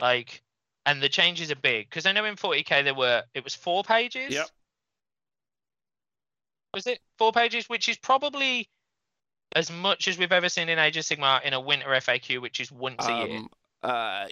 [0.00, 0.42] like
[0.86, 3.84] and the changes are big because I know in 40k there were it was 4
[3.84, 4.34] pages.
[4.34, 4.48] Yep.
[6.74, 8.68] Was it 4 pages which is probably
[9.56, 12.60] as much as we've ever seen in Age of Sigmar in a winter FAQ which
[12.60, 13.38] is once a year.
[13.38, 13.50] Um,
[13.82, 14.26] Uh,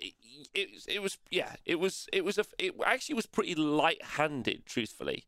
[0.54, 4.66] it, it was yeah, it was it was a it actually was pretty light-handed.
[4.66, 5.26] Truthfully,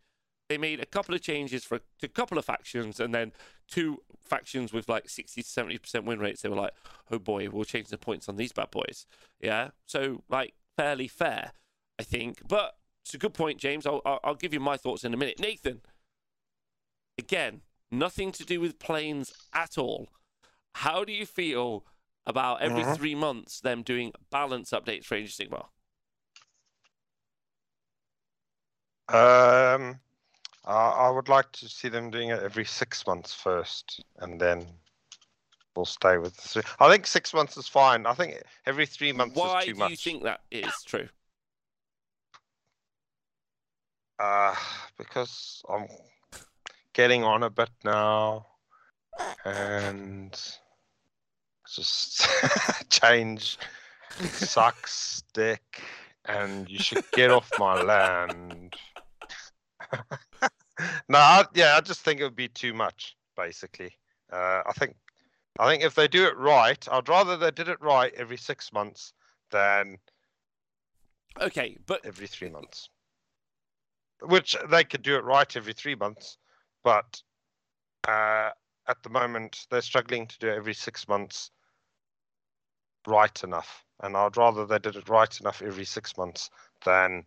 [0.49, 3.33] they made a couple of changes for to a couple of factions, and then
[3.67, 6.43] two factions with like sixty to seventy percent win rates.
[6.43, 6.75] They were like,
[7.11, 9.07] oh boy, we'll change the points on these bad boys.
[9.41, 11.53] Yeah, so like fairly fair,
[11.99, 12.47] I think.
[12.47, 13.87] But it's a good point, James.
[13.87, 15.41] I'll, I'll give you my thoughts in a minute.
[15.41, 15.81] Nathan,
[17.19, 20.11] again, nothing to do with planes at all.
[20.75, 21.87] How do you feel
[22.27, 22.95] about every Mhm.
[22.97, 25.67] three months them doing balance updates for Age of Sigmar?
[29.09, 30.01] Um,
[30.65, 30.73] I
[31.07, 34.67] I would like to see them doing it every six months first, and then
[35.75, 36.63] we'll stay with the three.
[36.79, 38.07] I think six months is fine.
[38.07, 39.81] I think every three months Why is too much.
[39.81, 41.09] Why do you think that is true?
[44.19, 44.55] Uh,
[44.99, 45.89] because I'm
[46.93, 48.47] getting on a bit now,
[49.45, 50.39] and
[51.75, 52.29] just
[52.91, 53.59] change
[54.33, 55.83] sucks, dick,
[56.27, 58.75] and you should get off my land.
[61.09, 63.17] no, I, yeah, I just think it would be too much.
[63.37, 63.93] Basically,
[64.33, 64.97] uh, I think,
[65.59, 68.73] I think if they do it right, I'd rather they did it right every six
[68.73, 69.13] months
[69.51, 69.99] than
[71.41, 72.89] Okay, but every three months.
[74.23, 76.37] Which they could do it right every three months,
[76.85, 77.23] but
[78.07, 78.51] uh,
[78.87, 81.51] at the moment they're struggling to do it every six months
[83.07, 83.85] right enough.
[84.03, 86.51] And I'd rather they did it right enough every six months
[86.85, 87.25] than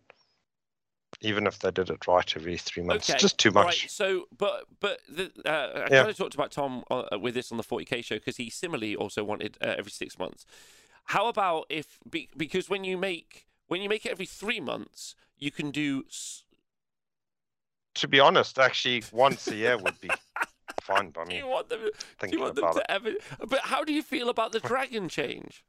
[1.20, 3.08] even if they did it right every three months.
[3.08, 3.88] okay, Just too Right, much.
[3.88, 6.00] so, but but the, uh, I Yeah.
[6.00, 8.96] kind of talked about Tom uh, with this on the 40k show because he similarly
[8.96, 10.44] also wanted uh, every six months.
[11.06, 15.14] How about if be, because when you make when you make it every three months,
[15.38, 16.44] you can do s-
[17.96, 20.12] To be honest, actually, once a year would be
[20.82, 21.88] fine by Do you want them?
[22.20, 22.80] Do you want them about it.
[22.80, 23.10] to ever?
[23.46, 25.64] But how do you feel about the dragon change?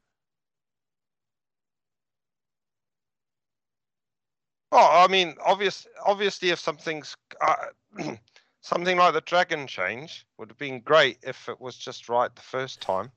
[4.72, 7.54] Oh, I mean, obvious, obviously, if something's uh,
[8.60, 12.42] something like the dragon change would have been great if it was just right the
[12.42, 13.12] first time.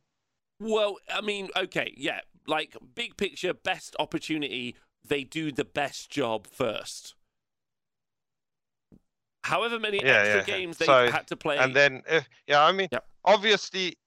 [0.59, 4.75] Well, I mean, okay, yeah, like big picture, best opportunity.
[5.05, 7.15] They do the best job first.
[9.49, 10.57] However many Yeah, extra yeah.
[10.57, 13.03] games they So, had to play, And then, if yeah, I mean, Yep.
[13.25, 13.97] obviously,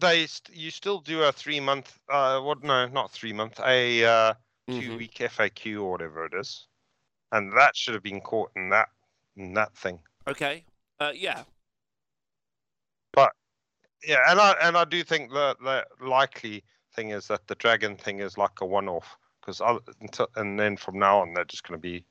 [0.00, 1.98] they st- you still do a three month.
[2.10, 2.62] Uh, what?
[2.62, 3.58] No, not three month.
[3.60, 4.34] A uh,
[4.68, 4.80] Mhm.
[4.80, 6.66] two week FAQ or whatever it is,
[7.32, 8.88] and that should have been caught in that
[9.36, 9.98] in that thing.
[10.26, 10.64] okay,
[11.00, 11.44] uh, yeah,
[13.12, 13.32] But
[14.06, 16.64] Yeah, and I and I do think the the likely
[16.94, 19.60] thing is that the dragon thing is like a one off because
[20.00, 22.04] until and then from now on they're just going to be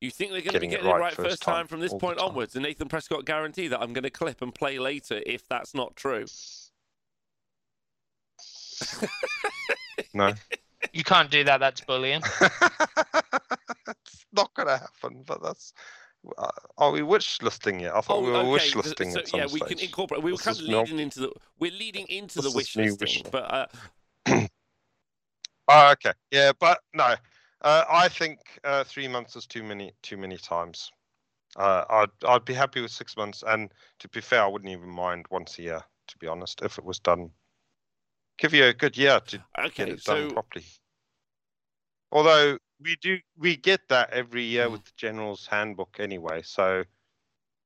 [0.00, 1.54] you think they're going to be Getting it getting it right right first first time
[1.56, 2.28] time, from this point time.
[2.28, 2.54] onwards?
[2.54, 5.96] And Nathan Prescott guarantee that I'm going to clip and play later if that's not
[5.96, 6.26] true.
[10.14, 10.32] no.
[10.92, 11.58] You can't do that.
[11.58, 12.22] That's bullying.
[12.40, 15.72] it's not going to happen, but that's.
[16.38, 17.96] Uh, are we wish listing yet?
[17.96, 18.50] I thought we were Oh, okay.
[18.52, 19.68] wish th- listing so, at some yeah, we stage.
[19.70, 20.22] can incorporate.
[20.22, 21.32] We were This kind of is no- leading into the.
[21.58, 23.32] We're leading into the wish is new listing, wish.
[23.32, 23.66] but uh,
[25.68, 26.12] Oh, okay.
[26.30, 27.16] Yeah, but no.
[27.60, 29.92] Uh, I think uh, three months is too many.
[30.02, 30.92] Too many times.
[31.56, 34.88] Uh, I'd I'd be happy with six months, and to be fair, I wouldn't even
[34.88, 35.82] mind once a year.
[36.08, 37.30] To be honest, if it was done,
[38.38, 39.38] give you a good year to
[39.74, 39.90] get okay.
[39.90, 40.64] it done properly.
[42.12, 44.72] Although we do, we get that every year Mm.
[44.72, 46.42] with the general's handbook anyway.
[46.42, 46.84] So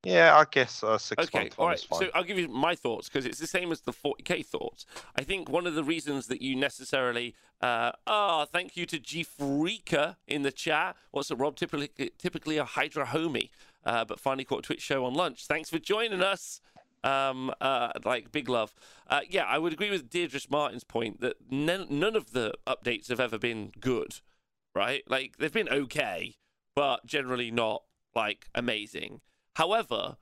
[0.03, 1.99] Yeah, I guess uh, six Okay, month all fine.
[1.99, 4.85] So I'll give you my thoughts because it's the same as the 40k thoughts.
[5.15, 9.23] I think one of the reasons that you necessarily, uh, ah, thank you to G
[9.23, 10.97] Freaker in the chat.
[11.11, 11.55] What's up, Rob?
[11.55, 13.49] Typically, typically a Hydra homie,
[13.85, 15.47] uh, but finally caught a Twitch show on lunch.
[15.47, 16.59] Thanks for joining us.
[17.05, 18.73] Um, uh, like big love.
[19.07, 23.09] Uh, yeah, I would agree with Deirdre Martin's point that none, none of the updates
[23.09, 24.19] have ever been good,
[24.73, 25.03] right?
[25.07, 26.35] Like they've been okay,
[26.75, 27.83] but generally not
[28.15, 29.21] like amazing.
[29.55, 30.17] However,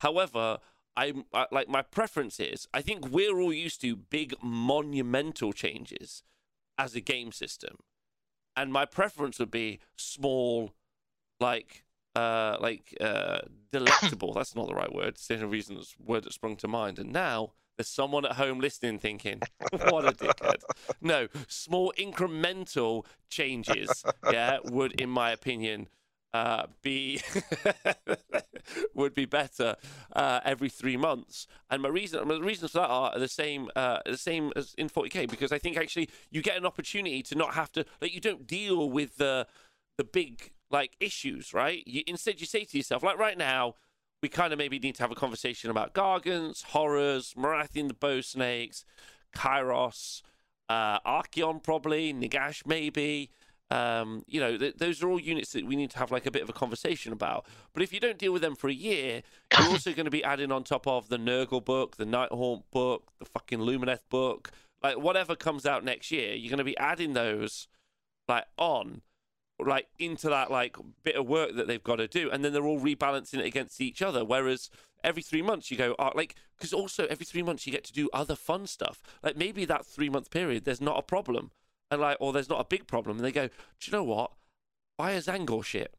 [0.00, 0.58] however,
[0.96, 6.22] I'm I, like my preference is I think we're all used to big monumental changes
[6.78, 7.76] as a game system,
[8.56, 10.72] and my preference would be small,
[11.38, 11.84] like
[12.16, 13.40] uh like uh
[13.72, 14.32] delectable.
[14.32, 15.08] That's not the right word.
[15.08, 16.98] It's the only reason it's word that sprung to mind.
[16.98, 19.40] And now there's someone at home listening thinking,
[19.70, 20.62] what a dickhead.
[21.00, 25.88] No, small incremental changes, yeah, would, in my opinion,
[26.32, 27.20] uh, be
[28.94, 29.76] would be better
[30.14, 31.46] uh, every three months.
[31.70, 34.88] And my reason, the reasons for that are the same, uh, the same as in
[34.88, 38.20] 40k, because I think actually you get an opportunity to not have to, like, you
[38.20, 39.46] don't deal with the
[39.98, 41.82] the big like issues, right?
[41.86, 43.74] You, instead, you say to yourself, like, right now,
[44.22, 47.94] we kind of maybe need to have a conversation about Gargants, horrors, Morathi and the
[47.94, 48.84] Bow Snakes,
[49.34, 50.22] Kairos,
[50.68, 53.30] uh, Archaon probably, Nagash maybe.
[53.70, 56.30] Um, you know, th- those are all units that we need to have like a
[56.30, 57.46] bit of a conversation about.
[57.72, 59.22] But if you don't deal with them for a year,
[59.56, 63.12] you're also going to be adding on top of the Nurgle book, the Nighthaunt book,
[63.18, 64.50] the fucking Lumineth book,
[64.82, 66.34] like whatever comes out next year.
[66.34, 67.68] You're going to be adding those
[68.28, 69.02] like on
[69.58, 72.64] like into that like bit of work that they've got to do and then they're
[72.64, 74.70] all rebalancing it against each other whereas
[75.04, 77.92] every three months you go oh, like because also every three months you get to
[77.92, 81.50] do other fun stuff like maybe that three month period there's not a problem
[81.90, 84.32] and like or there's not a big problem and they go do you know what
[84.96, 85.94] buy a zangor shit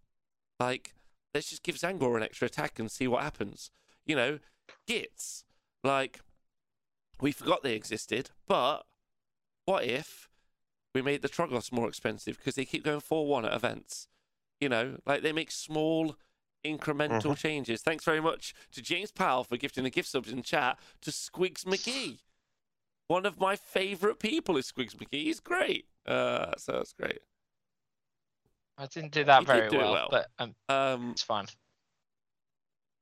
[0.59, 0.93] like
[1.34, 3.72] let's just give zangor an extra attack and see what happens
[4.05, 4.39] you know
[4.88, 5.43] Gitz
[5.84, 6.22] like
[7.19, 8.85] we forgot they existed but
[9.65, 10.30] what if
[10.93, 14.07] we made the Troggoths more expensive because they keep going 4 1 at events.
[14.59, 16.15] You know, like they make small
[16.65, 17.34] incremental mm-hmm.
[17.34, 17.81] changes.
[17.81, 21.63] Thanks very much to James Powell for gifting the gift subs in chat to Squigs
[21.63, 22.19] McGee.
[23.12, 25.24] One of my favourite people is Squigs McGee.
[25.26, 25.86] He's great.
[26.06, 27.20] Uh, so that's great.
[28.78, 30.08] I didn't do that You very well, well.
[30.10, 31.48] but um, Um, it's fine.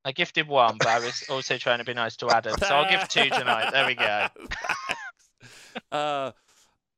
[0.04, 2.90] I gifted one, but I was also trying to be nice to Adam, so I'll
[2.90, 3.70] give two tonight.
[3.72, 4.28] There we go.
[5.92, 6.32] Uh,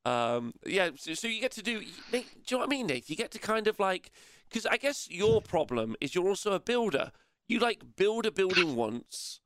[0.06, 1.82] um, yeah, so, so you get to do.
[1.82, 3.10] Do you know what I mean, Nate?
[3.10, 4.10] You get to kind of like,
[4.50, 7.12] because I guess your problem is you're also a builder.
[7.48, 9.42] You like build a building once,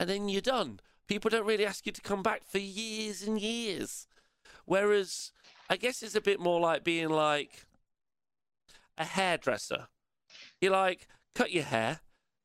[0.00, 0.80] and then you're done.
[1.10, 4.06] People don't really ask you to come back for years and years.
[4.64, 5.32] Whereas,
[5.68, 7.66] I guess it's a bit more like being like
[8.96, 9.88] a hairdresser.
[10.60, 11.98] You like cut your hair,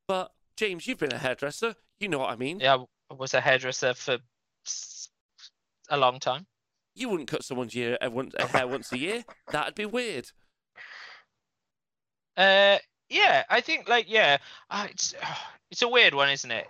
[0.08, 1.76] but James, you've been a hairdresser.
[2.00, 2.60] You know what I mean.
[2.60, 4.18] Yeah, I was a hairdresser for
[5.92, 6.48] a long time.
[6.96, 9.26] You wouldn't cut someone's ear, uh, uh, hair once a year.
[9.52, 10.32] That'd be weird.
[12.36, 12.80] Uh,
[13.10, 14.38] yeah, I think like yeah,
[14.72, 15.14] uh, it's
[15.70, 16.66] it's a weird one, isn't it?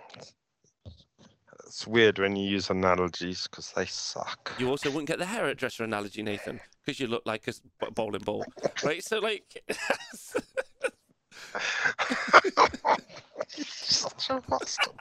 [1.65, 4.53] It's weird when you use analogies because they suck.
[4.59, 8.45] You also wouldn't get the hairdresser analogy, Nathan, because you look like a bowling ball,
[8.83, 9.03] right?
[9.03, 9.63] So like,
[13.47, 14.93] Such a bastard.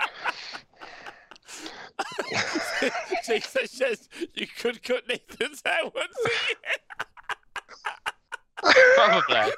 [3.26, 6.30] Jason says you could cut Nathan's hair once a
[8.70, 8.74] year.
[8.96, 9.52] Probably.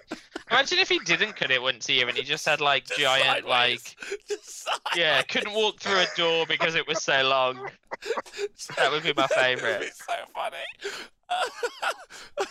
[0.50, 3.00] Imagine if he didn't cut it once a year and he just had like Just
[3.00, 3.96] giant sideways.
[4.08, 7.68] like Just yeah, couldn't walk through a door because it was so long.
[8.76, 9.82] That would be my favourite.
[9.82, 10.56] It's so funny.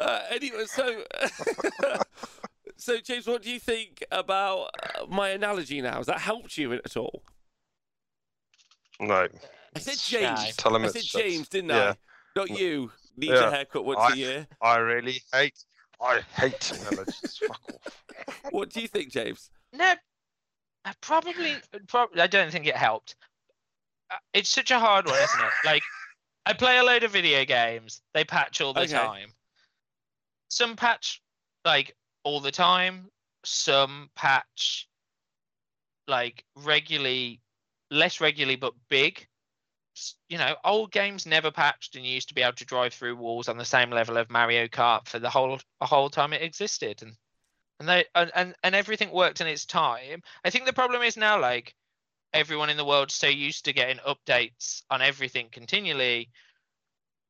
[0.00, 1.02] uh, anyway, so
[2.76, 4.70] so James, what do you think about
[5.00, 5.96] uh, my analogy now?
[5.96, 7.22] Has that helped you at all?
[9.00, 9.26] No.
[9.74, 10.56] I said James.
[10.56, 11.90] Tell him I it's said James, didn't yeah.
[11.90, 11.96] I?
[12.36, 12.92] Not you.
[13.16, 13.40] Need Yeah.
[13.40, 14.46] your haircut once I- a year.
[14.60, 15.58] I really hate.
[16.00, 17.40] I hate analogies.
[17.46, 18.02] Fuck off.
[18.50, 19.50] What do you think, James?
[19.72, 19.94] No,
[20.84, 22.20] I probably, probably.
[22.20, 23.16] I don't think it helped.
[24.10, 25.52] Uh, It's such a hard one, isn't it?
[25.64, 25.82] Like,
[26.44, 28.02] I play a load of video games.
[28.14, 28.92] They patch all the Okay.
[28.92, 29.30] time.
[30.48, 31.20] Some patch
[31.64, 33.08] like all the time.
[33.44, 34.88] Some patch
[36.06, 37.40] like regularly,
[37.90, 39.26] less regularly, but big.
[40.28, 43.16] You know, old games never patched, and you used to be able to drive through
[43.16, 46.42] walls on the same level of Mario Kart for the whole the whole time it
[46.42, 47.16] existed, and
[47.80, 50.22] and they and, and and everything worked in its time.
[50.44, 51.74] I think the problem is now like
[52.32, 56.30] everyone in the world's so used to getting updates on everything continually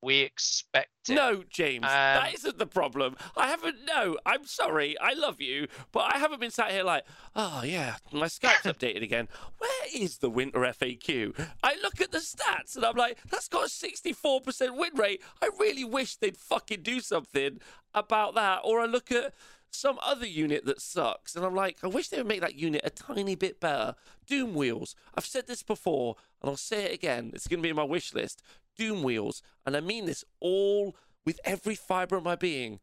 [0.03, 1.15] we expect it.
[1.15, 3.17] No, James, Um, that isn't the problem.
[3.37, 3.77] I haven't.
[3.87, 4.97] No, I'm sorry.
[4.99, 7.05] I love you, but I haven't been sat here like,
[7.35, 9.29] oh yeah, my Skype's updated again.
[9.59, 11.39] Where is the winter FAQ?
[11.63, 15.23] I look at the stats and I'm like, that's got a 64% win rate.
[15.43, 17.61] I really wish they'd fucking do something
[17.95, 18.61] about that.
[18.65, 19.33] Or I look at
[19.71, 22.81] some other unit that sucks, and I'm like, I wish they would make that unit
[22.85, 23.95] a tiny bit better.
[24.27, 24.95] Doom Wheels.
[25.15, 27.31] I've said this before, and I'll say it again.
[27.35, 28.43] It's going to be in my wish list.
[28.77, 32.81] Doom Wheels, and I mean this all with every fiber of my being.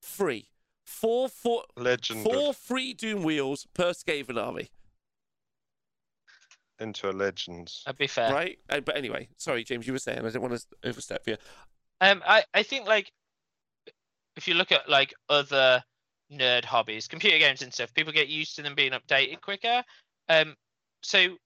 [0.00, 0.48] Free.
[0.84, 4.68] Four, four, Legend four free Doom Wheels per Skaven army,
[6.80, 7.82] into a Legends.
[7.86, 8.32] That'd be fair.
[8.32, 8.58] right?
[8.68, 11.36] Uh, But anyway, sorry, James, you were saying I didn't want to overstep you.
[12.00, 13.10] Um, I, I think like
[14.36, 15.82] if you look at like other
[16.32, 19.84] nerd hobbies, computer games and stuff, people get used to them being updated quicker.
[20.28, 20.56] Um,
[21.02, 21.36] so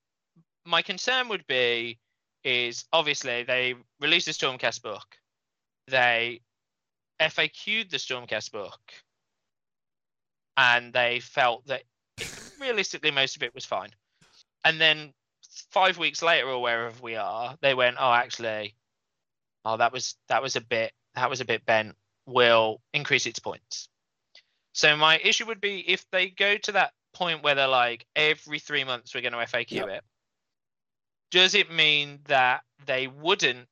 [0.65, 1.99] my concern would be
[2.45, 5.17] is obviously they released the Stormcast book,
[5.89, 6.41] they
[7.21, 8.81] FAQ'd the Stormcast book,
[10.57, 11.83] and they felt that
[12.59, 13.91] realistically most of it was fine.
[14.65, 15.13] And then
[15.71, 18.75] five weeks later or wherever we are, they went, oh, actually,
[19.65, 21.95] oh, that was that was a bit that was a bit bent.
[22.27, 23.89] We'll increase its points.
[24.73, 28.59] So my issue would be if they go to that point where they're like every
[28.59, 29.89] three months we're going to FAQ Yep.
[29.89, 30.05] it.
[31.31, 33.67] Does it mean that they wouldn't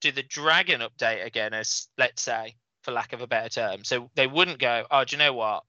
[0.00, 3.84] do the dragon update again, as let's say, for lack of a better term?
[3.84, 5.64] So they wouldn't go, oh, do you know what?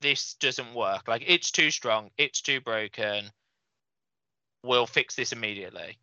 [0.00, 1.08] This doesn't work.
[1.08, 2.10] Like it's too strong.
[2.16, 3.30] It's too broken.
[4.62, 5.98] We'll fix this immediately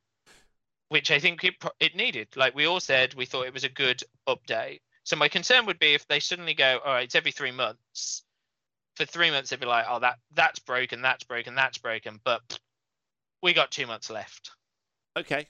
[0.89, 2.29] which I think it, it needed.
[2.35, 4.79] Like we all said, we thought it was a good update.
[5.03, 8.23] So my concern would be if they suddenly go, all right, it's every three months.
[8.95, 12.19] For three months, they'd be like, oh, that that's broken, that's broken, that's broken.
[12.23, 12.41] But
[13.47, 14.51] we got two months left,
[15.15, 15.47] Okay.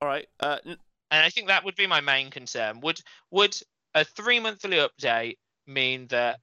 [0.00, 0.26] All right.
[0.40, 0.76] Uh, n-
[1.12, 2.80] and I think that would be my main concern.
[2.80, 3.00] Would
[3.30, 3.56] would
[3.94, 6.40] a three monthly update mean that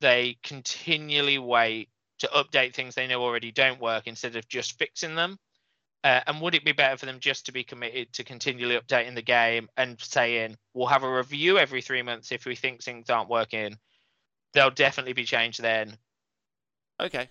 [0.00, 5.14] they continually wait to update things they know already don't work instead of just fixing
[5.14, 5.38] them?
[6.02, 9.14] Uh, and would it be better for them just to be committed to continually updating
[9.14, 13.10] the game and saying we'll have a review every three months if we think things
[13.10, 13.78] aren't working?
[14.54, 15.96] They'll definitely be changed then,
[17.00, 17.28] okay.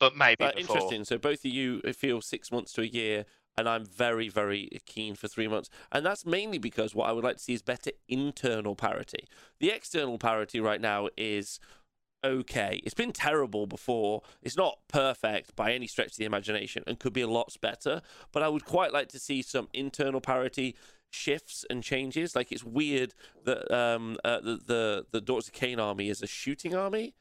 [0.00, 0.76] But maybe But before.
[0.76, 1.04] interesting.
[1.04, 3.24] So both of you feel six months to a year,
[3.56, 5.70] and I'm very, very keen for three months.
[5.92, 9.28] And that's mainly because what I would like to see is better internal parity.
[9.60, 11.60] The external parity right now is
[12.24, 12.80] okay.
[12.84, 14.22] It's been terrible before.
[14.42, 18.02] It's not perfect by any stretch of the imagination and could be a lot better.
[18.32, 20.74] But I would quite like to see some internal parity
[21.10, 22.34] shifts and changes.
[22.34, 23.14] Like it's weird
[23.44, 27.14] that um, uh, the, the the Daughters of Khaine army is a shooting army.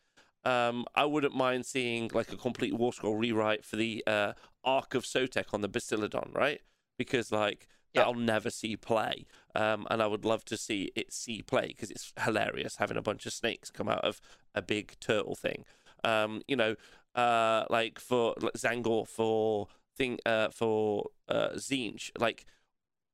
[0.45, 4.33] Um, I wouldn't mind seeing like a complete War Scroll rewrite for the uh,
[4.63, 6.61] Ark of Sotek on the Bastiladon, right?
[6.97, 8.01] Because like Yeah.
[8.01, 9.25] that'll never see play,
[9.55, 13.01] um, and I would love to see it see play because it's hilarious having a
[13.01, 14.19] bunch of snakes come out of
[14.55, 15.65] a big turtle thing.
[16.03, 16.75] Um, you know,
[17.15, 19.67] uh, like for like Zangor for
[19.97, 22.45] thing uh, for uh, Zinj, like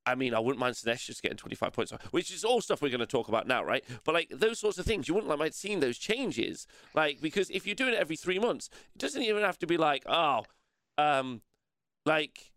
[0.06, 2.88] I mean, I wouldn't mind Sinesh just getting 25 points, which is all stuff we're
[2.88, 3.84] going to talk about now, right?
[4.04, 7.66] But like those sorts of things, you wouldn't like seeing those changes, like because if
[7.66, 10.44] you're doing it every three months, it doesn't even have to be like, oh,
[10.96, 11.42] um,
[12.06, 12.52] like,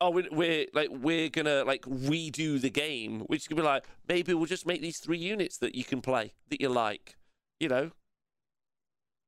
[0.00, 4.32] oh, we're, we're like we're gonna like redo the game, which could be like maybe
[4.32, 7.16] we'll just make these three units that you can play that you like,
[7.60, 7.90] you know,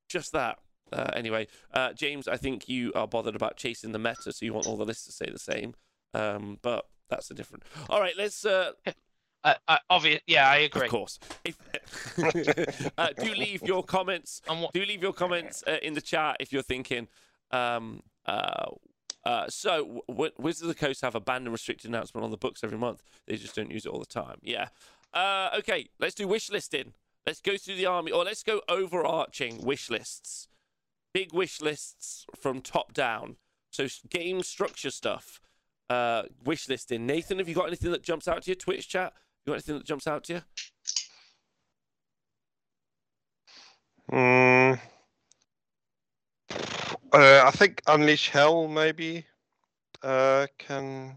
[0.08, 0.58] just that.
[0.90, 4.54] Uh, anyway, uh, James, I think you are bothered about chasing the meta, so you
[4.54, 5.74] want all the lists to stay the same.
[6.14, 7.64] Um, but that's a different.
[7.88, 8.44] All right, let's.
[8.44, 8.72] Uh,
[9.44, 10.86] Uh, uh, obvious, yeah, I agree.
[10.86, 11.18] of course.
[11.44, 11.56] If,
[12.98, 14.42] uh, do leave your comments.
[14.74, 17.06] Do leave your comments uh, in the chat if you're thinking.
[17.52, 18.66] Um, uh,
[19.24, 22.36] uh, so, w- Wizards of the Coast have a banned and restricted announcement on the
[22.36, 23.02] books every month.
[23.26, 24.38] They just don't use it all the time.
[24.42, 24.68] Yeah.
[25.14, 26.92] Uh, okay, let's do wish listing.
[27.26, 30.48] Let's go through the army, or let's go overarching wish lists.
[31.14, 33.36] Big wish lists from top down.
[33.70, 35.40] So, game structure stuff.
[35.90, 37.06] Uh, wish listing.
[37.06, 38.54] Nathan, have you got anything that jumps out to you?
[38.54, 39.12] Twitch chat.
[39.44, 40.42] You got anything that jumps out to you?
[44.12, 44.80] Mm.
[47.12, 49.24] Uh, I think Unleash Hell maybe
[50.02, 51.16] uh, can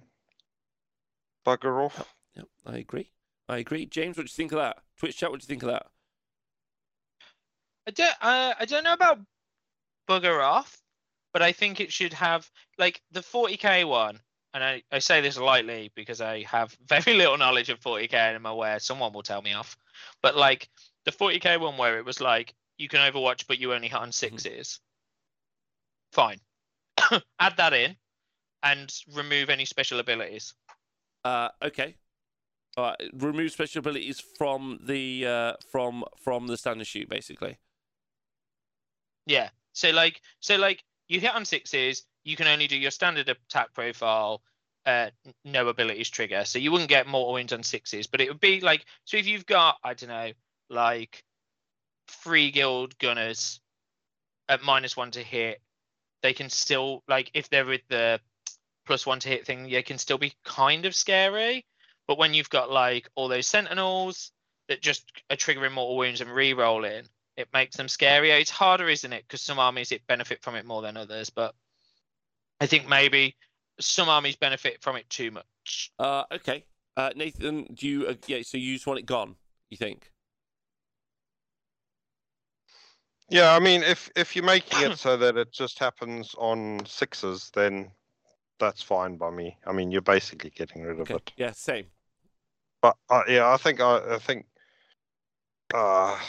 [1.46, 2.14] bugger off.
[2.36, 3.10] Yep, I agree.
[3.50, 3.86] I agree.
[3.86, 4.78] James, what do you think of that?
[4.98, 5.88] Twitch chat, what do you think of that?
[7.88, 9.20] I don't, uh, I don't know about
[10.08, 10.78] bugger off,
[11.34, 14.20] but I think it should have like the 40k one.
[14.54, 18.36] And I, I say this lightly because I have very little knowledge of 40k and
[18.36, 19.78] I'm aware someone will tell me off.
[20.22, 20.70] But like
[21.06, 24.12] the 40k one where it was like you can Overwatch but you only hit on
[24.12, 24.80] sixes.
[26.12, 26.40] Fine.
[27.40, 27.96] Add that in
[28.64, 30.54] and remove any special abilities.
[31.24, 31.96] Uh, okay.
[32.78, 37.58] Uh, remove special abilities from the uh, from from the standard shoot, basically.
[39.26, 39.50] Yeah.
[39.74, 43.74] So like so like you hit on sixes, you can only do your standard attack
[43.74, 44.42] profile,
[44.86, 45.10] uh
[45.46, 46.44] no abilities trigger.
[46.46, 49.28] So you wouldn't get mortal wounds on sixes, but it would be like so if
[49.28, 50.32] you've got, I don't know,
[50.70, 51.24] like
[52.08, 53.60] three guild gunners
[54.50, 55.62] at minus one to hit,
[56.24, 58.20] they can still like if they're with the
[58.86, 61.66] plus one to hit thing, they can still be kind of scary.
[62.08, 64.32] But when you've got like all those sentinels
[64.68, 67.04] that just are triggering mortal wounds and re-rolling,
[67.38, 68.40] it makes them scarier.
[68.40, 69.24] It's harder, isn't it?
[69.28, 71.30] Because some armies it benefit from it more than others.
[71.30, 71.56] But
[72.62, 73.36] I think maybe
[73.80, 75.92] some armies benefit from it too much.
[75.98, 76.64] Uh, okay.
[76.96, 78.08] Uh, Nathan, do you?
[78.08, 78.44] Uh, yeah.
[78.44, 79.36] So you just want it gone?
[79.72, 80.12] You think?
[83.30, 87.50] Yeah, I mean, if if you're making it so that it just happens on sixes,
[87.56, 87.90] then
[88.60, 89.58] that's fine by me.
[89.66, 91.16] I mean, you're basically getting rid of Okay.
[91.16, 91.34] it.
[91.38, 91.52] Yeah.
[91.54, 91.86] Same.
[92.84, 94.46] But uh, yeah, I think I, I think
[95.74, 96.20] uh,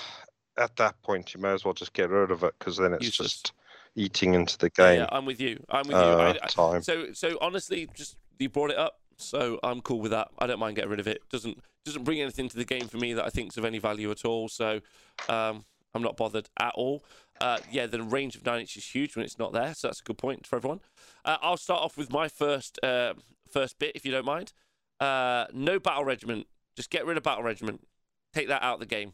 [0.57, 3.05] at that point you may as well just get rid of it because then it's
[3.05, 3.33] Useless.
[3.33, 3.53] just
[3.95, 5.63] eating into the game yeah, I'm with you.
[5.69, 6.03] I'm with you.
[6.03, 6.83] uh, I, I- time.
[6.83, 10.29] so so honestly, just you brought it up, so I'm cool with that.
[10.39, 11.23] I don't mind getting rid of it.
[11.31, 14.11] Doesn't doesn't bring anything to the game for me that I think's of any value
[14.11, 14.49] at all.
[14.49, 14.81] So
[15.29, 15.65] um,
[15.95, 17.05] I'm not bothered at all.
[17.41, 20.01] Uh, yeah, the range of nine inch is huge when it's not there, so that's
[20.01, 20.81] a good point for everyone.
[21.25, 23.15] Uh, I'll start off with my first uh,
[23.51, 24.53] first bit, if you don't mind.
[25.01, 26.47] Uh, no battle regiment.
[26.77, 27.87] Just get rid of battle regiment.
[28.33, 29.13] Take that out of the game.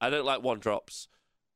[0.00, 1.08] I don't like one drops.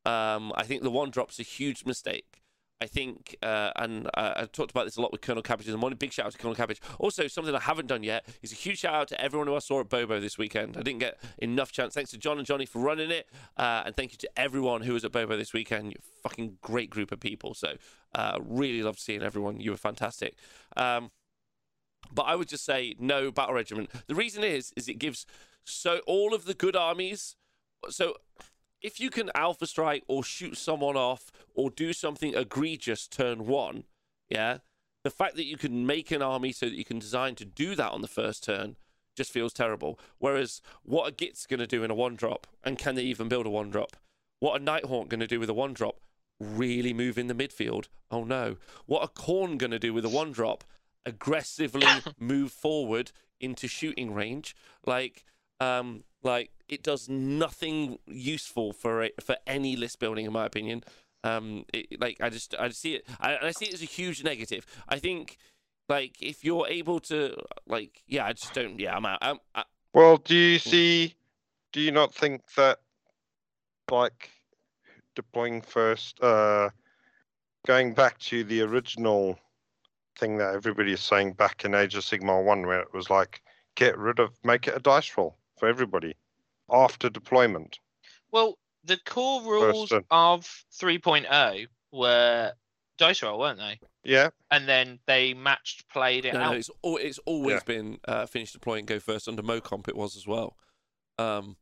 [0.04, 2.40] Um, I think the one drop's a huge mistake.
[2.82, 5.76] I think, uh, and uh, I talked about this a lot with Colonel Cabbage the
[5.76, 5.98] morning.
[5.98, 6.80] Big shout out to Colonel Cabbage.
[6.98, 9.58] Also, something I haven't done yet is a huge shout out to everyone who I
[9.58, 10.78] saw at Bobo this weekend.
[10.78, 11.92] I didn't get enough chance.
[11.92, 13.28] Thanks to John and Johnny for running it,
[13.58, 15.92] uh, and thank you to everyone who was at Bobo this weekend.
[15.92, 17.52] You're a fucking great group of people.
[17.52, 17.74] So,
[18.14, 19.60] uh, really loved seeing everyone.
[19.60, 20.36] You were fantastic.
[20.74, 21.10] Um,
[22.10, 23.90] but I would just say no battle regiment.
[24.06, 25.26] The reason is, is it gives
[25.64, 27.36] so all of the good armies.
[27.90, 28.14] So
[28.82, 33.84] if you can alpha strike or shoot someone off or do something egregious turn one,
[34.28, 34.58] yeah,
[35.04, 37.74] the fact that you can make an army so that you can design to do
[37.74, 38.76] that on the first turn
[39.16, 39.98] just feels terrible.
[40.18, 43.28] Whereas what a Gitz going to do in a one drop, and can they even
[43.28, 43.96] build a one drop?
[44.38, 46.00] What a Nighthaunt going to do with a one drop?
[46.38, 47.88] Really move in the midfield?
[48.10, 48.56] Oh no.
[48.86, 50.64] What a Khorne going to do with a one drop?
[51.04, 51.86] Aggressively
[52.18, 54.56] move forward into shooting range?
[54.86, 55.24] Like,
[55.60, 60.84] um, like it does nothing useful for a, for any list building, in my opinion.
[61.22, 63.86] Um, it, like I just I just see it, I, I see it as a
[63.86, 64.66] huge negative.
[64.88, 65.38] I think,
[65.88, 67.36] like if you're able to,
[67.66, 68.78] like, yeah, I just don't.
[68.78, 69.18] Yeah, I'm out.
[69.20, 71.14] I'm, I, Well, do you see?
[71.72, 72.78] Do you not think that,
[73.90, 74.30] like,
[75.14, 76.70] deploying first, uh,
[77.64, 79.38] going back to the original
[80.18, 83.40] thing that everybody is saying back in Age of Sigmar One, where it was like,
[83.76, 86.16] get rid of, make it a dice roll for everybody
[86.72, 87.78] after deployment.
[88.32, 90.04] Well, the core rules turn.
[90.10, 90.42] of
[90.72, 92.52] 3.0 were
[92.98, 93.78] dice roll, weren't they?
[94.02, 96.50] Yeah, And then they matched played it no, out.
[96.52, 97.64] no, it's al- it's always Yeah.
[97.66, 99.86] been uh, finish deploy and go first under MoComp.
[99.88, 100.56] It was as well.
[101.18, 101.56] Um,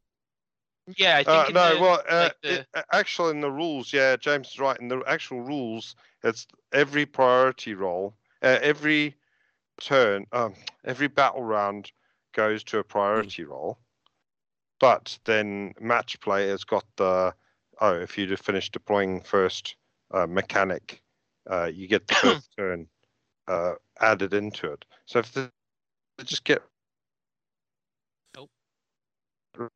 [0.97, 3.51] Yeah, I think Uh, no, the, well, uh, like the- it- uh, actual in the
[3.51, 4.79] rules, yeah, James is right.
[4.81, 9.15] In the actual rules, it's every priority roll, uh, every
[9.81, 10.55] turn, um,
[10.85, 11.93] every battle round
[12.33, 13.79] goes to a priority roll.
[14.81, 17.35] But then match play has got the
[17.81, 19.77] oh, if you finish deploying first
[20.13, 21.03] uh, mechanic,
[21.51, 22.89] uh, you get the first turn
[23.47, 24.85] uh, added into it.
[25.07, 25.51] So if the,
[26.19, 26.63] they just get
[28.37, 28.51] Nope.
[29.55, 29.71] priority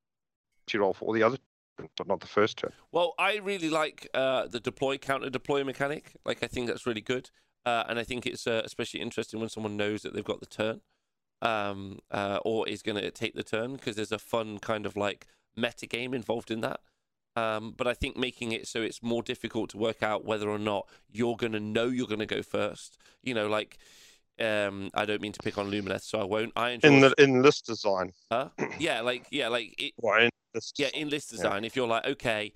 [0.77, 1.39] roll for all the other,
[1.97, 2.73] but not the first turn.
[2.93, 6.17] Well, I really like uh, the deploy counter deploy mechanic.
[6.25, 7.31] Like, I think that's really good,
[7.65, 10.47] uh, and I think it's uh, especially interesting when someone knows that they've got the
[10.47, 10.81] turn,
[11.43, 14.97] um, uh, or is going to take the turn because there's a fun kind of
[14.97, 16.81] like meta game involved in that.
[17.35, 20.59] Um, but I think making it so it's more difficult to work out whether or
[20.59, 22.99] not you're going to know you're going to go first.
[23.23, 23.79] You know, like
[24.41, 26.53] um, I don't mean to pick on Lumineth, so I won't.
[26.57, 28.13] I enjoy in the in list design.
[28.31, 28.49] Huh?
[28.79, 31.37] yeah, like yeah, like it, Well, in list yeah, in list Yeah.
[31.39, 32.53] design, if you're like, okay,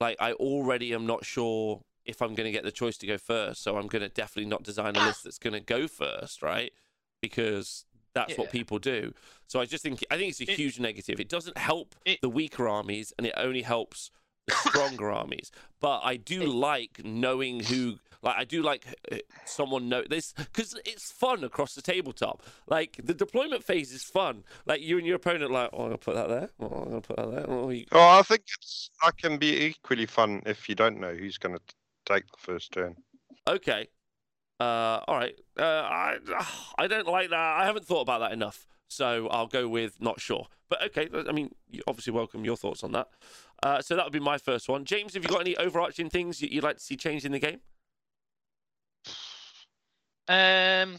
[0.00, 3.18] like I already am not sure if I'm going to get the choice to go
[3.18, 6.42] first, so I'm going to definitely not design a list that's going to go first,
[6.42, 6.72] right?
[7.20, 7.85] Because
[8.16, 9.12] that's what people do.
[9.46, 11.20] So I just think I think it's a It- huge negative.
[11.20, 14.10] It doesn't help It- the weaker armies, and it only helps
[14.46, 15.50] the stronger armies.
[15.80, 17.98] But I do It- like knowing who.
[18.22, 22.42] Like I do like uh, someone know this because it's fun across the tabletop.
[22.66, 24.42] Like the deployment phase is fun.
[24.64, 26.50] Like you and your opponent, like, oh, I'm gonna put that there.
[26.58, 27.44] Oh, I'm gonna put that there.
[27.48, 31.14] Oh, you, Oh, I think it's I can be equally fun if you don't know
[31.14, 31.62] who's going to
[32.12, 32.96] take the first turn.
[33.46, 33.86] Okay.
[34.58, 35.34] Uh, all right.
[35.58, 36.16] Uh, I
[36.78, 37.38] I don't like that.
[37.38, 38.66] I haven't thought about that enough.
[38.88, 40.46] So I'll go with not sure.
[40.68, 41.54] But okay, I mean,
[41.86, 43.08] obviously welcome your thoughts on that.
[43.62, 44.84] Uh, so that would be my first one.
[44.84, 47.38] James, have you got any overarching things you- you'd like to see changed in the
[47.38, 47.60] game?
[50.28, 50.98] Um.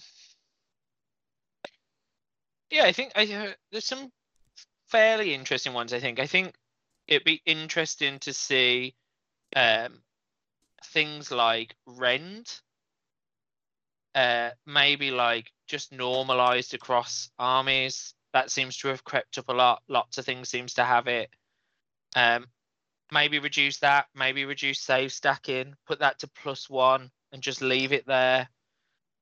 [2.69, 4.11] Yeah, I think I uh, there's some
[4.89, 5.93] fairly interesting ones.
[5.93, 6.55] I think I think
[7.07, 8.95] it'd be interesting to see
[9.55, 10.01] um
[10.85, 12.61] things like rend.
[14.17, 18.15] Uh, maybe like just normalized across armies.
[18.33, 19.83] That seems to have crept up a lot.
[19.87, 21.29] Lots of things seems to have it.
[22.15, 22.47] Um,
[23.11, 24.07] maybe reduce that.
[24.15, 25.75] Maybe reduce save stacking.
[25.85, 28.49] Put that to plus one and just leave it there.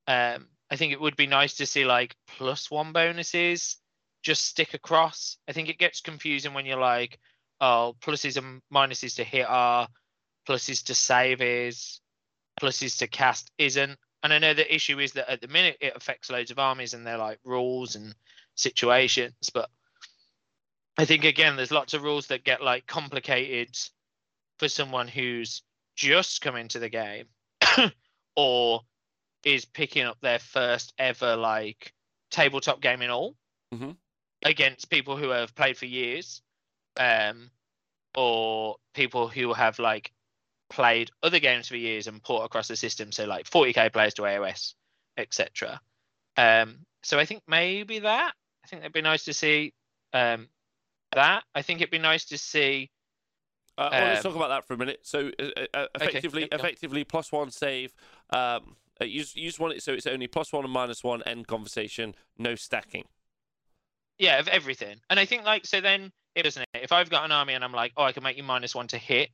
[0.07, 3.75] Um, I think it would be nice to see like plus one bonuses
[4.23, 5.37] just stick across.
[5.45, 7.19] I think it gets confusing when you're like,
[7.59, 9.89] oh, pluses and minuses to hit are,
[10.47, 11.99] pluses to save is,
[12.61, 13.99] pluses to cast isn't.
[14.25, 16.95] And I know the issue is that at the minute it affects loads of armies
[16.95, 18.15] and they're like rules and
[18.55, 19.51] situations.
[19.53, 19.69] But
[20.97, 23.77] I think again, there's lots of rules that get like complicated
[24.57, 25.61] for someone who's
[25.95, 27.27] just come into the game
[28.35, 28.81] or
[29.43, 31.93] is picking up their first ever like
[32.31, 33.35] tabletop game in all
[33.71, 33.95] Mhm.
[34.41, 36.41] against people who have played for years
[36.97, 37.51] um
[38.17, 40.11] or people who have like
[40.69, 44.23] played other games for years and port across the system so like 40k players to
[44.23, 44.73] aos
[45.17, 45.79] etc
[46.37, 48.33] um so i think maybe that
[48.63, 49.73] i think it'd be nice to see
[50.13, 50.47] um
[51.13, 52.89] that i think it'd be nice to see
[53.77, 54.99] Uh, well, let's Um, talk about that for a minute.
[55.03, 57.93] So, uh, uh, effectively, go effectively, plus one save.
[58.29, 61.03] Um, uh, you, just- you just want it so it's only plus one and minus
[61.03, 63.05] one end conversation, no stacking.
[64.17, 67.25] yeah of everything and i think like so then it doesn't it if i've got
[67.25, 69.29] an army and i'm like oh i can make you minus one to hit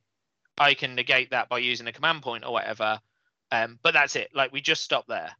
[0.58, 3.00] i can negate that by using a command point or whatever
[3.50, 5.30] um but that's it like we just stop there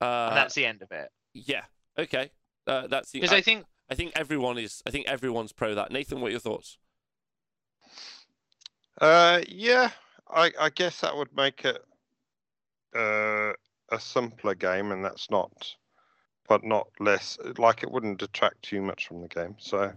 [0.00, 1.10] Uh, and that's the end of it
[1.46, 1.62] yeah.
[1.98, 2.30] Okay.
[2.66, 3.20] Uh, that's the.
[3.20, 4.82] because I, i think I think everyone is.
[4.86, 5.90] I think everyone's pro that.
[5.90, 6.78] Nathan, what are your thoughts?
[9.00, 9.90] Uh, yeah,
[10.28, 11.78] I, I guess that would make it
[12.96, 13.52] uh,
[13.90, 15.74] a simpler game, and that's not,
[16.48, 17.38] but not less.
[17.56, 19.54] Like it wouldn't detract too much from the game.
[19.58, 19.92] So, yeah,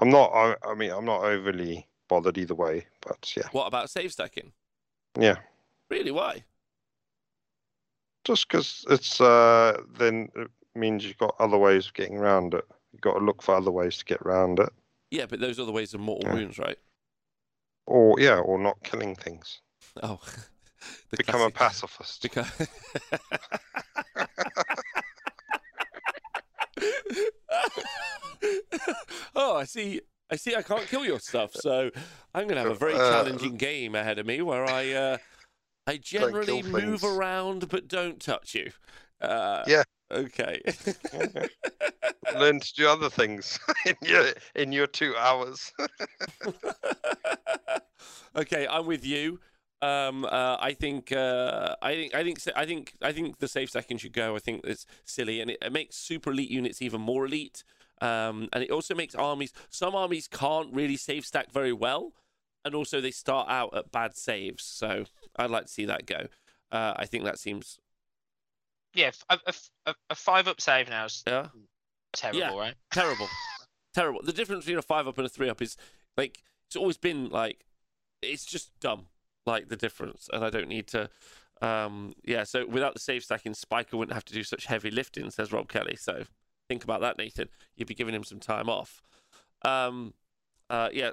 [0.00, 0.30] I'm not.
[0.32, 2.86] I, I mean, I'm not overly bothered either way.
[3.06, 4.52] But yeah, What about save stacking?
[5.18, 5.36] yeah,
[5.90, 6.10] Really?
[6.10, 6.44] Why?
[8.24, 12.64] just because it's uh, then it means you've got other ways of getting around it.
[12.92, 14.68] You've got to look for other ways to get around it,
[15.10, 16.34] Yeah, but those other ways are mortal Yeah.
[16.34, 16.78] wounds, right?
[17.86, 19.60] or yeah, or not killing things.
[20.02, 20.20] Oh,
[21.16, 22.22] Become a pacifist.
[22.22, 22.46] Because.
[29.42, 30.00] oh, I see.
[30.30, 30.54] I see.
[30.54, 31.90] I can't kill your stuff, so
[32.34, 35.16] I'm going to have a very Uh, challenging game ahead of me where I, uh,
[35.86, 37.04] I generally move things.
[37.04, 38.70] around but don't touch you.
[39.20, 39.82] Uh, Yeah.
[40.10, 40.60] Okay.
[42.34, 45.72] Learn to do other things in your in your two hours.
[48.36, 49.40] okay, I'm with you.
[49.80, 53.70] Um, uh, I think, uh, I think, I think, I think, I think the safe
[53.70, 54.36] second should go.
[54.36, 57.64] I think it's silly, and it, it makes super elite units even more elite.
[58.02, 59.52] Um, and it also makes armies.
[59.70, 62.12] Some armies can't really save stack very well,
[62.64, 64.64] and also they start out at bad saves.
[64.64, 65.04] So
[65.36, 66.26] I'd like to see that go.
[66.70, 67.78] Uh, I think that seems,
[68.94, 69.10] yeah
[70.10, 71.48] a five up save now is yeah,
[72.12, 72.58] terrible Yeah.
[72.58, 73.28] right terrible,
[73.94, 74.20] terrible.
[74.22, 75.76] The difference between a five up and a three up is
[76.16, 77.64] like it's always been like
[78.20, 79.06] it's just dumb,
[79.46, 81.08] like the difference, and I don't need to.
[81.60, 85.30] Um, yeah, so without the save stacking, Spiker wouldn't have to do such heavy lifting,
[85.30, 85.96] says Rob Kelly.
[85.96, 86.24] So
[86.72, 87.50] think about that, Nathan.
[87.76, 89.02] You'd be giving him some time off.
[89.62, 90.14] Um,
[90.70, 91.10] uh, yeah,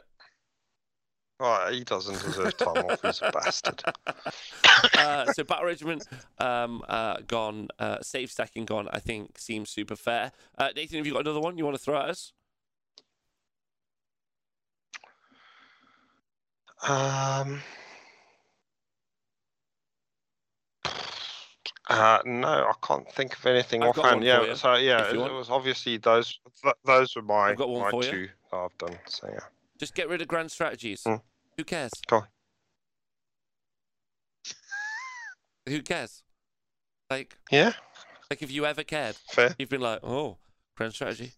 [1.42, 3.02] Oh, he doesn't deserve time off.
[3.02, 3.82] He's a bastard.
[4.98, 6.06] uh, so battle regiment
[6.38, 8.88] um, uh, gone, uh, save stacking gone.
[8.92, 10.32] I think seems super fair.
[10.58, 12.34] Uh, Nathan, have you got another one you want to throw at us?
[16.88, 17.62] Um.
[21.90, 24.24] Uh, no, I can't think of anything I've offhand.
[24.24, 26.40] Yeah, so yeah, if you it, was obviously those.
[26.62, 28.12] Th- those were my I've got one my for you.
[28.12, 28.98] two that I've done.
[29.08, 29.40] So yeah,
[29.80, 31.02] Just get rid of grand strategies.
[31.04, 31.16] Hmm.
[31.58, 31.92] Who cares?
[32.08, 32.24] Go.
[35.68, 36.24] Who cares?
[37.10, 37.74] Like, yeah,
[38.30, 39.56] like if you ever cared, fair.
[39.58, 40.38] you've been like, oh,
[40.78, 41.34] grand strategy.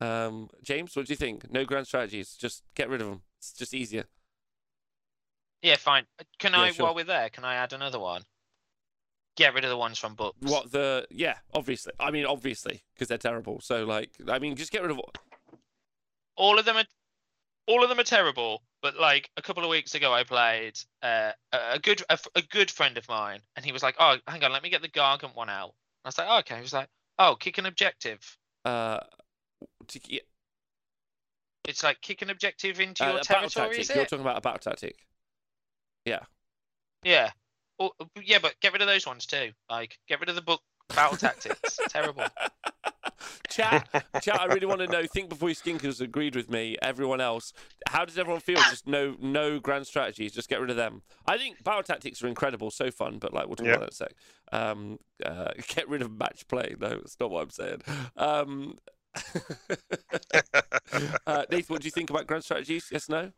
[0.00, 1.50] Um, James, what do you think?
[1.52, 2.34] No grand strategies.
[2.34, 3.22] Just get rid of them.
[3.38, 4.04] It's just easier.
[5.62, 6.04] yeah fine
[6.40, 6.86] can Yeah, i sure.
[6.86, 8.22] while we're there can i add another one
[9.38, 11.06] get rid of the ones from books What the?
[11.10, 11.92] Yeah, obviously.
[11.98, 13.60] I mean, obviously, because they're terrible.
[13.60, 15.00] So, like, I mean, just get rid of.
[16.36, 16.84] all of them are
[17.66, 21.32] all of them are terrible but like a couple of weeks ago i played uh,
[21.52, 24.42] a a good a, a good friend of mine and he was like oh hang
[24.42, 25.74] on let me get the gargant one out
[26.04, 26.88] i was like oh, okay he was like
[27.18, 28.36] Oh, kick an objective.
[28.64, 29.00] Uh,
[29.88, 30.20] to, yeah,
[31.64, 34.60] It's like kick an objective into uh, your territory, is You're talking about a battle
[34.60, 34.96] tactic.
[36.04, 36.20] Yeah.
[37.02, 37.30] Yeah.
[37.78, 37.92] Or,
[38.22, 39.50] yeah, but get rid of those ones too.
[39.70, 40.60] Like, get rid of the book
[40.94, 41.78] battle tactics.
[41.88, 42.26] Terrible.
[43.50, 43.88] Chat,
[44.20, 44.38] chat.
[44.38, 45.04] I really want to know.
[45.04, 46.76] Think before you skinkers agreed with me.
[46.80, 47.52] Everyone else,
[47.88, 48.62] how does everyone feel?
[48.62, 50.32] Just no, no grand strategies.
[50.32, 51.02] Just get rid of them.
[51.26, 53.18] I think battle tactics are incredible, so fun.
[53.18, 53.74] But like, we'll talk Yeah.
[53.74, 54.14] about that in a sec.
[54.52, 56.76] Um, uh, get rid of match play.
[56.78, 57.82] No, that's not what I'm saying.
[58.16, 58.78] Um,
[61.26, 62.88] uh, Nathan, what do you think about grand strategies?
[62.92, 63.32] Yes, no.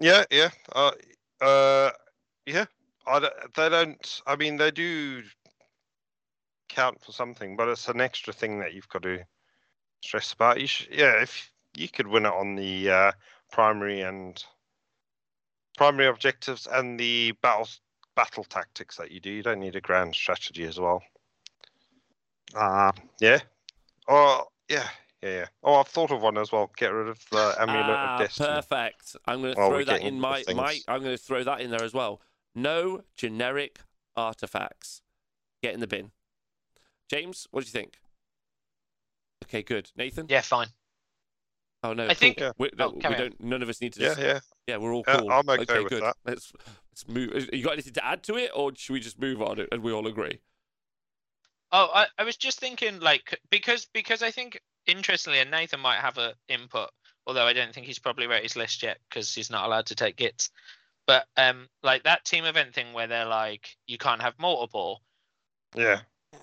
[0.00, 0.92] Yeah, yeah, uh,
[1.40, 1.90] uh,
[2.46, 2.66] yeah.
[3.06, 4.22] I d- they don't.
[4.26, 5.22] I mean, they do
[6.68, 9.20] count for something, but it's an extra thing that you've got to
[10.02, 10.60] stress about.
[10.60, 13.12] You should, yeah, if you could win it on the uh,
[13.50, 14.42] primary and
[15.76, 17.68] primary objectives and the battle
[18.16, 21.02] battle tactics that you do, you don't need a grand strategy as well.
[22.54, 23.40] Uh, yeah.
[24.08, 24.88] Oh, yeah,
[25.24, 25.46] yeah, yeah.
[25.62, 26.70] Oh, I've thought of one as well.
[26.76, 28.48] Get rid of the amulet ah, of destiny.
[28.48, 29.16] perfect.
[29.26, 30.78] I'm going to throw we're that in into my my.
[30.86, 32.20] I'm going to throw that in there as well.
[32.54, 33.80] No generic
[34.16, 35.00] artifacts.
[35.62, 36.10] Get in the bin.
[37.10, 37.94] James, what do you think?
[39.44, 39.90] Okay, good.
[39.96, 40.26] Nathan.
[40.28, 40.68] Yeah, fine.
[41.82, 42.04] Oh no.
[42.04, 42.14] I cool.
[42.14, 42.52] think- Yeah.
[42.58, 43.42] we, Oh, we don't.
[43.42, 44.00] None of us need to.
[44.02, 44.40] Yeah, Just, yeah.
[44.66, 45.30] yeah, we're all Yeah, cool.
[45.30, 46.02] I'm okay with good.
[46.02, 46.16] that.
[46.24, 46.52] Let's
[46.90, 47.48] let's move.
[47.52, 49.92] You got anything to add to it, or should we just move on and we
[49.92, 50.40] all agree?
[51.72, 56.00] Oh, I, I was just thinking, like, because because I think interestingly, and Nathan might
[56.00, 56.90] have a input,
[57.26, 59.94] although I don't think he's probably wrote his list yet because he's not allowed to
[59.94, 60.50] take Gitz.
[61.06, 65.02] But um, like that team event thing where they're like, you can't have multiple,
[65.74, 66.00] Yeah.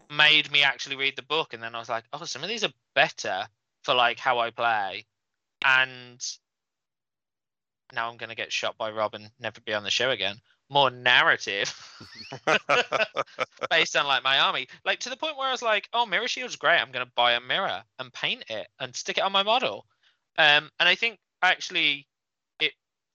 [0.09, 2.63] made me actually read the book, and then I was like, oh, some of these
[2.63, 3.47] are better
[3.83, 5.05] for like how I play,
[5.63, 6.21] and
[7.93, 10.39] now I'm gonna get shot by Rob and never be on the show again.
[10.71, 11.75] More narrative.
[13.69, 16.29] based on like my army, like to the point where I was like, "Oh, mirror
[16.29, 16.79] shield's great.
[16.79, 19.85] I'm gonna buy a mirror and paint it and stick it on my model."
[20.37, 22.07] Um, and I think actually
[22.61, 22.71] it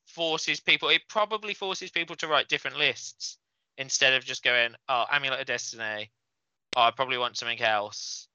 [0.07, 0.91] forces people.
[0.91, 3.39] It probably forces people to write different lists
[3.79, 6.13] instead of just going, "Oh, amulet of destiny."
[6.77, 8.29] Oh, I probably want something else.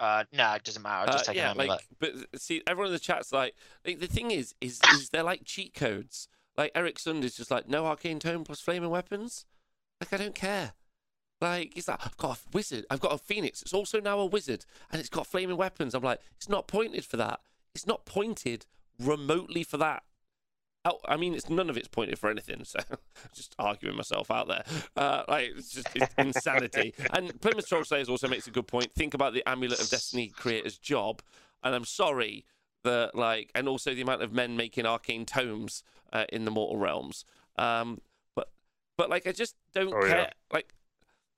[0.00, 1.02] Uh, no, it doesn't matter.
[1.02, 1.82] I'll just Uh, take yeah, an amulet.
[2.00, 3.54] like, but see, everyone in the chat's like,
[3.84, 6.28] like the thing is, is, is they're like cheat codes.
[6.60, 9.46] Like Eric Sund is just like, no arcane tome plus flaming weapons.
[9.98, 10.74] Like I don't care.
[11.40, 13.62] Like he's like, I've got a wizard, I've got a phoenix.
[13.62, 15.94] It's also now a wizard, and it's got flaming weapons.
[15.94, 17.40] I'm like, it's not pointed for that.
[17.74, 18.66] It's not pointed
[19.02, 20.02] remotely for that.
[20.84, 22.62] Oh, I mean, it's none of it's pointed for anything.
[22.66, 22.80] So,
[23.34, 24.64] just arguing myself out there.
[24.94, 26.92] Uh, like it's just it's insanity.
[27.14, 28.92] And Plymouth Troll Slayers also makes a good point.
[28.94, 31.22] Think about the Amulet of Destiny creator's job,
[31.62, 32.44] and I'm sorry
[32.84, 36.78] that like, and also the amount of men making arcane tomes uh, in the mortal
[36.78, 37.24] realms.
[37.56, 38.00] Um,
[38.34, 38.50] but
[38.96, 40.26] but like, I just don't Oh, yeah.
[40.26, 40.32] care.
[40.52, 40.74] Like,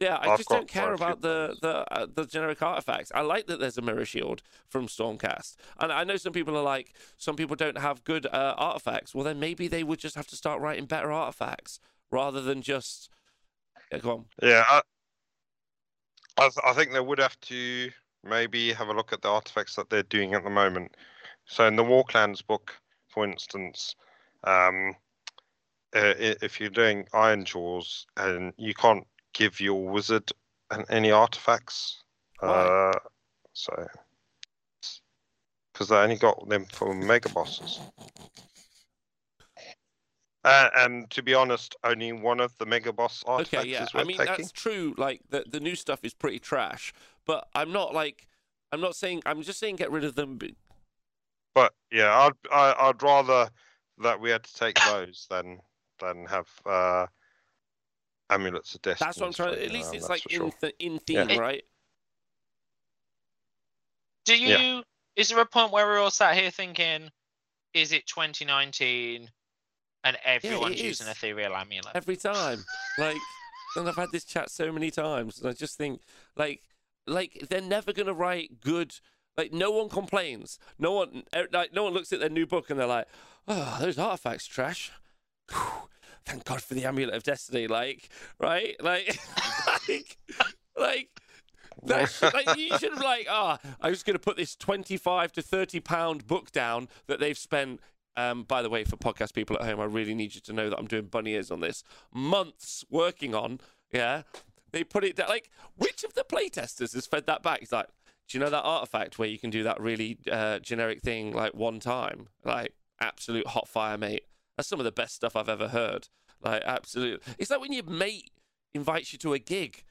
[0.00, 2.60] yeah, I I've just don't care quite a few about the the uh, the generic
[2.62, 3.12] artifacts.
[3.14, 6.62] I like that there's a mirror shield from Stormcast, and I know some people are
[6.62, 9.14] like, some people don't have good uh, artifacts.
[9.14, 11.78] Well, then maybe they would just have to start writing better artifacts
[12.10, 13.10] rather than just.
[13.92, 14.24] Yeah, go on.
[14.42, 14.82] Yeah, I,
[16.36, 17.90] I, th- I think they would have to
[18.24, 20.96] maybe have a look at the artifacts that they're doing at the moment.
[21.46, 22.74] So in the Warclans book,
[23.08, 23.94] for instance,
[24.44, 24.94] um,
[25.94, 30.30] uh, if you're doing Ironjawz and you can't give your wizard
[30.70, 32.02] an, any artifacts,
[32.42, 32.92] uh,
[33.52, 33.86] so
[35.72, 37.80] because they only got them for mega bosses.
[40.44, 43.84] Uh, and to be honest, only one of the mega boss artifacts Okay, yeah.
[43.84, 44.34] is I worth mean, taking.
[44.34, 44.94] that's true.
[44.98, 46.92] Like the the new stuff is pretty trash,
[47.26, 48.26] but I'm not like
[48.72, 50.38] I'm not saying I'm just saying get rid of them.
[51.54, 53.50] But yeah, I'd I, I'd rather
[54.02, 55.60] that we had to take those than
[56.00, 57.06] than have uh,
[58.30, 59.06] amulets of destiny.
[59.06, 59.54] That's what I'm trying.
[59.54, 61.38] At least it's like in th- in theme, Yeah.
[61.38, 61.64] right?
[64.24, 64.48] Do you?
[64.48, 64.80] Yeah.
[65.16, 67.10] Is there a point where we're all sat here thinking,
[67.74, 69.28] is it 2019
[70.04, 71.12] and everyone's it using is.
[71.12, 71.94] ethereal amulet?
[71.94, 72.64] Every time,
[72.98, 73.18] like,
[73.76, 76.00] and I've had this chat so many times, and I just think,
[76.36, 76.62] like,
[77.06, 78.94] like they're never gonna write good.
[79.36, 80.58] Like, no one complains.
[80.78, 83.08] No one, eh, like, no one looks at their new book and they're like,
[83.48, 84.92] "Oh, those artifacts trash."
[85.50, 85.88] Whew,
[86.24, 87.66] thank God for the amulet of destiny.
[87.66, 88.76] Like, right?
[88.82, 89.18] Like,
[89.88, 90.18] like,
[90.78, 91.08] like.
[91.84, 95.42] That, like you should have like, ah, I'm just going to put this 25 to
[95.42, 97.80] 30 pound book down that they've spent.
[98.14, 100.68] Um, by the way, for podcast people at home, I really need you to know
[100.68, 101.82] that I'm doing bunny ears on this.
[102.12, 103.58] Months working on,
[103.90, 104.22] yeah.
[104.70, 105.28] They put it down.
[105.28, 107.60] Like, which of the playtesters has fed that back?
[107.60, 107.88] He's like,
[108.32, 111.52] do you know that artifact where you can do that really uh, generic thing like
[111.52, 112.28] one time?
[112.42, 114.24] Like, absolute hot fire, mate.
[114.56, 116.08] That's some of the best stuff I've ever heard.
[116.42, 117.22] Like, absolute.
[117.38, 118.30] It's like when your mate
[118.72, 119.84] invites you to a gig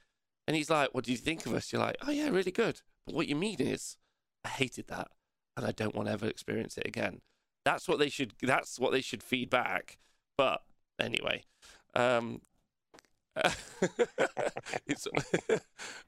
[0.48, 2.82] And he's like, "What do you think of us?" You're like, "Oh yeah, really good."
[3.06, 3.96] But what you mean is,
[4.44, 5.10] I hated that,
[5.56, 7.22] and I don't want to ever experience it again.
[7.64, 8.34] That's what they should.
[8.42, 10.00] That's what they should feed back.
[10.36, 10.64] But
[11.00, 11.44] anyway,
[11.94, 12.42] um,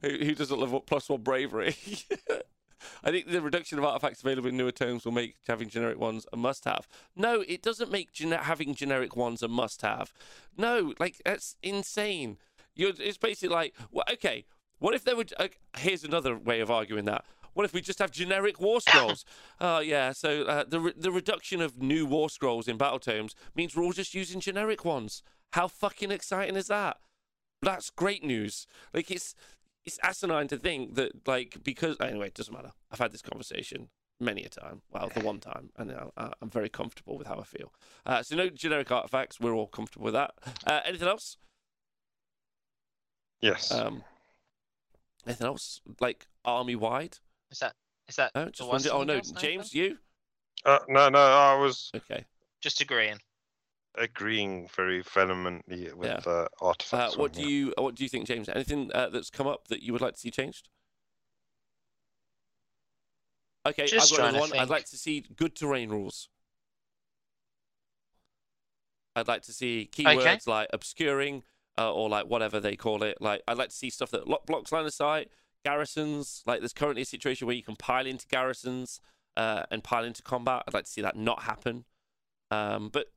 [0.01, 1.75] who who doesn't love what plus one bravery?
[3.03, 6.25] I think the reduction of artifacts available in newer terms will make having generic ones
[6.33, 6.85] a must-have.
[7.15, 10.11] No, it doesn't make gene- having generic ones a must-have.
[10.57, 12.37] No, like that's insane.
[12.75, 14.43] You're, it's basically like, well, okay,
[14.79, 15.25] what if there were?
[15.37, 15.47] Uh,
[15.77, 17.23] here's another way of arguing that.
[17.53, 19.23] What if we just have generic war scrolls?
[19.61, 23.33] Oh yeah, so uh, the re- the reduction of new war scrolls in battle tomes
[23.55, 25.23] means we're all just using generic ones.
[25.53, 26.97] How fucking exciting is that?
[27.64, 28.68] That's great news.
[28.94, 29.35] Like it's
[29.85, 32.72] it's asinine to think that like because anyway, it doesn't matter.
[32.91, 34.81] I've had this conversation many a time.
[34.91, 37.73] Well, the one time, and uh, uh, I'm very comfortable with how I feel.
[38.06, 39.40] Uh, so no generic artifacts.
[39.40, 40.34] We're all comfortable with that.
[40.65, 41.38] Uh, anything else?
[43.41, 43.72] Yes.
[43.72, 44.03] Um,
[45.27, 47.18] anything else like army wide?
[47.52, 47.73] Is that
[48.07, 48.95] is that No, the just one wondering.
[48.95, 49.41] Oh no, else, Nathan?
[49.41, 49.98] James, you
[50.65, 52.26] Uh, no, no, I was okay?
[52.61, 53.19] Just agreeing.
[53.95, 56.20] Agreeing very vehemently with Yeah.
[56.26, 56.74] uh, Uh,
[57.11, 57.48] what one, do yeah.
[57.48, 58.49] you what do you think, James?
[58.49, 60.70] Anything uh, that's come up that you would like to see changed?
[63.65, 64.60] Okay, Just I've got trying another to one.
[64.61, 66.30] I'd like to see good terrain rules.
[69.15, 71.44] I'd like to see keywords like obscuring
[71.78, 73.18] uh, or like whatever they call it.
[73.22, 75.30] Like I'd like to see stuff that lock blocks line of sight,
[75.64, 76.44] garrisons.
[76.45, 78.99] Like there's currently a situation where you can pile into garrisons
[79.38, 80.64] uh, and pile into combat.
[80.68, 81.86] I'd like to see that not happen.
[82.52, 83.07] Um, but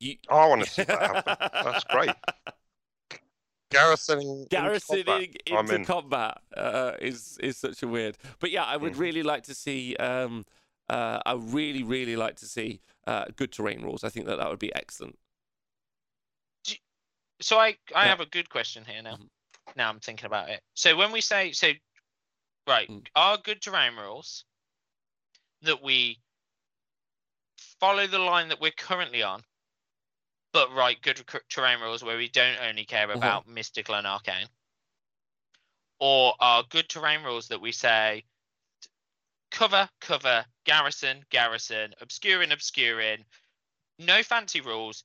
[0.00, 1.36] you Oh, I want to see that happen.
[1.64, 2.14] That's great.
[3.70, 4.46] Garrisoning.
[4.50, 5.36] into combat.
[5.46, 8.16] Into combat uh, is is such a weird.
[8.40, 8.98] But yeah, I would Mhm.
[8.98, 9.94] really like to see.
[9.96, 10.46] Um,
[10.88, 14.04] uh, I really, really like to see uh, good terrain rules.
[14.04, 15.18] I think that that would be excellent.
[17.40, 18.08] So I I Yeah.
[18.08, 19.16] have a good question here now.
[19.16, 19.28] Mhm.
[19.76, 20.62] Now I'm thinking about it.
[20.74, 21.72] So when we say so,
[22.66, 23.06] right, Mm.
[23.14, 24.44] are good terrain rules
[25.60, 26.18] that we
[27.80, 29.44] follow the line that we're currently on,
[30.52, 33.16] but write good terrain rules where we don't only care Mhm.
[33.16, 34.48] about mystical and arcane,
[35.98, 38.24] or are good terrain rules that we say
[39.50, 43.24] cover, cover, garrison, garrison, obscuring, obscuring,
[43.98, 45.04] no fancy rules.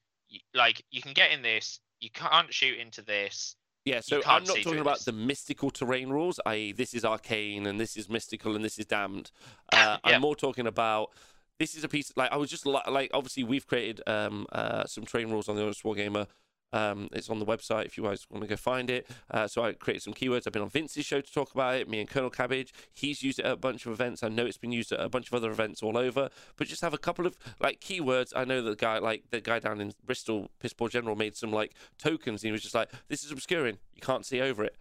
[0.53, 3.55] Like you can get in this, you can't shoot into this.
[3.85, 5.05] Yeah, so I'm can't talking about this.
[5.05, 8.85] the mystical terrain rules, i.e., this is arcane and this is mystical and this is
[8.85, 9.31] damned.
[9.73, 10.15] Uh, Yeah.
[10.15, 11.11] I'm more talking about
[11.59, 14.85] this is a piece like I was just li- like obviously we've created um, uh,
[14.85, 16.27] some terrain rules on the Honest Wargamer.
[16.73, 19.07] Um, it's on the website if you guys want to go find it.
[19.29, 20.47] Uh, so I created some keywords.
[20.47, 21.87] I've been on Vince's show to talk about it.
[21.87, 22.73] Me and Colonel Cabbage.
[22.91, 24.23] He's used it at a bunch of events.
[24.23, 26.29] I know it's been used at a bunch of other events all over.
[26.57, 28.33] But just have a couple of like keywords.
[28.35, 31.51] I know the guy like the guy down in Bristol, Piss Poor General, made some
[31.51, 32.41] like tokens.
[32.41, 33.77] And he was just like, "This is obscuring.
[33.93, 34.75] You can't see over it.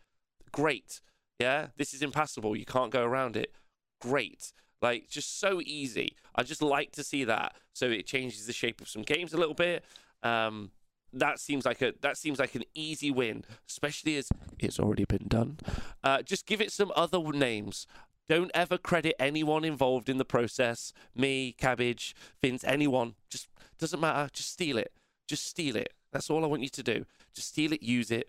[0.50, 1.02] Great.
[1.38, 1.68] Yeah.
[1.76, 2.56] This is impassable.
[2.56, 3.52] You can't go around it.
[4.00, 6.16] Great." Like just so easy.
[6.34, 7.54] I just like to see that.
[7.72, 9.84] So it changes the shape of some games a little bit.
[10.22, 10.72] Um,
[11.12, 14.28] that seems like a that seems like an easy win, especially as
[14.58, 15.58] it's already been done.
[16.02, 17.86] Uh, just give it some other names.
[18.28, 20.92] Don't ever credit anyone involved in the process.
[21.14, 23.14] Me, Cabbage, Vince, anyone.
[23.30, 23.48] Just
[23.78, 24.30] doesn't matter.
[24.32, 24.92] Just steal it.
[25.28, 25.92] Just steal it.
[26.12, 27.04] That's all I want you to do.
[27.34, 27.82] Just steal it.
[27.82, 28.28] Use it.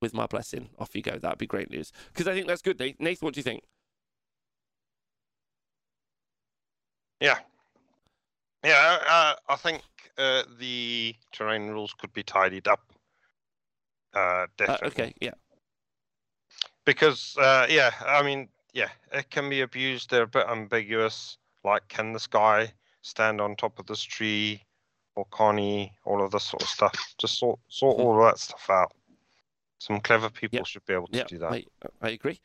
[0.00, 1.18] With my blessing, off you go.
[1.18, 1.90] That'd be great news.
[2.12, 2.78] Because I think that's good.
[2.78, 3.00] Nate.
[3.00, 3.64] Nathan, what do you think?
[7.20, 7.38] Yeah.
[8.64, 9.82] Yeah, uh, I think
[10.16, 12.92] uh, the terrain rules could be tidied up.
[14.14, 14.88] Uh, Uh, definitely.
[15.04, 15.14] okay.
[15.20, 15.34] Yeah.
[16.84, 20.10] Because, uh, yeah, I mean, yeah, it can be abused.
[20.10, 21.38] They're a bit ambiguous.
[21.64, 22.72] Like, can this guy
[23.02, 24.64] stand on top of this tree?
[25.14, 25.92] Or Connie.
[26.04, 27.14] All of this sort of stuff.
[27.18, 28.00] Just sort, sort Mhm.
[28.04, 28.92] all of that stuff out.
[29.78, 30.66] Some clever people Yep.
[30.66, 31.24] should be able to Yeah.
[31.24, 31.52] do that.
[31.52, 31.64] I,
[32.00, 32.40] I agree.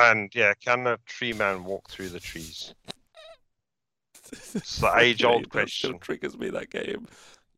[0.00, 2.74] And, yeah, can a tree man walk through the trees?
[4.30, 5.98] It's the That still question.
[5.98, 7.06] triggers me that game.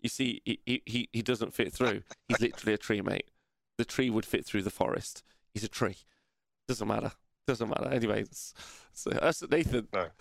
[0.01, 2.03] You see, he, he- he, doesn't fit through.
[2.29, 3.31] He's literally a tree, mate.
[3.77, 5.23] The tree would fit through the forest.
[5.53, 5.97] He's a tree.
[6.69, 7.13] Doesn't matter.
[7.47, 7.89] Doesn't matter.
[7.91, 8.55] Anyway, it's,
[8.93, 9.89] so that's Nathan.
[9.93, 10.13] Doesn't,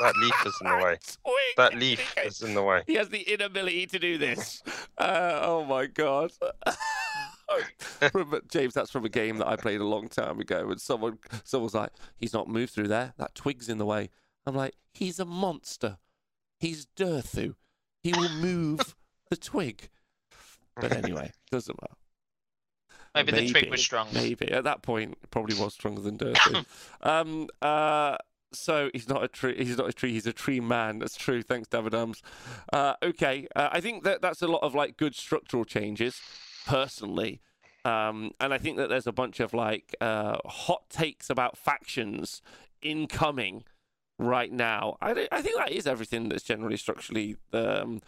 [0.00, 0.96] that leaf is in the way.
[1.58, 2.82] That leaf is in the way.
[2.86, 4.62] He has the inability to do this.
[4.96, 6.32] Uh, oh my god.
[8.12, 11.18] From- James, that's from a game that I played a long time ago, and someone
[11.44, 13.14] someone was like, "He's not moved through there.
[13.18, 14.10] That twig's in the way."
[14.46, 15.98] I'm like, "He's a monster.
[16.58, 17.54] He's Durthu.
[18.02, 18.94] He will move
[19.30, 19.88] the twig."
[20.80, 21.94] But anyway, doesn't matter.
[23.14, 23.76] Maybe, the twig was Maybe.
[23.76, 24.08] strong.
[24.14, 26.64] Maybe at that point, probably was stronger than Durthu.
[27.02, 27.48] um.
[27.60, 28.16] Uh.
[28.54, 29.56] So he's not a tree.
[29.56, 30.12] He's not a tree.
[30.12, 30.98] He's a tree man.
[30.98, 31.42] That's true.
[31.42, 32.20] Thanks, David Ums.
[32.70, 33.46] Uh, okay.
[33.56, 36.20] Uh, I think that that's a lot of like good structural changes.
[36.66, 37.40] Personally,
[37.84, 42.42] Um, and I think that there's a bunch of like uh, hot takes about factions
[42.80, 43.64] incoming
[44.18, 44.96] right now.
[45.00, 48.00] I, I think that is everything that's generally structurally um,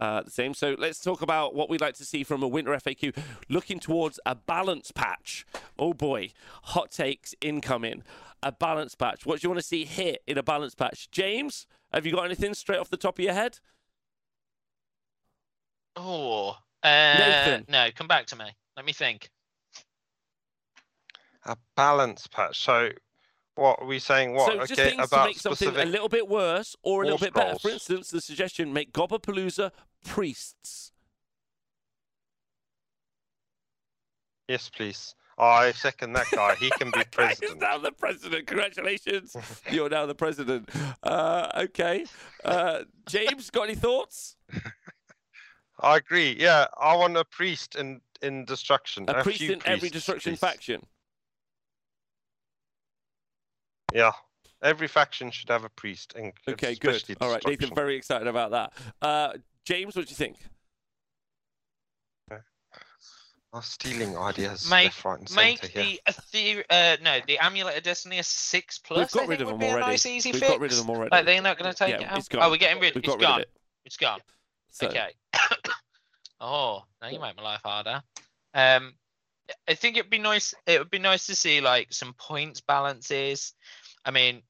[0.00, 0.54] uh, the same.
[0.54, 3.16] So let's talk about what we'd like to see from a winter FAQ.
[3.48, 5.46] Looking towards a balance patch.
[5.78, 6.32] Oh boy,
[6.64, 8.02] hot takes incoming.
[8.42, 9.26] A balance patch.
[9.26, 11.10] What do you want to see hit in a balance patch?
[11.10, 13.60] James, have you got anything straight off the top of your head?
[15.94, 18.46] Oh, uh, no, come back to me.
[18.76, 19.30] Let me think.
[21.44, 22.60] A balance patch.
[22.60, 22.90] So,
[23.54, 24.34] what are we saying?
[24.34, 24.52] What?
[24.52, 27.18] so just okay, things to about make something a little bit worse or a little
[27.18, 27.58] war bit better.
[27.58, 29.70] For instance, the suggestion make Gobbapalooza
[30.04, 30.92] priests.
[34.48, 35.14] Yes, please.
[35.40, 36.54] I second that guy.
[36.56, 37.12] He can be president.
[37.12, 37.60] He's president.
[37.60, 38.46] now the president.
[38.46, 39.36] Congratulations.
[39.70, 40.68] You're now the president.
[41.02, 42.04] Uh, okay.
[42.44, 44.36] Uh, James, got any thoughts?
[45.82, 46.36] I agree.
[46.38, 49.04] Yeah, I want a priest in in destruction.
[49.08, 50.38] A, priest few in every priests, destruction please.
[50.40, 50.86] faction.
[53.92, 54.12] Yeah,
[54.62, 56.14] every faction should have a priest.
[56.16, 56.94] And Okay, good.
[56.94, 57.74] especially All right, Nathan, destruction.
[57.74, 58.72] very excited about that.
[59.02, 59.32] Uh,
[59.64, 60.36] James, what do you think?
[63.52, 67.76] I'm stealing ideas Make- left, right, and Make centre the Ether- uh, no, the Amulet
[67.78, 69.12] of Destiny a six plus.
[69.12, 69.86] We've got I rid of them already.
[69.86, 70.38] Nice, We've fix.
[70.38, 71.08] got rid of them already.
[71.10, 72.18] Like they're not going to take Yeah, it out.
[72.18, 72.42] it's gone.
[72.44, 72.94] Oh, we're getting rid.
[72.94, 73.40] We've It's got rid gone.
[73.40, 73.50] of it.
[73.84, 74.20] It's gone.
[74.70, 75.10] So, Okay.
[76.40, 78.02] oh, now you make my life harder.
[78.54, 78.94] Um,
[79.68, 80.54] I think it'd be nice.
[80.66, 83.52] It would be nice to see like some points balances.
[84.04, 84.42] I mean,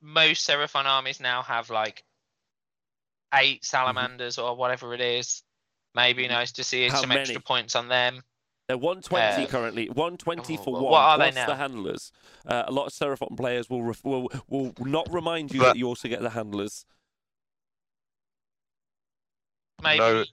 [0.00, 2.02] most Seraphon armies now have like
[3.34, 5.42] eight salamanders or whatever it is.
[5.94, 6.94] Maybe nice to see Mm-hmm.
[6.94, 7.20] How some many?
[7.22, 8.22] extra points on them.
[8.68, 9.88] They're 120 Uh, currently.
[9.88, 11.02] 120 oh, for what one.
[11.02, 12.12] are they plus the handlers.
[12.46, 15.76] Uh, a lot of Seraphon players will, ref- will will not remind you But- that
[15.76, 16.84] you also get the handlers.
[19.82, 20.24] Maybe No,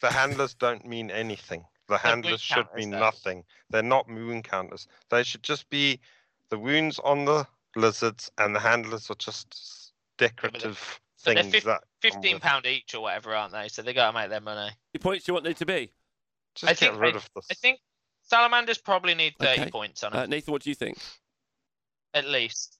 [0.00, 1.64] the handlers don't mean anything.
[1.88, 2.98] The They're handlers should mean though.
[3.00, 3.44] nothing.
[3.70, 4.88] They're not wound counters.
[5.10, 6.00] They should just be
[6.48, 7.46] the wounds on the
[7.76, 11.84] lizards, and the handlers are just s- decorative but they're things fif- that.
[12.00, 13.68] fifteen pound each or whatever, aren't they?
[13.68, 14.70] So they got to make their money.
[14.70, 15.92] How points do you want them to be?
[16.54, 17.46] Just I get think- rid of this.
[17.50, 17.80] I think
[18.22, 19.70] salamanders probably need thirty Okay.
[19.70, 20.98] points on Uh, Nathan, what do you think?
[22.14, 22.78] at least.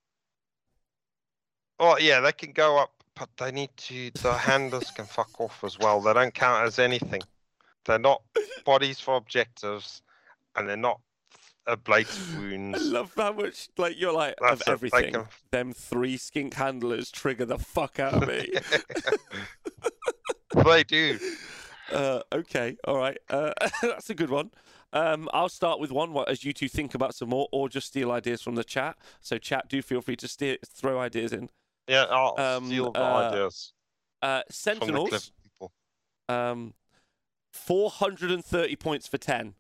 [1.79, 4.11] Oh yeah, they can go up, but they need to.
[4.23, 6.01] The handlers can fuck off as well.
[6.01, 7.23] They don't count as anything.
[7.85, 8.23] They're not
[8.65, 10.03] bodies for objectives,
[10.55, 11.01] and they're not
[11.69, 12.79] ablative wounds.
[12.81, 15.13] I love how much like you're like That's of everything.
[15.13, 18.53] can- Them three skink handlers trigger the fuck out of me.
[20.65, 21.19] they do.
[21.93, 23.19] Uh, okay, all right.
[23.31, 23.53] Uh,
[23.83, 24.51] that's a good one.
[24.93, 27.89] Um, I'll start with one what- as you two think about some more, or just
[27.89, 28.97] steal ideas from the chat.
[29.21, 31.51] So, chat, do feel free to steer, throw ideas in.
[31.89, 33.73] Yeah, I'll Um, steal the uh, ideas
[34.23, 35.33] Uh, from the Sentinels,
[36.29, 36.75] um,
[37.53, 39.55] 430 points for 10.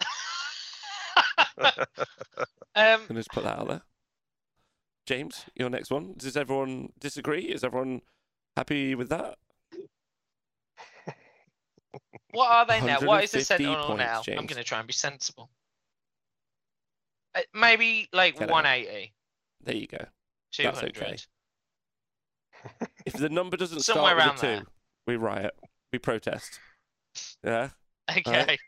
[1.58, 1.86] um,
[2.74, 3.82] Can I just put that out there?
[5.06, 6.14] James, your next one.
[6.16, 7.44] Does everyone disagree?
[7.44, 8.02] Is everyone
[8.56, 9.38] happy with that?
[12.32, 13.00] what are they now?
[13.00, 14.22] What is the sentinel points, now?
[14.28, 15.50] I'm going to try and be sensible.
[17.34, 18.64] Uh, maybe like Get out.
[19.64, 20.04] 180, There you go.
[20.52, 20.96] 200.
[20.96, 21.16] okay.
[23.06, 24.60] If the number doesn't Somewhere start around with a there.
[24.60, 24.66] two,
[25.06, 25.54] we riot.
[25.92, 26.58] We protest.
[27.44, 27.70] Yeah.
[28.16, 28.58] Okay.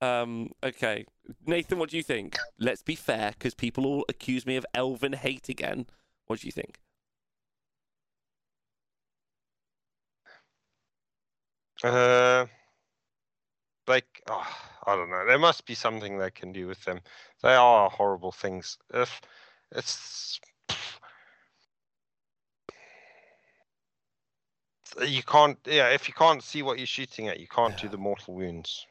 [0.00, 1.04] Um, okay.
[1.46, 2.38] Nathan, what do you think?
[2.58, 5.86] Let's be fair, because people all accuse me of elven hate again.
[6.26, 6.78] What do you think?
[11.82, 12.46] Uh,
[13.86, 14.46] like, oh,
[14.86, 15.24] I don't know.
[15.26, 17.00] There must be something they can do with them.
[17.42, 18.76] They are horrible things.
[18.92, 19.20] If
[19.72, 20.40] it's
[25.06, 25.88] you can't, yeah.
[25.88, 28.86] If you can't see what you're shooting at, you can't do the mortal wounds.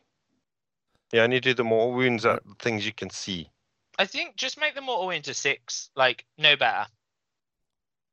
[1.12, 3.50] Yeah, and You only do the mortal wounds at things you can see.
[3.98, 5.90] I think just make them all into six.
[5.96, 6.86] Like, no better.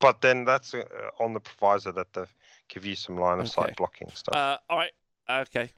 [0.00, 0.84] But then that's uh,
[1.20, 2.24] on the proviso that they
[2.68, 3.62] give you some line of Okay.
[3.62, 4.36] sight blocking stuff.
[4.36, 4.92] Uh, all right.
[5.30, 5.70] Okay.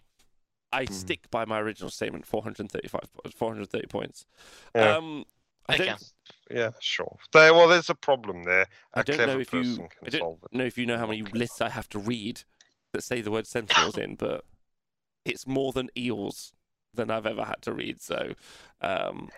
[0.73, 0.93] I Hmm.
[0.93, 4.27] stick by my original statement 435, po- 430 points.
[4.75, 4.97] Yeah.
[4.97, 5.25] Um,
[5.69, 5.87] I Okay.
[5.87, 6.13] don't,
[6.51, 7.17] yeah, sure.
[7.33, 8.67] There, well, there's a problem there.
[8.95, 9.89] I A don't clever know if you.
[10.05, 12.43] I don't know if you know how many lists I have to read
[12.93, 14.45] that say the word sentinels in, but
[15.25, 16.53] it's more than eels
[16.95, 18.01] than I've ever had to read.
[18.01, 18.35] So,
[18.81, 19.29] um,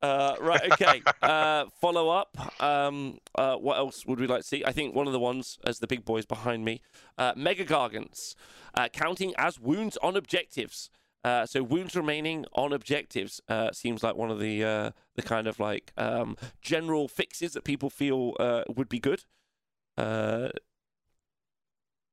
[0.00, 1.02] uh, right, okay.
[1.22, 2.36] uh, follow up.
[2.62, 4.64] Um, uh, what else would we like to see?
[4.64, 6.82] I think one of the ones, as the big boys behind me,
[7.18, 8.34] uh, Mega Gargants,
[8.74, 10.90] uh, counting as wounds on objectives.
[11.24, 15.46] Uh, so wounds remaining on objectives uh, seems like one of the uh, the kind
[15.46, 19.24] of like um, general fixes that people feel uh, would be good.
[19.96, 20.48] Uh,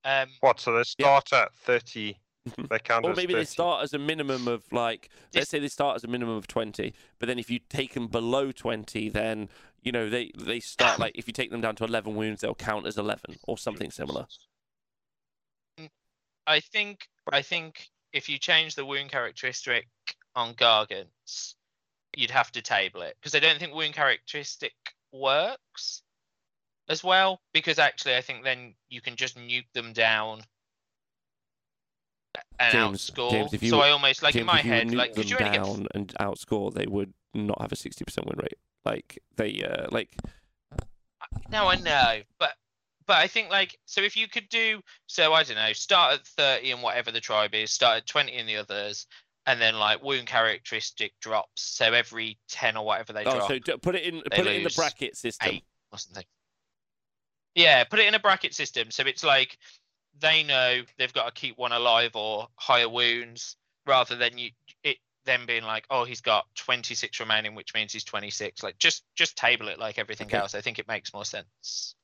[0.05, 0.59] Um, What?
[0.59, 2.17] So they start at 30
[2.69, 5.67] They count Or as maybe they start as a minimum of like, let's say they
[5.67, 9.49] start as a minimum of 20, but then if you take them below 20, then,
[9.83, 12.55] you know, they, they start like, if you take them down to 11 wounds, they'll
[12.55, 14.25] count as 11 or something similar.
[16.47, 19.87] I think I think if you change the wound characteristic
[20.35, 21.55] on Gargants,
[22.15, 24.73] you'd have to table it because I don't think wound characteristic
[25.11, 26.01] works
[26.87, 27.41] as well.
[27.53, 30.41] Because actually, I think then you can just nuke them down
[32.59, 33.31] and James- outscore.
[33.31, 35.27] James, if you so were- I almost like James, in my head, nuke like them
[35.27, 38.57] you only get down and outscore, they would not have a 60% win rate.
[38.85, 40.15] Like, they, uh, like,
[41.49, 42.55] No, I know, but
[43.09, 46.27] but I think like so if you could do so I don't know, start at
[46.27, 49.07] thirty in whatever the tribe is, start at twenty in the others,
[49.47, 51.63] and then like wound characteristic drops.
[51.63, 54.63] So every ten or whatever they oh, drop, so put it in, put it in
[54.63, 55.55] the bracket system.
[55.55, 56.23] eight or something.
[57.55, 58.91] Yeah, put it in a bracket system.
[58.91, 59.57] So it's like
[60.19, 63.57] they know they've got to keep one alive or higher wounds,
[63.87, 64.51] rather than you
[64.83, 68.61] it them being like, oh, he's got twenty six remaining, which means he's twenty six.
[68.61, 70.37] Like just just table it like everything Okay.
[70.37, 70.53] else.
[70.53, 71.95] I think it makes more sense.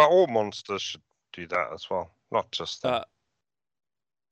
[0.00, 1.02] But all monsters should
[1.34, 2.94] do that as well, not just them.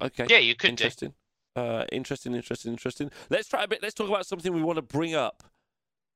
[0.01, 0.27] Uh, okay.
[0.27, 0.85] Yeah, you could do.
[0.85, 1.15] interesting.
[1.55, 3.11] Uh, interesting, interesting, interesting.
[3.29, 3.83] Let's try a bit.
[3.83, 5.43] Let's talk about something we want to bring up,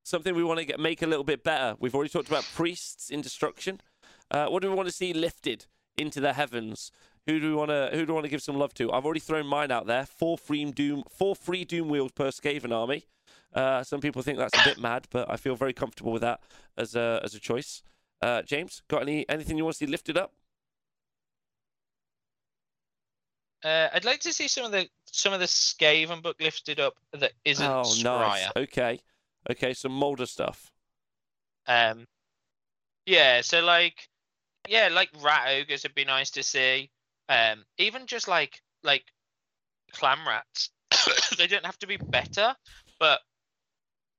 [0.03, 1.75] something we want to get make a little bit better.
[1.79, 3.79] We've already talked about priests in destruction.
[4.31, 5.67] Uh, what do we want to see lifted
[5.99, 6.91] into the heavens?
[7.27, 8.91] Who do we want to Who do we want to give some love to?
[8.91, 10.07] I've already thrown mine out there.
[10.07, 13.05] Four free doom, four free doom wheels per Skaven army.
[13.53, 16.39] Uh, some people think that's a bit mad, but I feel very comfortable with that
[16.75, 17.83] as a as a choice.
[18.23, 20.31] Uh, James, got any anything you want to see lifted up?
[23.61, 26.93] Uh, I'd like to see some of the some of the Skaven book lifted up
[27.11, 28.19] that isn't oh, Skryre.
[28.19, 28.51] nice.
[28.55, 29.01] Okay,
[29.51, 30.71] okay, some Moulder stuff.
[31.67, 32.05] Um,
[33.05, 34.07] yeah, so like,
[34.69, 36.89] yeah, like rat ogres would be nice to see.
[37.27, 39.03] Um, even just like like
[39.93, 40.69] clanrats,
[41.37, 42.55] they don't have to be better,
[43.01, 43.19] but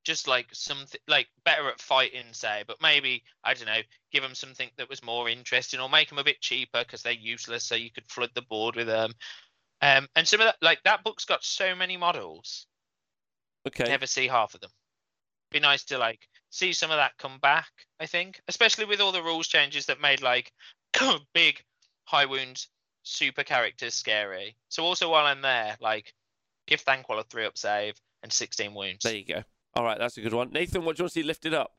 [0.05, 2.65] just like something like better at fighting, say.
[2.67, 3.83] But maybe I don't know,
[4.13, 7.13] give them something that was more interesting, or make them a bit cheaper because they're
[7.13, 9.13] useless, so you could flood the board with them.
[9.83, 12.67] Um, and some of that, like that book's got so many models
[13.67, 13.89] Okay.
[13.89, 14.71] never see half of them.
[15.51, 16.21] Be nice to like
[16.51, 17.71] see some of that come back.
[18.01, 20.53] I think, especially with all the rules changes that made like
[21.35, 21.63] big
[22.05, 22.69] high wounds
[23.03, 24.57] super characters scary.
[24.69, 26.13] So also while I'm there, like
[26.67, 29.05] give Thanquol a three up save and 16 wounds.
[29.05, 29.43] There you go.
[29.77, 30.51] All right, that's a good one.
[30.53, 31.73] Nathan, what do you want to see lifted up?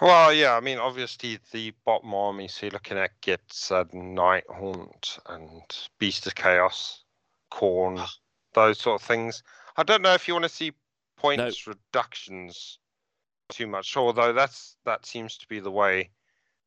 [0.00, 5.18] Well, yeah, I mean, obviously the bottom army, so you're looking at Gitz and Nighthaunt
[5.26, 5.62] and
[5.98, 7.04] Beast of Chaos,
[7.52, 8.08] Khorne,
[8.54, 9.42] those sort of things.
[9.76, 10.72] I don't know if you want to see
[11.18, 12.78] points reductions
[13.50, 16.08] too much, although that's that seems to be the way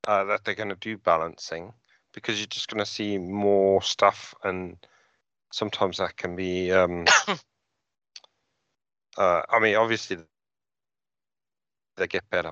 [0.08, 1.74] uh, that they're going to do balancing,
[2.14, 4.78] because you're just going to see more stuff, and
[5.52, 6.72] sometimes that can be.
[6.72, 7.06] Um,
[9.18, 10.18] uh, I mean, obviously
[11.98, 12.52] they get better.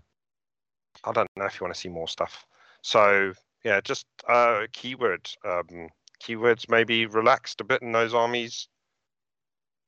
[1.03, 2.45] I don't know if you want to see more stuff.
[2.81, 3.33] So
[3.63, 5.89] yeah, just uh, keyword um,
[6.21, 8.67] keywords maybe relaxed a bit in those armies.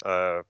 [0.06, 0.42] Uh,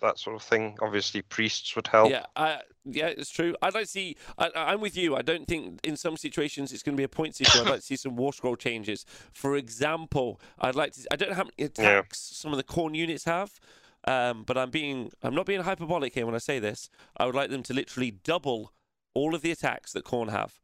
[0.00, 0.76] that sort of thing.
[0.82, 2.10] Obviously, priests would help.
[2.10, 3.54] Yeah, I, yeah, it's true.
[3.62, 4.16] I'd like to see.
[4.36, 5.16] I, I'm with you.
[5.16, 7.60] I don't think in some situations it's going to be a point issue.
[7.60, 9.06] I'd like to see some war scroll changes.
[9.32, 11.06] For example, I'd like to.
[11.10, 13.58] I don't know how many attacks some of the Khorne units have,
[14.06, 15.10] um, but I'm being.
[15.22, 16.88] I'm not being hyperbolic here when I say this.
[17.16, 18.72] I would like them to literally double
[19.14, 20.54] all of the attacks that Khorne have.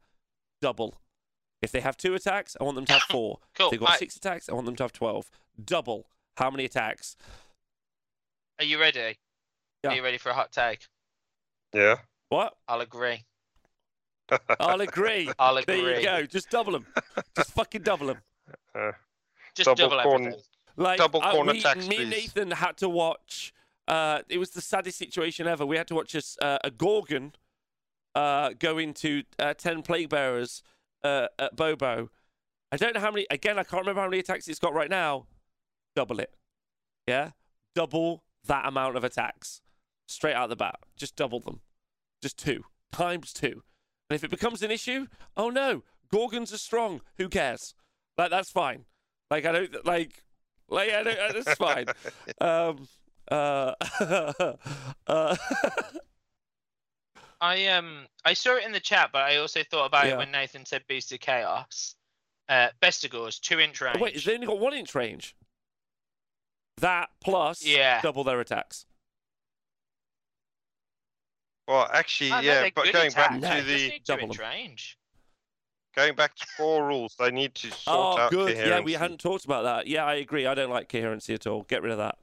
[0.61, 0.95] Double.
[1.61, 3.39] If they have two attacks, I want them to have four.
[3.55, 3.67] Cool.
[3.67, 5.29] If they've got I- six attacks, I want them to have twelve.
[5.63, 6.07] Double.
[6.37, 7.15] How many attacks?
[8.59, 9.17] Are you ready?
[9.83, 9.91] Yeah.
[9.91, 10.87] Are you ready for a hot take?
[11.73, 11.97] Yeah.
[12.29, 12.55] What?
[12.67, 13.23] I'll agree.
[14.59, 15.29] I'll agree.
[15.37, 15.81] I'll agree.
[15.81, 16.25] There you go.
[16.25, 16.85] Just double them.
[17.35, 18.17] Just fucking double them.
[18.73, 18.91] Uh,
[19.55, 20.41] Just Double double, Khorne- everything.
[20.75, 22.09] Like Double corner we- tax, Me and.
[22.09, 23.53] Nathan had to watch.
[23.87, 25.65] Uh, it was the saddest situation ever.
[25.65, 27.33] We had to watch a, uh, a Ghorgon
[28.15, 30.63] uh, go into uh, ten plague bearers
[31.03, 32.09] uh, at Bobo.
[32.71, 33.27] I don't know how many.
[33.29, 35.25] Again, I can't remember how many attacks it's got right now.
[35.95, 36.33] Double it.
[37.07, 37.31] Yeah,
[37.75, 39.61] double that amount of attacks
[40.07, 40.79] straight out the bat.
[40.95, 41.59] Just double them.
[42.21, 43.63] Just two times two.
[44.09, 47.01] And if it becomes an issue, oh no, Ghorgons are strong.
[47.17, 47.75] Who cares?
[48.17, 48.85] Like that's fine.
[49.29, 50.22] Like I don't like.
[50.69, 51.19] Like I don't.
[51.19, 51.85] uh, That's fine.
[52.41, 52.87] Um.
[53.31, 53.73] Uh.
[55.07, 55.35] uh
[57.41, 60.13] I um I saw it in the chat, but I also thought about Yeah.
[60.13, 61.95] it when Nathan said Beast of Chaos.
[62.49, 63.99] Uh, Bestigors, two inch range.
[63.99, 65.35] wait, they only got one inch range.
[66.77, 68.01] That plus Yeah.
[68.01, 68.85] double their attacks.
[71.67, 73.39] well, actually, no, yeah, they're but good going back.
[73.39, 74.97] No, to the two double inch range.
[75.95, 78.49] Going back to core rules, they need to sort Oh, out good.
[78.53, 78.69] coherency.
[78.69, 79.87] Yeah, we hadn't talked about that.
[79.87, 80.45] Yeah, I agree.
[80.45, 81.63] I don't like coherency at all.
[81.63, 82.17] Get rid of that.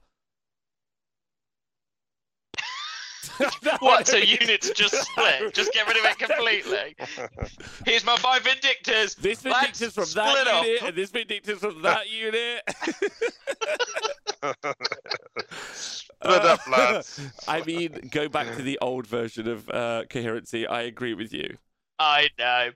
[3.40, 3.48] No,
[3.80, 4.06] What?
[4.06, 5.54] So I units just split?
[5.54, 6.94] Just get rid of it completely.
[7.86, 9.16] Here's my five Vindictors.
[9.16, 10.64] This Let's from that up.
[10.64, 12.62] unit, and this Vindictus from that unit.
[15.72, 17.20] Split up, lads.
[17.48, 20.66] I mean, go back to the old version of uh, coherency.
[20.66, 21.56] I agree with you.
[21.98, 22.70] I know,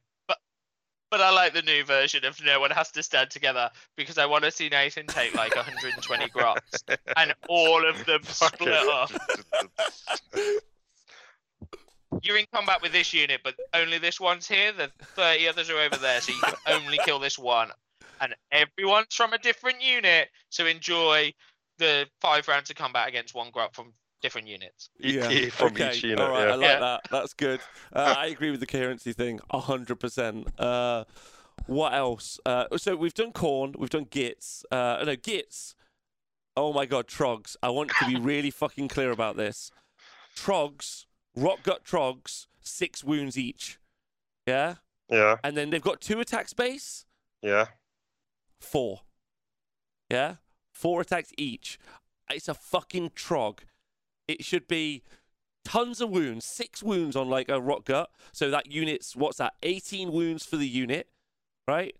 [1.15, 4.27] but I like the new version of no one has to stand together because I
[4.27, 6.82] want to see Nathan take like 120 grots
[7.16, 9.12] and all of them split up.
[12.20, 14.73] You're in combat with this unit, but only this one's here.
[14.73, 17.70] The 30 others are over there, so you can only kill this one.
[18.20, 21.32] And everyone's from a different unit, so enjoy
[21.78, 23.93] the five rounds of combat against one grot from
[24.24, 24.88] different units.
[25.02, 25.90] ET from okay.
[25.90, 26.18] each unit.
[26.20, 26.80] All right, I like Yeah.
[26.80, 27.01] that.
[27.10, 27.60] That's good.
[27.92, 30.48] Uh, I agree with the coherency thing, hundred percent.
[30.59, 31.05] Uh,
[31.66, 32.40] what else?
[32.46, 34.64] Uh, so we've done Khorne, we've done Gitz.
[34.72, 35.74] Uh, no Gitz.
[36.56, 37.56] Oh my god, trogs!
[37.62, 39.70] I want to be really fucking clear about this.
[40.36, 41.05] Trogs,
[41.36, 43.78] Rockgut trogs, six wounds each.
[44.46, 44.76] Yeah,
[45.10, 47.05] yeah, and then they've got two attack space.
[47.42, 47.66] yeah.
[48.60, 49.01] Four.
[50.10, 50.36] Yeah?
[50.72, 51.78] Four attacks each.
[52.30, 53.59] It's a fucking trog.
[54.28, 55.02] It should be
[55.64, 58.06] tons of wounds, six wounds on like a Rockgut.
[58.32, 59.55] So that unit's what's that?
[59.62, 61.09] 18 wounds for the unit,
[61.68, 61.94] right?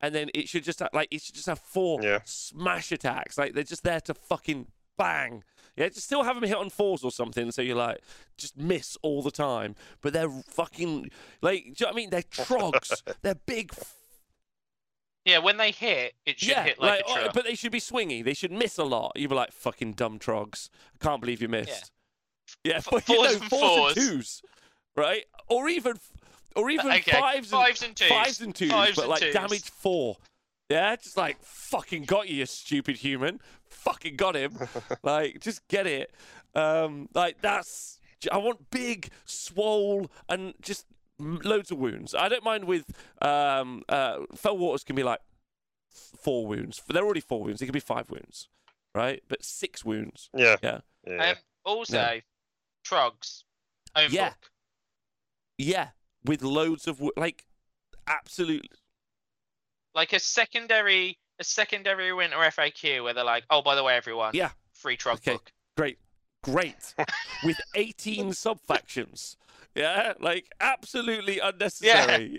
[0.00, 2.18] And then it should just have, like it should just have four Yeah.
[2.24, 3.38] smash attacks.
[3.38, 4.66] Like they're just there to fucking
[4.98, 5.44] bang.
[5.76, 7.50] Yeah, just still have them hit on fours or something.
[7.50, 8.00] So you're like,
[8.36, 9.74] just miss all the time.
[10.02, 11.10] But they're fucking
[11.40, 12.10] like, do you know what I mean?
[12.10, 13.02] They're trogs.
[13.22, 13.72] they're big
[15.24, 17.34] Yeah, when they hit, it should hit like, a oh, truck.
[17.34, 18.24] but they should be swingy.
[18.24, 19.12] They should miss a lot.
[19.14, 20.68] You'd be like, fucking dumb trogs.
[21.00, 21.92] I can't believe you missed.
[22.64, 23.96] Yeah, F- but you fours know, and fours fours.
[23.96, 24.42] and twos,
[24.96, 25.24] right?
[25.48, 25.94] Or even,
[26.56, 28.08] or even Okay, fives and fives and twos.
[28.08, 29.34] fives and twos, Fives but and like twos.
[29.34, 30.16] damage four.
[30.68, 33.40] Yeah, just like fucking got you, you stupid human.
[33.68, 34.58] Fucking got him.
[35.02, 36.12] like, just get it.
[36.54, 38.00] Um, like that's.
[38.30, 40.91] I want big, swole, and just m-
[41.22, 42.14] loads of wounds.
[42.14, 42.84] I don't mind with
[43.20, 45.20] um, uh, Fellwaters can be like
[45.90, 46.82] four wounds.
[46.88, 47.62] They're already four wounds.
[47.62, 48.48] It could be five wounds,
[48.94, 49.22] right?
[49.28, 50.30] But six wounds.
[50.36, 50.56] Yeah.
[50.62, 50.80] Yeah.
[51.06, 51.30] Yeah.
[51.30, 52.20] Um, also, Yeah.
[52.86, 53.44] Trogs.
[53.94, 54.30] Own Yeah.
[54.30, 54.50] book.
[55.58, 55.90] Yeah,
[56.24, 57.44] with loads of like
[58.06, 58.68] absolute.
[59.94, 64.32] Like a secondary, a secondary winter FAQ where they're like, oh, by the way, everyone,
[64.34, 64.52] Yeah.
[64.72, 65.32] free Trog Okay.
[65.32, 65.52] book.
[65.76, 65.98] Great,
[66.42, 66.94] great,
[67.44, 69.36] with eighteen sub factions.
[69.74, 72.32] Yeah, like absolutely unnecessary.
[72.34, 72.38] Yeah.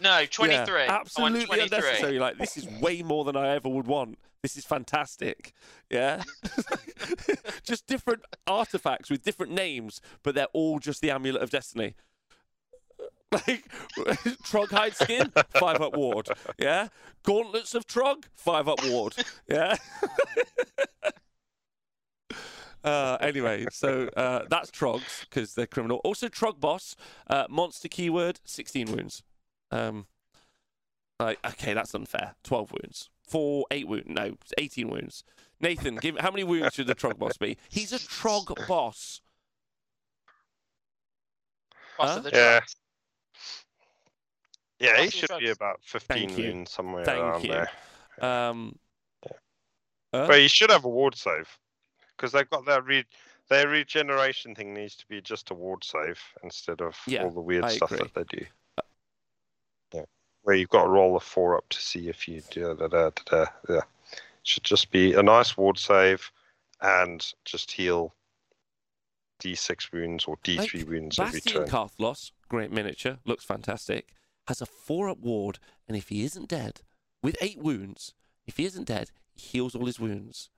[0.00, 0.82] No, 23.
[0.82, 1.62] I want absolutely 23.
[1.78, 2.18] unnecessary.
[2.18, 4.18] Like this is way more than I ever would want.
[4.42, 5.54] This is fantastic.
[5.88, 6.22] Yeah,
[7.62, 11.94] just different artifacts with different names, but they're all just the amulet of destiny.
[13.32, 13.64] Like
[14.44, 16.28] Troghide skin, five up ward.
[16.56, 16.86] Yeah,
[17.24, 19.16] gauntlets of Trog, five up ward.
[19.48, 19.74] Yeah.
[22.84, 26.00] Uh, anyway, so uh, that's Trogs because they're criminal.
[26.04, 26.94] Also, Trog boss,
[27.28, 29.22] uh, monster keyword, 16 wounds.
[29.70, 30.06] Um,
[31.18, 32.34] like, okay, that's unfair.
[32.44, 33.10] 12 wounds.
[33.26, 34.06] Four, eight wounds.
[34.08, 35.24] No, 18 wounds.
[35.60, 37.56] Nathan, give how many wounds should the Trog boss be?
[37.70, 39.22] He's a Trog boss.
[41.96, 42.30] Boss Huh?
[42.32, 42.60] Yeah.
[44.80, 46.52] Yeah, he Awesome should be about 15 Thank you.
[46.52, 47.50] wounds somewhere Thank around you.
[47.50, 47.70] there.
[48.20, 48.78] Um,
[50.12, 51.48] uh, But he should have a ward save
[52.16, 53.06] because they've got their re-
[53.48, 57.40] their regeneration thing needs to be just a ward save instead of Yeah, all the
[57.40, 58.08] weird I stuff agree.
[58.14, 58.46] that they do.
[58.78, 58.82] Uh,
[59.94, 60.04] yeah,
[60.42, 63.10] where you've got to roll a four up to see if you do da, da,
[63.10, 63.80] da, da, yeah.
[64.42, 66.30] Should just be a nice ward save
[66.80, 68.14] and just heal
[69.42, 71.68] D6 wounds or D3 wounds every Bastian turn.
[71.68, 74.08] Carthalos, great miniature, looks fantastic.
[74.48, 75.58] Has a four up ward,
[75.88, 76.82] and if he isn't dead,
[77.22, 78.12] with eight wounds,
[78.46, 80.50] if he isn't dead, he heals all his wounds.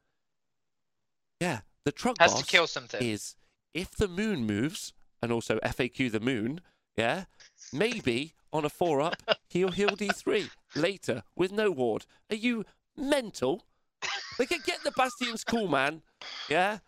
[1.41, 3.03] Yeah, the Trug Has boss to kill something.
[3.03, 3.37] is
[3.75, 4.93] if the moon moves,
[5.23, 6.61] and also FAQ the moon,
[6.97, 7.25] yeah,
[7.73, 12.07] maybe on a four up, he'll heal D3 later with no ward.
[12.31, 12.65] Are you
[12.97, 13.65] mental?
[14.39, 16.03] Like, get the Bastian's cool, man.
[16.49, 16.79] Yeah?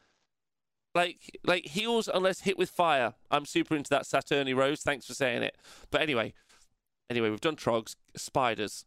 [0.95, 3.15] Like, like heals unless hit with fire.
[3.31, 4.81] I'm super into that Saturni Rose.
[4.83, 5.57] Thanks for saying it.
[5.91, 6.33] But anyway,
[7.11, 8.85] anyway, we've done Trogs, spiders.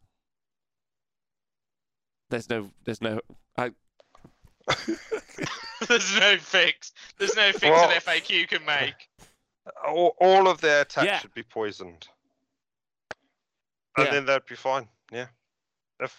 [2.30, 3.20] There's no, there's no.
[3.58, 3.72] I,
[5.88, 6.94] There's no fix.
[7.18, 9.10] There's no fix Well- an FAQ can make.
[9.86, 11.20] all, all of their attacks Yeah.
[11.20, 12.08] should be poisoned,
[13.98, 14.12] and Yeah.
[14.12, 14.88] then that'd be fine.
[15.12, 15.28] Yeah.
[16.00, 16.16] If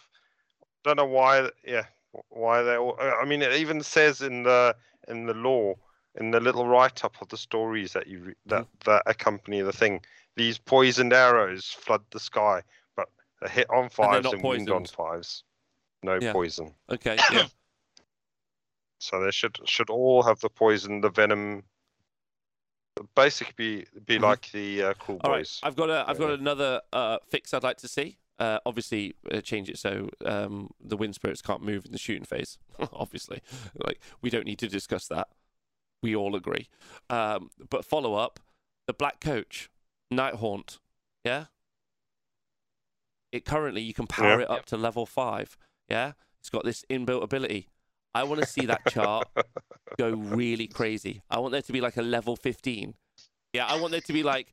[0.85, 1.51] don't know why.
[1.64, 1.86] Yeah,
[2.28, 2.77] why they?
[2.77, 4.77] All, I mean, it even says in the
[5.09, 5.74] in the law
[6.16, 8.90] in the little write up of the stories that you that Mm-hmm.
[8.90, 10.05] that accompany the thing.
[10.35, 12.62] these poisoned arrows flood the sky,
[12.97, 13.06] but
[13.43, 14.90] a hit on fives not and, wound on poisoned.
[14.90, 15.44] fives.
[16.02, 16.32] No Yeah.
[16.32, 16.74] poison.
[16.90, 17.16] Okay.
[17.32, 17.47] Yeah.
[19.02, 21.64] So they should should all have the poison, the venom.
[23.16, 24.22] Basically, be be Mhm.
[24.22, 25.58] like the uh, cool All right, boys.
[25.62, 28.18] I've got a, I've got another uh, fix I'd like to see.
[28.38, 32.24] Uh, obviously, uh, change it so um, the wind spirits can't move in the shooting
[32.24, 32.58] phase.
[32.92, 33.42] obviously,
[33.74, 35.28] like we don't need to discuss that.
[36.02, 36.68] We all agree.
[37.10, 38.38] Um, but follow up,
[38.86, 39.68] the black coach,
[40.12, 40.78] Nighthaunt,
[41.24, 41.46] yeah.
[43.32, 44.44] It currently you can power Yeah.
[44.44, 45.56] it up to level five.
[45.88, 47.68] Yeah, it's got this inbuilt ability.
[48.14, 49.28] I want to see that chart
[49.98, 51.22] go really crazy.
[51.30, 52.94] I want there to be like a level 15.
[53.52, 54.52] Yeah, I want there to be like,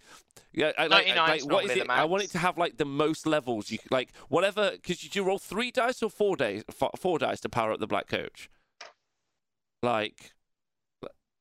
[0.54, 1.88] yeah, I, like, like what is it?
[1.88, 3.72] the I want it to have like the most levels.
[3.72, 7.40] You like whatever because you do roll three dice or four days, four, four dice
[7.42, 8.50] to power up the black coach.
[9.82, 10.34] Like,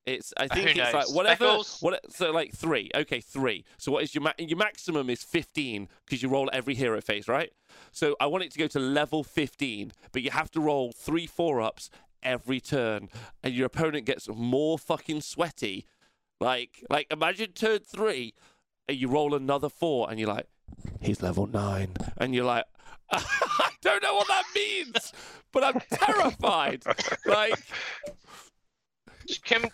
[0.06, 1.44] it's I think who it's like whatever.
[1.44, 1.78] Speckles?
[1.80, 2.90] What so like three?
[2.94, 3.64] Okay, three.
[3.76, 7.26] So what is your ma- your maximum is 15 because you roll every hero face,
[7.26, 7.50] right?
[7.90, 11.26] So I want it to go to level 15, but you have to roll three
[11.26, 11.90] four ups
[12.22, 13.08] every turn,
[13.42, 15.86] and your opponent gets more fucking sweaty.
[16.40, 18.34] Like, like imagine turn three,
[18.88, 20.46] and you roll another four, and you're like,
[21.00, 22.64] he's level nine, and you're like,
[23.10, 25.12] I don't know what that means,
[25.52, 26.84] but I'm terrified.
[27.26, 27.54] like,
[29.44, 29.64] Can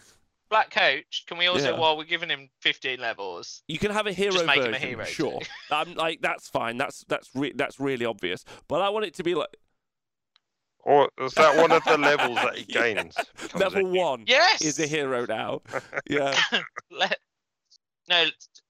[0.50, 1.24] Black Coach?
[1.26, 1.78] Can we also, Yeah.
[1.78, 4.74] while we're giving him 15 levels, you can have a hero Just make him version,
[4.74, 5.40] a hero, sure.
[5.70, 6.76] I'm like, that's fine.
[6.76, 8.44] That's that's re- that's really obvious.
[8.68, 9.56] But I want it to be like
[10.84, 13.14] Or is that one of the levels that he gains?
[13.40, 15.62] Becomes level one yes, is a hero now.
[16.08, 16.36] Yeah.
[16.90, 17.10] Le-
[18.08, 18.26] no,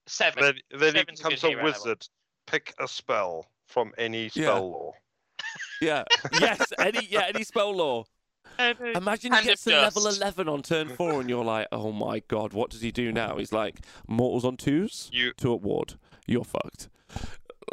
[0.06, 0.42] seven.
[0.42, 1.80] Then, then he Seven's a becomes a, hero level.
[1.84, 2.06] wizard.
[2.46, 4.58] Pick a spell from any spell Yeah.
[4.60, 4.92] law.
[5.80, 6.04] Yeah.
[6.40, 6.72] Yes.
[6.78, 7.24] Any yeah.
[7.34, 8.04] Any spell law.
[8.58, 11.90] Imagine he Hand gets of to level eleven on turn four, and you're like, oh
[11.90, 13.36] my god, what does he do now?
[13.38, 15.94] He's like, mortals on twos, You two at ward.
[16.28, 16.88] You're fucked.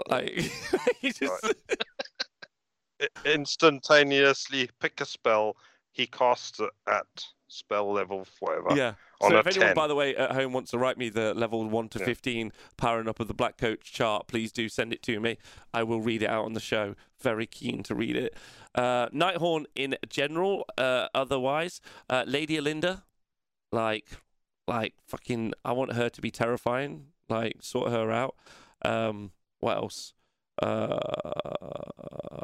[0.08, 0.30] Like
[1.02, 1.76] he just i-
[3.26, 5.56] instantaneously pick a spell.
[5.92, 7.06] He casts it at
[7.48, 8.74] spell level whatever.
[8.78, 8.94] yeah.
[9.22, 9.76] so if anyone, 10.
[9.76, 12.06] by the way, at home wants to write me the level one to Yeah.
[12.06, 15.38] fifteen powering up of the Black Coach chart, please do send it to me.
[15.74, 16.96] I will read it out on the show.
[17.20, 18.36] Very keen to read it.
[18.74, 20.66] Uh, Nighthaunt in general.
[20.78, 23.02] Uh, otherwise, uh, Lady Olynder,
[23.74, 24.08] like,
[24.66, 27.08] like fucking, I want her to be terrifying.
[27.28, 28.36] Like, sort her out.
[28.84, 30.14] Um, what else?
[30.62, 31.00] Uh,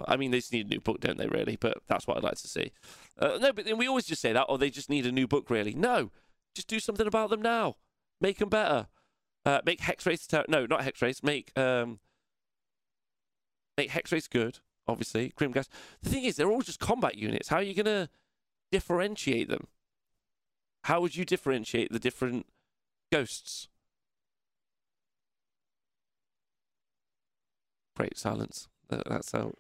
[0.08, 1.28] I mean, they just need a new book, don't they?
[1.28, 2.72] Really, but that's what I'd like to see.
[3.20, 5.28] Uh, no, but then we always just say that, or they just need a new
[5.28, 5.50] book.
[5.50, 6.12] Really, no,
[6.56, 7.76] just do something about them now.
[8.22, 8.88] Make them better.
[9.46, 11.24] Uh, make Hexwraiths ter- no, not Hexwraiths.
[11.24, 12.00] Make um,
[13.78, 14.60] make Hexwraiths good.
[14.88, 15.70] Obviously, grim Grimghasts.
[16.02, 17.50] The thing is, they're all just combat units.
[17.50, 18.10] How are you gonna
[18.72, 19.68] differentiate them?
[20.86, 22.46] How would you differentiate the different
[23.12, 23.68] ghosts?
[27.98, 28.68] Great silence.
[28.90, 29.52] Uh, That's how.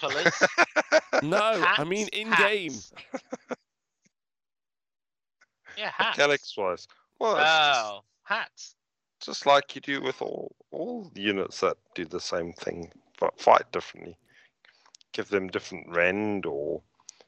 [0.00, 0.32] Colours.
[1.22, 2.72] No, I mean Hats, in game.
[5.76, 6.16] Yeah, hats.
[6.16, 6.86] Mechanics wise.
[7.18, 8.74] Well, it's just, hats.
[9.20, 13.70] just like you do with all all units that do the same thing but fight
[13.72, 14.16] differently.
[15.12, 16.80] Give them different rend or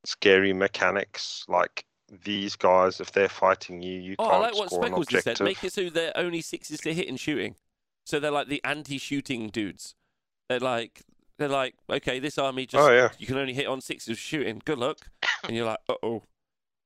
[0.04, 1.44] scary mechanics.
[1.48, 1.84] Like
[2.24, 5.06] these guys, if they're fighting you, you Oh, can't I like what score an Speckles
[5.08, 5.36] just objective.
[5.38, 5.44] said.
[5.44, 7.56] Make it so they're only sixes to hit in shooting.
[8.04, 9.94] So they're like the anti-shooting dudes.
[10.48, 11.02] They're like
[11.38, 14.60] they're like okay, this army just Oh yeah, you can only hit on sixes shooting.
[14.64, 14.98] Good luck.
[15.44, 16.22] And you're like, uh oh.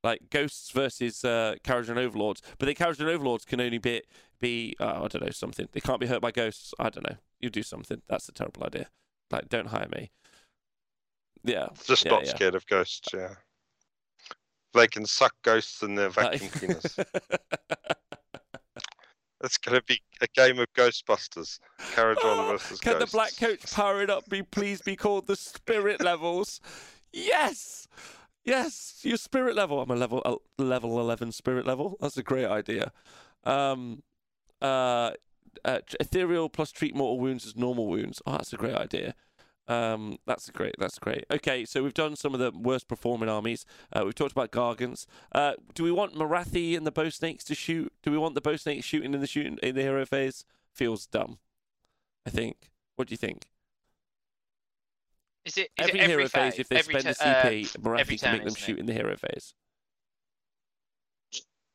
[0.03, 4.03] Like ghosts versus uh, Kharadron overlords, but the Kharadron overlords can only be
[4.41, 5.69] be uh, I don't know something.
[5.73, 6.73] They can't be hurt by ghosts.
[6.79, 7.17] I don't know.
[7.41, 8.01] You do something.
[8.09, 8.89] That's a terrible idea.
[9.31, 10.11] Like don't hire me.
[11.45, 11.69] Yeah.
[11.85, 12.31] just yeah, not yeah.
[12.31, 13.09] scared of ghosts.
[13.13, 13.35] Yeah,
[14.75, 16.99] they can suck ghosts in their vacuum cleaners.
[19.47, 21.61] It's going to be a game of Ghostbusters.
[21.97, 26.03] Oh, versus Can the black coach power it up be please be called the spirit
[26.03, 26.61] levels?
[27.13, 27.87] Yes.
[28.45, 29.81] Yes, your spirit level.
[29.81, 31.97] I'm a level uh, level 11 spirit level.
[32.01, 32.93] That's a great idea.
[33.45, 34.03] Um
[34.61, 35.13] uh,
[35.65, 38.21] uh ethereal plus treat mortal wounds as normal wounds.
[38.27, 39.15] Oh, that's a great idea.
[39.69, 40.75] Um, that's great.
[40.79, 41.25] That's great.
[41.31, 43.67] Okay, so we've done some of the worst performing armies.
[43.93, 45.07] Uh, we've talked about Gargants.
[45.33, 47.93] Uh, do we want Morathi and the bow snakes to shoot?
[48.03, 50.45] Do we want the bow snakes shooting in the shooting in the hero phase?
[50.73, 51.39] Feels dumb.
[52.25, 52.71] I think.
[52.97, 53.47] What do you think?
[55.45, 56.61] Is it, is every it hero every phase, phase?
[56.61, 58.59] if they spend a uh, CP, Morathi can make them isn't it?
[58.59, 59.55] shoot in the hero phase.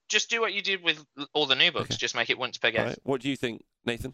[0.10, 1.04] just do what you did with
[1.34, 1.92] all the new books.
[1.92, 1.96] Okay.
[1.98, 2.86] Just make it once per game.
[2.86, 3.00] right.
[3.04, 4.14] What do you think, Nathan?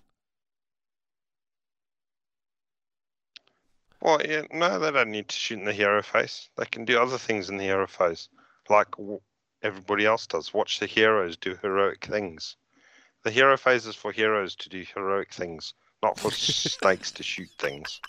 [4.01, 6.49] Well, yeah, no, they don't need to shoot in the hero phase.
[6.55, 8.29] They can do other things in the hero phase,
[8.69, 9.21] like w-
[9.63, 10.53] everybody else does.
[10.53, 12.55] Watch the heroes do heroic things.
[13.23, 17.49] The hero phase is for heroes to do heroic things, not for snakes to shoot
[17.57, 17.99] things.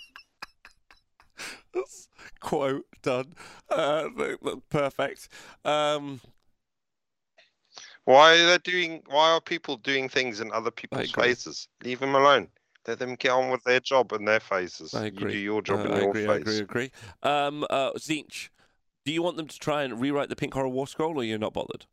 [1.72, 2.08] That's
[2.40, 3.34] quote done.
[3.70, 4.08] Uh,
[4.68, 5.28] perfect.
[5.64, 6.20] Um,
[8.04, 9.02] Why are they doing?
[9.06, 11.68] Why are people doing things in other people's phases?
[11.82, 12.48] Leave them alone.
[12.88, 14.94] Let them get on with their job and their faces.
[14.94, 15.32] I You agree.
[15.32, 16.24] do your job uh, in I your agree.
[16.26, 16.58] I phase.
[16.58, 16.58] agree.
[16.58, 16.90] I agree.
[17.22, 18.48] Um, uh, Tzeentch,
[19.04, 21.38] do you want them to try and rewrite the Pink Horror War Scroll, or you're
[21.38, 21.86] not bothered?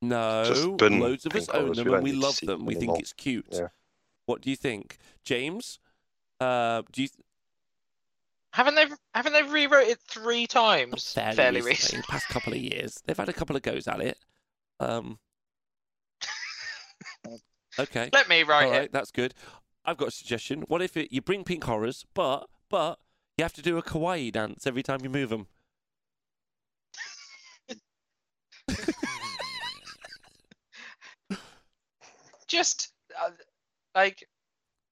[0.00, 2.46] No, loads of us own Horrors, them we and we love them.
[2.60, 3.46] them We think it's cute.
[3.50, 3.68] Yeah.
[4.26, 5.80] What do you think, James?
[6.38, 7.08] Uh, do you
[8.52, 12.02] Haven't they haven't they rewrote it three times fairly, fairly recently, recently?
[12.08, 14.18] past couple of years, they've had a couple of goes at it.
[14.78, 15.18] Um,
[17.78, 18.10] okay.
[18.12, 18.92] Let me write All right, it.
[18.92, 19.32] that's good.
[19.84, 20.62] I've got a suggestion.
[20.68, 22.98] What if it, you bring pink horrors, but but
[23.36, 25.46] you have to do a kawaii dance every time you move them?
[32.48, 33.30] Just uh,
[33.94, 34.27] like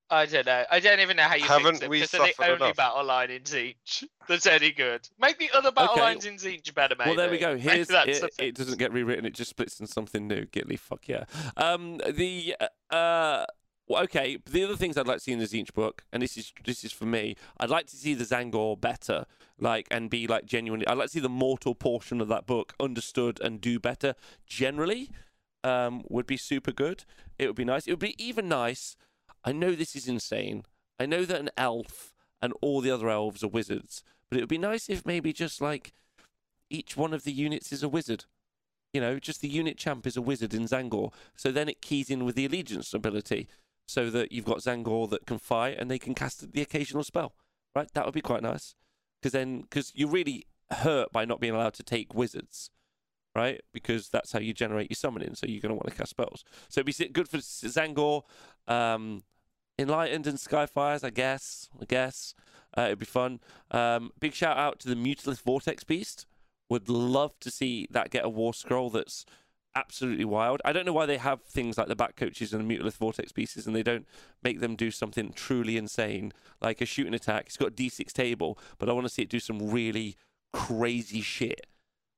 [0.09, 0.65] I don't know.
[0.71, 2.77] I don't even know how you Haven't fix it we because they're the only enough?
[2.77, 5.09] battle line in Siege that's any good.
[5.19, 6.01] Make the other battle Okay.
[6.01, 7.11] lines in Siege better, maybe.
[7.11, 7.57] Well, there we go.
[7.57, 9.25] Here's that's it, it doesn't get rewritten.
[9.27, 10.45] It just splits in something new.
[10.47, 11.25] Gitly, fuck yeah.
[11.57, 12.55] Um, the
[12.91, 13.47] uh,
[13.89, 14.39] well, okay.
[14.47, 16.85] The other things I'd like to see in the Tzeentch book, and this is this
[16.85, 17.37] is for me.
[17.59, 19.27] I'd like to see the Tzaangor better,
[19.59, 20.87] like, and be like genuinely.
[20.87, 24.15] I'd like to see the mortal portion of that book understood and do better.
[24.47, 25.11] Generally,
[25.65, 27.05] um, would be super good.
[27.39, 27.87] It would be nice.
[27.87, 28.97] It would be even nice.
[29.47, 30.65] I know this is insane.
[30.99, 32.13] I know that an elf
[32.43, 35.61] and all the other elves are wizards, but it would be nice if maybe just
[35.61, 35.93] like
[36.69, 38.25] each one of the units is a wizard.
[38.93, 41.13] You know, just the unit champ is a wizard in Tzaangor.
[41.37, 43.47] So then it keys in with the allegiance ability,
[43.87, 47.35] so that you've got Tzaangor that can fight and they can cast the occasional spell.
[47.75, 47.89] Right?
[47.95, 48.75] That would be quite nice.
[49.21, 52.71] Because then, because you're really hurt by not being allowed to take wizards,
[53.35, 53.61] right?
[53.73, 55.35] Because that's how you generate your summoning.
[55.35, 56.45] So you're going to want to cast spells.
[56.69, 58.23] So it'd be good for Tzaangor,
[58.67, 59.23] um,
[59.79, 61.69] Enlightened and Skyfires, I guess.
[61.81, 62.35] I guess
[62.77, 63.41] uh, it'd be fun.
[63.71, 66.27] Um, big shout out to the Mutalith Vortex Beast.
[66.69, 69.25] Would love to see that get a war scroll that's
[69.75, 70.61] absolutely wild.
[70.65, 73.31] I don't know why they have things like the back coaches and the Mutalith Vortex
[73.31, 74.07] pieces and they don't
[74.43, 77.47] make them do something truly insane, like a shooting attack.
[77.47, 80.17] It's got a D6 table, but I want to see it do some really
[80.53, 81.67] crazy shit.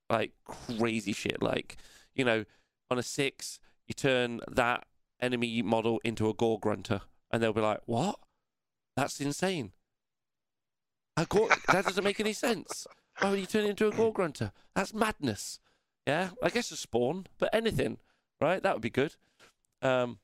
[0.09, 1.43] Like crazy shit.
[1.43, 1.76] Like,
[2.14, 2.44] you know,
[2.90, 4.86] on a six, you turn that
[5.20, 8.18] enemy model into a Gore-grunta, and they'll be like, What?
[8.96, 9.72] That's insane.
[11.16, 12.86] A gore- that doesn't make any sense.
[13.20, 14.52] Why would you turn it into a Gore-grunta?
[14.74, 15.59] That's madness.
[16.06, 17.98] Yeah, I guess a spawn, but anything,
[18.40, 18.62] right?
[18.62, 19.16] That would be good.
[19.82, 20.18] Um,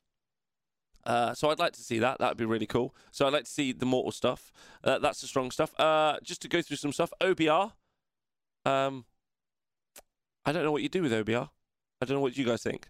[1.04, 2.18] uh, so I'd like to see that.
[2.18, 2.94] That would be really cool.
[3.10, 4.52] So I'd like to see the mortal stuff.
[4.82, 5.78] Uh, that's the strong stuff.
[5.78, 7.12] Uh, just to go through some stuff.
[7.20, 7.72] OBR.
[8.64, 9.04] Um,
[10.46, 11.50] I don't know what you do with OBR.
[12.00, 12.88] I don't know what you guys think.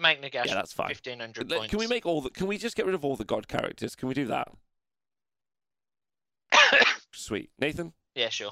[0.00, 0.88] Make Nagash Yeah, that's fine.
[0.88, 1.68] fifteen hundred points.
[1.68, 2.30] Can we make all the?
[2.30, 3.94] Can we just get rid of all the god characters?
[3.94, 4.48] Can we do that?
[7.12, 7.92] Sweet, Nathan.
[8.14, 8.50] yeah, sure.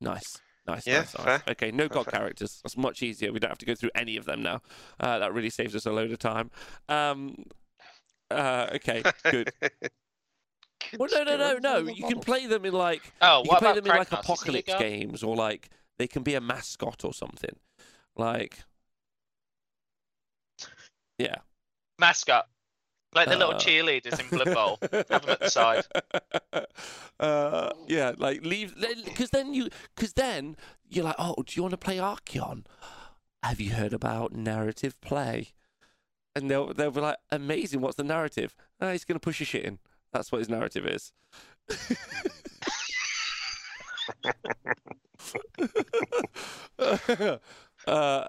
[0.00, 0.38] Nice.
[0.66, 1.24] Nice, Yeah, nice, nice.
[1.24, 1.42] fair.
[1.48, 2.60] Okay, no god characters.
[2.62, 3.32] That's much easier.
[3.32, 4.60] We don't have to go through any of them now.
[4.98, 6.50] Uh, that really saves us a load of time.
[6.88, 7.44] Um,
[8.32, 9.52] uh, okay, good.
[10.98, 11.78] well, no, no, no, no.
[11.90, 14.08] You can play them in like Oh, you what can play about them in like
[14.10, 14.12] Kragnos?
[14.12, 17.56] Is he a apocalypse games, or like they can be a mascot or something.
[18.16, 18.58] Like,
[21.18, 21.36] yeah,
[21.98, 22.46] Mascot.
[23.14, 24.78] Like the little Uh, cheerleaders in Blood Bowl.
[24.92, 25.84] Have them at the side.
[27.18, 28.74] Uh, yeah, like leave
[29.04, 30.56] because then you because then
[30.88, 32.64] you're like, oh, do you want to play Archaon?
[33.42, 35.52] Have you heard about narrative play?
[36.34, 37.80] And they'll they'll be like, amazing.
[37.80, 38.54] What's the narrative?
[38.80, 39.78] Oh, he's gonna push your shit in.
[40.12, 41.12] That's what his narrative is.
[46.78, 47.38] uh,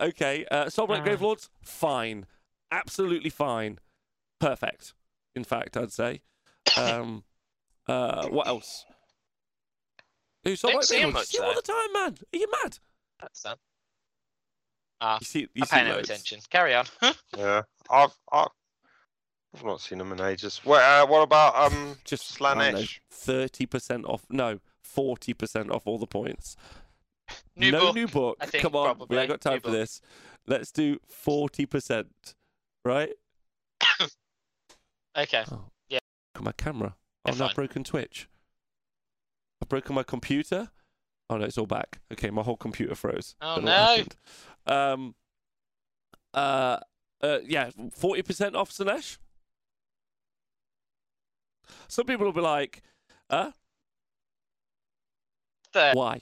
[0.02, 1.06] okay, uh, Soulblight Ah.
[1.06, 2.26] Gravelords, fine,
[2.72, 3.80] absolutely fine,
[4.40, 4.94] perfect.
[5.36, 6.22] In fact, I'd say.
[6.76, 7.24] Um,
[7.88, 8.86] uh, what else?
[10.44, 11.14] Who Soulblight Don't see 'em Gravelords?
[11.14, 12.18] much, See 'em all the time, man.
[12.34, 12.80] Are you mad?
[13.20, 13.58] That's done.
[15.00, 16.10] Ah, You see, you I see pay no loads.
[16.10, 16.40] attention.
[16.50, 16.86] Carry on.
[17.38, 18.48] yeah, I've, I've
[19.56, 20.62] I've not seen them in ages.
[20.66, 23.00] Well, uh, what about um Just I don't know, Slaanesh?
[23.12, 24.26] thirty percent off.
[24.30, 26.56] No, forty percent off all the points.
[27.56, 28.38] New no book, new book.
[28.40, 29.18] I think, Come on, we probably.
[29.18, 29.74] ain't got time New for book.
[29.74, 30.02] this.
[30.48, 32.36] Let's do forty percent.
[32.88, 33.12] Right?
[35.18, 35.44] Okay.
[35.52, 35.98] Oh, Yeah.
[36.40, 36.96] My camera.
[37.26, 37.54] Oh, I've fine.
[37.56, 38.30] broken Twitch.
[39.62, 40.70] I've broken my computer.
[41.30, 42.00] Oh no, it's all back.
[42.14, 43.36] Okay, my whole computer froze.
[43.42, 44.16] Oh, Don't know what
[44.68, 44.94] no.
[44.94, 45.16] Um.
[46.34, 46.78] Uh.
[47.22, 47.40] Uh.
[47.44, 47.72] Yeah.
[47.96, 49.18] Forty percent off Slaanesh.
[51.88, 52.84] Some people will be like,
[53.30, 53.52] "Huh?
[55.74, 55.98] Thirty.
[55.98, 56.22] Why?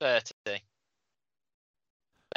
[0.00, 0.60] 30.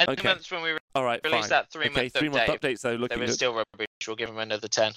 [0.00, 0.28] And Okay.
[0.28, 1.48] months when we re- All right, Release fine.
[1.50, 3.34] that three okay, month three month update, updates though, they looking were good.
[3.34, 3.86] still rubbish.
[4.06, 4.92] We'll give them another 10.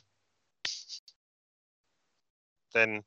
[2.74, 3.04] then,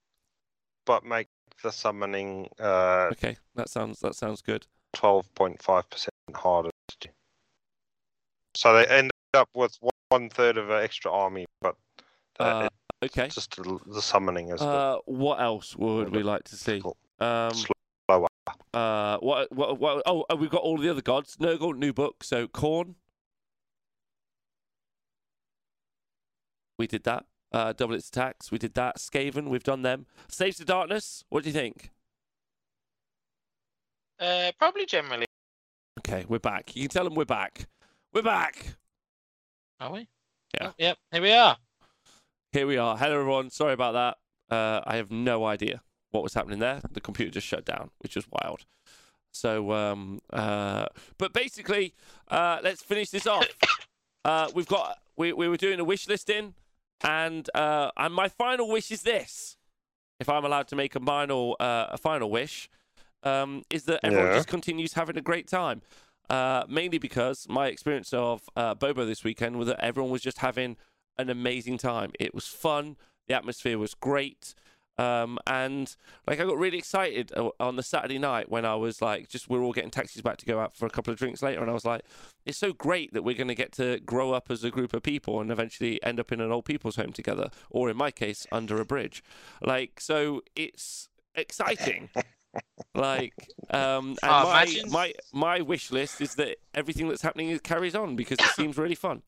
[0.87, 1.29] but make
[1.63, 4.67] the summoning uh, Okay, that sounds that sounds good.
[4.97, 7.09] 12.5% harder to do.
[8.57, 11.77] So they end up with one- one third of an extra army, but
[12.41, 12.69] uh, Uh,
[13.05, 13.29] okay.
[13.29, 16.81] just the, the summoning is a bit Uh, what else would we like to see?
[17.21, 17.75] Um, slower.
[18.73, 21.37] Uh, what, what, what, oh, we've got all the other gods.
[21.37, 22.23] Nurgle, new book.
[22.23, 22.95] So, Khorne.
[26.79, 27.25] We did that.
[27.53, 28.53] Uh, double its attacks.
[28.53, 28.99] We did that.
[28.99, 30.07] Skaven, we've done them.
[30.29, 31.25] Slaves to Darkness.
[31.29, 31.91] What do you think?
[34.21, 35.27] Uh, probably generally.
[36.01, 36.77] Okay, we're back.
[36.77, 37.67] You can tell them we're back.
[38.13, 38.77] We're back.
[39.81, 40.09] Are we?
[40.55, 40.69] Yeah.
[40.69, 40.99] Oh, yep.
[41.11, 41.57] Here we are.
[42.53, 42.97] Here we are.
[42.97, 43.51] Hello, everyone.
[43.51, 44.55] Sorry about that.
[44.55, 46.81] Uh, I have no idea what was happening there.
[46.91, 48.65] The computer just shut down, which was wild.
[49.31, 50.87] So, um, uh,
[51.19, 51.95] but basically,
[52.29, 53.47] uh, let's finish this off.
[54.25, 56.55] Uh, we've got we we were doing a wish listing,
[57.05, 59.57] and uh, and my final wish is this:
[60.19, 62.69] if I'm allowed to make a final uh, a final wish,
[63.23, 64.37] um, is that everyone Yeah.
[64.37, 65.83] just continues having a great time.
[66.31, 70.39] Uh, mainly because my experience of uh, Bobo this weekend was that everyone was just
[70.39, 70.77] having
[71.17, 72.11] an amazing time.
[72.21, 72.97] It was fun.
[73.29, 74.55] The atmosphere was great.
[74.99, 75.95] Um, and
[76.27, 79.49] like I got really excited uh, on the Saturday night when I was like, just
[79.49, 81.71] we're all getting taxis back to go out for a couple of drinks later, and
[81.71, 82.03] I was like,
[82.45, 85.03] it's so great that we're going to get to grow up as a group of
[85.03, 88.47] people and eventually end up in an old people's home together, or in my case,
[88.51, 89.23] under a bridge.
[89.63, 92.09] Like, so it's exciting.
[92.95, 93.35] like,
[93.71, 97.61] um, and Oh, my, imagine- my my wish list is that everything that's happening is
[97.61, 99.23] carries on because it seems really fun.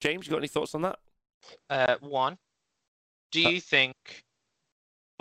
[0.00, 0.98] James, you got any thoughts on that?
[1.70, 2.38] Uh, one.
[3.30, 3.94] Do Uh, you think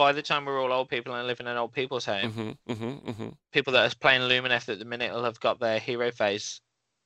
[0.02, 2.72] by the time we're all old people and live in an old people's home, Mm-hmm,
[2.72, 3.30] mm-hmm, mm-hmm.
[3.52, 6.60] people that are playing Lumineth at the minute will have got their hero phase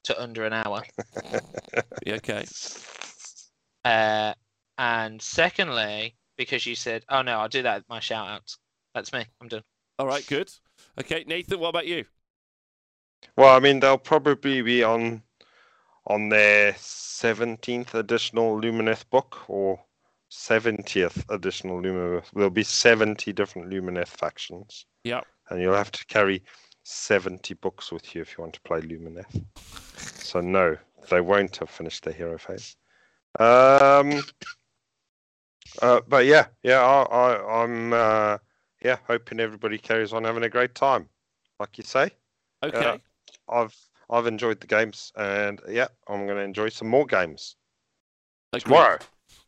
[0.05, 0.81] to under an hour?
[2.07, 2.45] Okay.
[3.83, 4.33] Uh,
[4.77, 8.57] and secondly, because you said, "Oh no, I'll do that." with My shout outs.
[8.93, 9.25] That's me.
[9.41, 9.63] I'm done.
[9.99, 10.49] All right, good.
[10.97, 12.05] Okay, Nathan, what about you?
[13.35, 15.21] Well, I mean, they'll probably be on
[16.07, 19.81] on their 17th additional Lumineth book or
[20.35, 22.29] 70th additional Lumineth.
[22.33, 24.85] There'll be 70 different Lumineth factions.
[25.03, 25.25] Yep.
[25.49, 26.43] And you'll have to carry
[26.83, 29.43] 70 books with you if you want to play Lumineth.
[29.97, 30.77] So, no,
[31.09, 32.75] they won't have finished their hero phase.
[33.39, 34.23] Um,
[35.81, 38.37] uh, but yeah, yeah, I, I, I'm uh,
[38.81, 41.09] yeah hoping everybody carries on having a great time,
[41.59, 42.11] like you say.
[42.63, 42.99] Okay.
[43.49, 43.75] I've
[44.09, 47.57] I've enjoyed the games, and yeah, I'm going to enjoy some more games
[48.53, 48.63] Agreed.
[48.63, 48.99] tomorrow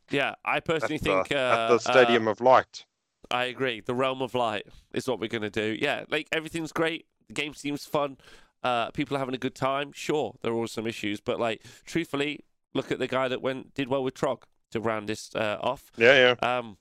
[0.09, 2.85] Yeah, I at personally the, think uh, at the Stadium of Light.
[3.29, 3.81] I agree.
[3.81, 5.77] The realm of light is what we're gonna do.
[5.79, 7.07] Yeah, like everything's great.
[7.27, 8.17] The game seems fun.
[8.63, 9.91] Uh, people are having a good time.
[9.93, 13.73] Sure, there are always some issues, but like truthfully, look at the guy that went
[13.73, 15.91] did well with Trog to round this uh, off.
[15.97, 16.57] Yeah, yeah.
[16.57, 16.77] Um,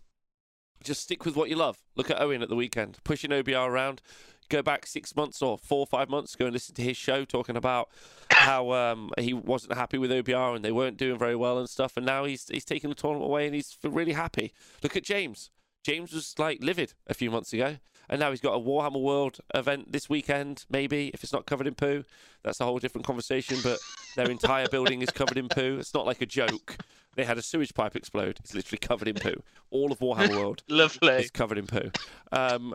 [0.82, 1.78] just stick with what you love.
[1.96, 4.02] Look at Owen at the weekend, pushing OBR around.
[4.48, 7.24] Go back six months or four or five months, go and listen to his show
[7.24, 7.88] talking about
[8.30, 11.96] how um, he wasn't happy with OBR and they weren't doing very well and stuff.
[11.96, 14.52] And now he's he's taking the tournament away and he's really happy.
[14.82, 15.50] Look at James.
[15.84, 17.76] James was like livid a few months ago,
[18.08, 20.64] and now he's got a Warhammer World event this weekend.
[20.68, 22.04] Maybe if it's not covered in poo,
[22.42, 23.58] that's a whole different conversation.
[23.62, 23.78] But
[24.16, 25.76] their entire building is covered in poo.
[25.78, 26.78] It's not like a joke.
[27.14, 28.38] They had a sewage pipe explode.
[28.40, 29.42] It's literally covered in poo.
[29.70, 31.14] All of Warhammer World Lovely.
[31.14, 31.90] is covered in poo.
[32.32, 32.74] Um,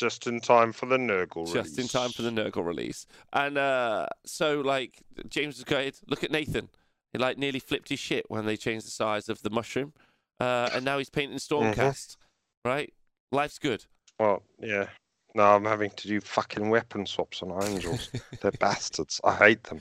[0.00, 1.52] Just in time for the Nurgle release.
[1.52, 2.30] just in time for the.
[2.30, 3.06] Nurgle release.
[3.32, 6.68] And uh, so, like, James was going, look at Nathan.
[7.12, 9.92] He, like, nearly flipped his shit when they changed the size of the mushroom.
[10.38, 12.16] Uh, and now he's painting Stormcast,
[12.64, 12.92] right?
[13.30, 13.84] Life's good.
[14.18, 14.86] Well, yeah.
[15.34, 18.10] No, I'm having to do fucking weapon swaps on angels.
[18.40, 19.20] They're bastards.
[19.22, 19.80] I hate them.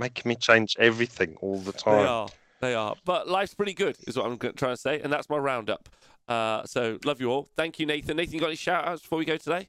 [0.00, 1.98] Making me change everything all the time.
[1.98, 2.28] They are.
[2.60, 2.94] They are.
[3.04, 5.00] But life's pretty good, is what I'm trying to say.
[5.00, 5.88] And that's my roundup.
[6.26, 7.48] Uh, so, love you all.
[7.56, 8.16] Thank you, Nathan.
[8.16, 9.68] Nathan, you got any shout outs before we go today?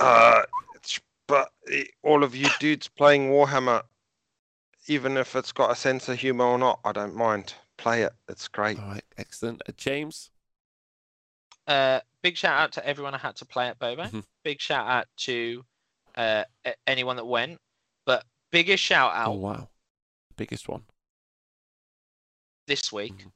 [0.00, 0.42] Uh,
[1.26, 1.50] but
[2.02, 3.82] all of you dudes playing Warhammer,
[4.86, 7.54] even if it's got a sense of humor or not, I don't mind.
[7.78, 8.12] Play it.
[8.28, 8.78] It's great.
[8.78, 9.04] All right.
[9.18, 9.62] Excellent.
[9.68, 10.30] Uh, James?
[11.66, 14.10] Uh, big shout out to everyone I had to play at Boba.
[14.10, 14.24] Mhm.
[14.44, 15.64] Big shout out to
[16.16, 16.44] uh,
[16.86, 17.60] anyone that went.
[18.04, 19.68] But biggest shout out Oh, wow.
[20.36, 20.82] Biggest one.
[22.72, 23.32] This week Mhm.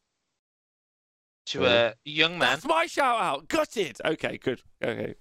[1.44, 1.88] to Yeah.
[1.88, 3.48] a young man That's my shout out.
[3.48, 4.00] Got it.
[4.02, 4.62] Okay, good.
[4.82, 5.14] Okay.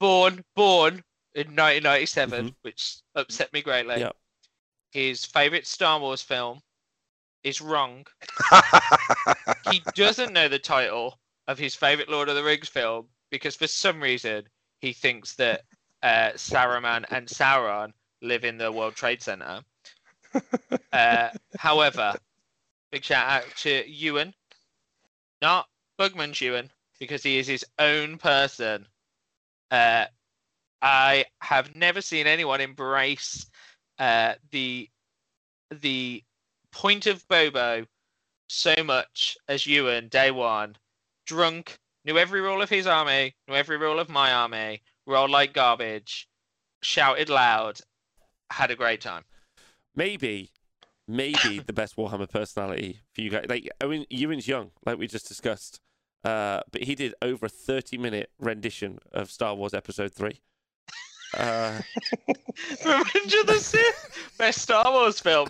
[0.00, 2.56] born born in 1997, Mhm.
[2.62, 4.00] which upset me greatly.
[4.00, 4.16] Yep.
[4.90, 6.60] His favorite Star Wars film
[7.44, 8.04] is wrong.
[9.70, 13.68] He doesn't know the title of his favorite Lord of the Rings film because for
[13.68, 14.48] some reason
[14.80, 15.64] he thinks that
[16.02, 19.62] uh, Saruman and Sauron live in the World Trade Center.
[20.92, 22.14] Uh, however,
[22.94, 24.32] big shout out to Ewan,
[25.42, 25.66] not
[25.98, 28.86] Bugman's Ewan, because he is his own person.
[29.72, 30.04] Uh,
[30.80, 33.46] I have never seen anyone embrace
[33.98, 34.88] uh, the
[35.80, 36.22] the
[36.70, 37.84] point of Bobo
[38.48, 40.76] so much as Ewan day one.
[41.26, 45.52] Drunk, knew every rule of his army, knew every rule of my army, rolled like
[45.52, 46.28] garbage,
[46.80, 47.80] shouted loud,
[48.50, 49.24] had a great time.
[49.96, 50.52] maybe,
[51.06, 53.46] maybe the best Warhammer personality for you guys.
[53.48, 55.80] Like, I mean, Ewan's young, like we just discussed,
[56.24, 60.40] uh, but he did over a thirty-minute rendition of Star Wars Episode Three.
[61.36, 61.80] Uh,
[62.84, 65.48] Revenge of the Sith, best Star Wars film.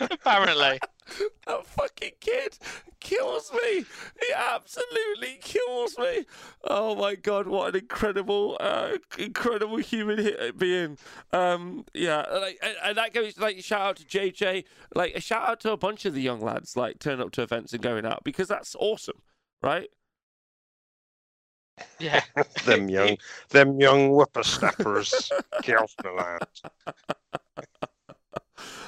[0.00, 0.80] Apparently,
[1.46, 2.58] that fucking kid
[3.00, 3.84] kills me.
[4.20, 6.24] He absolutely kills me.
[6.64, 10.98] Oh my god, what an incredible, uh, incredible human being.
[11.32, 15.20] Um, yeah, like, and, and that goes like a shout out to JJ, like a
[15.20, 17.82] shout out to a bunch of the young lads, like turning up to events and
[17.82, 19.20] going out because that's awesome,
[19.62, 19.88] right?
[21.98, 22.22] yeah.
[22.64, 23.16] them young,
[23.50, 25.30] them young whippersnappers.
[25.62, 27.86] Get off the land.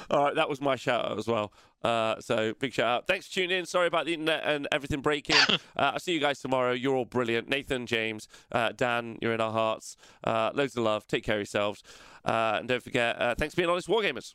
[0.09, 1.51] All right, that was my shout out as well.
[1.83, 3.07] Uh, so big shout out.
[3.07, 3.65] Thanks for tuning in.
[3.65, 5.35] Sorry about the internet and everything breaking.
[5.49, 6.71] uh, I'll see you guys tomorrow.
[6.73, 7.49] You're all brilliant.
[7.49, 9.95] Nathan, James, uh, Dan, you're in our hearts.
[10.23, 11.07] Uh, loads of love.
[11.07, 11.83] Take care of yourselves.
[12.25, 14.33] Uh, and don't forget, uh, thanks for being honest, Wargamers.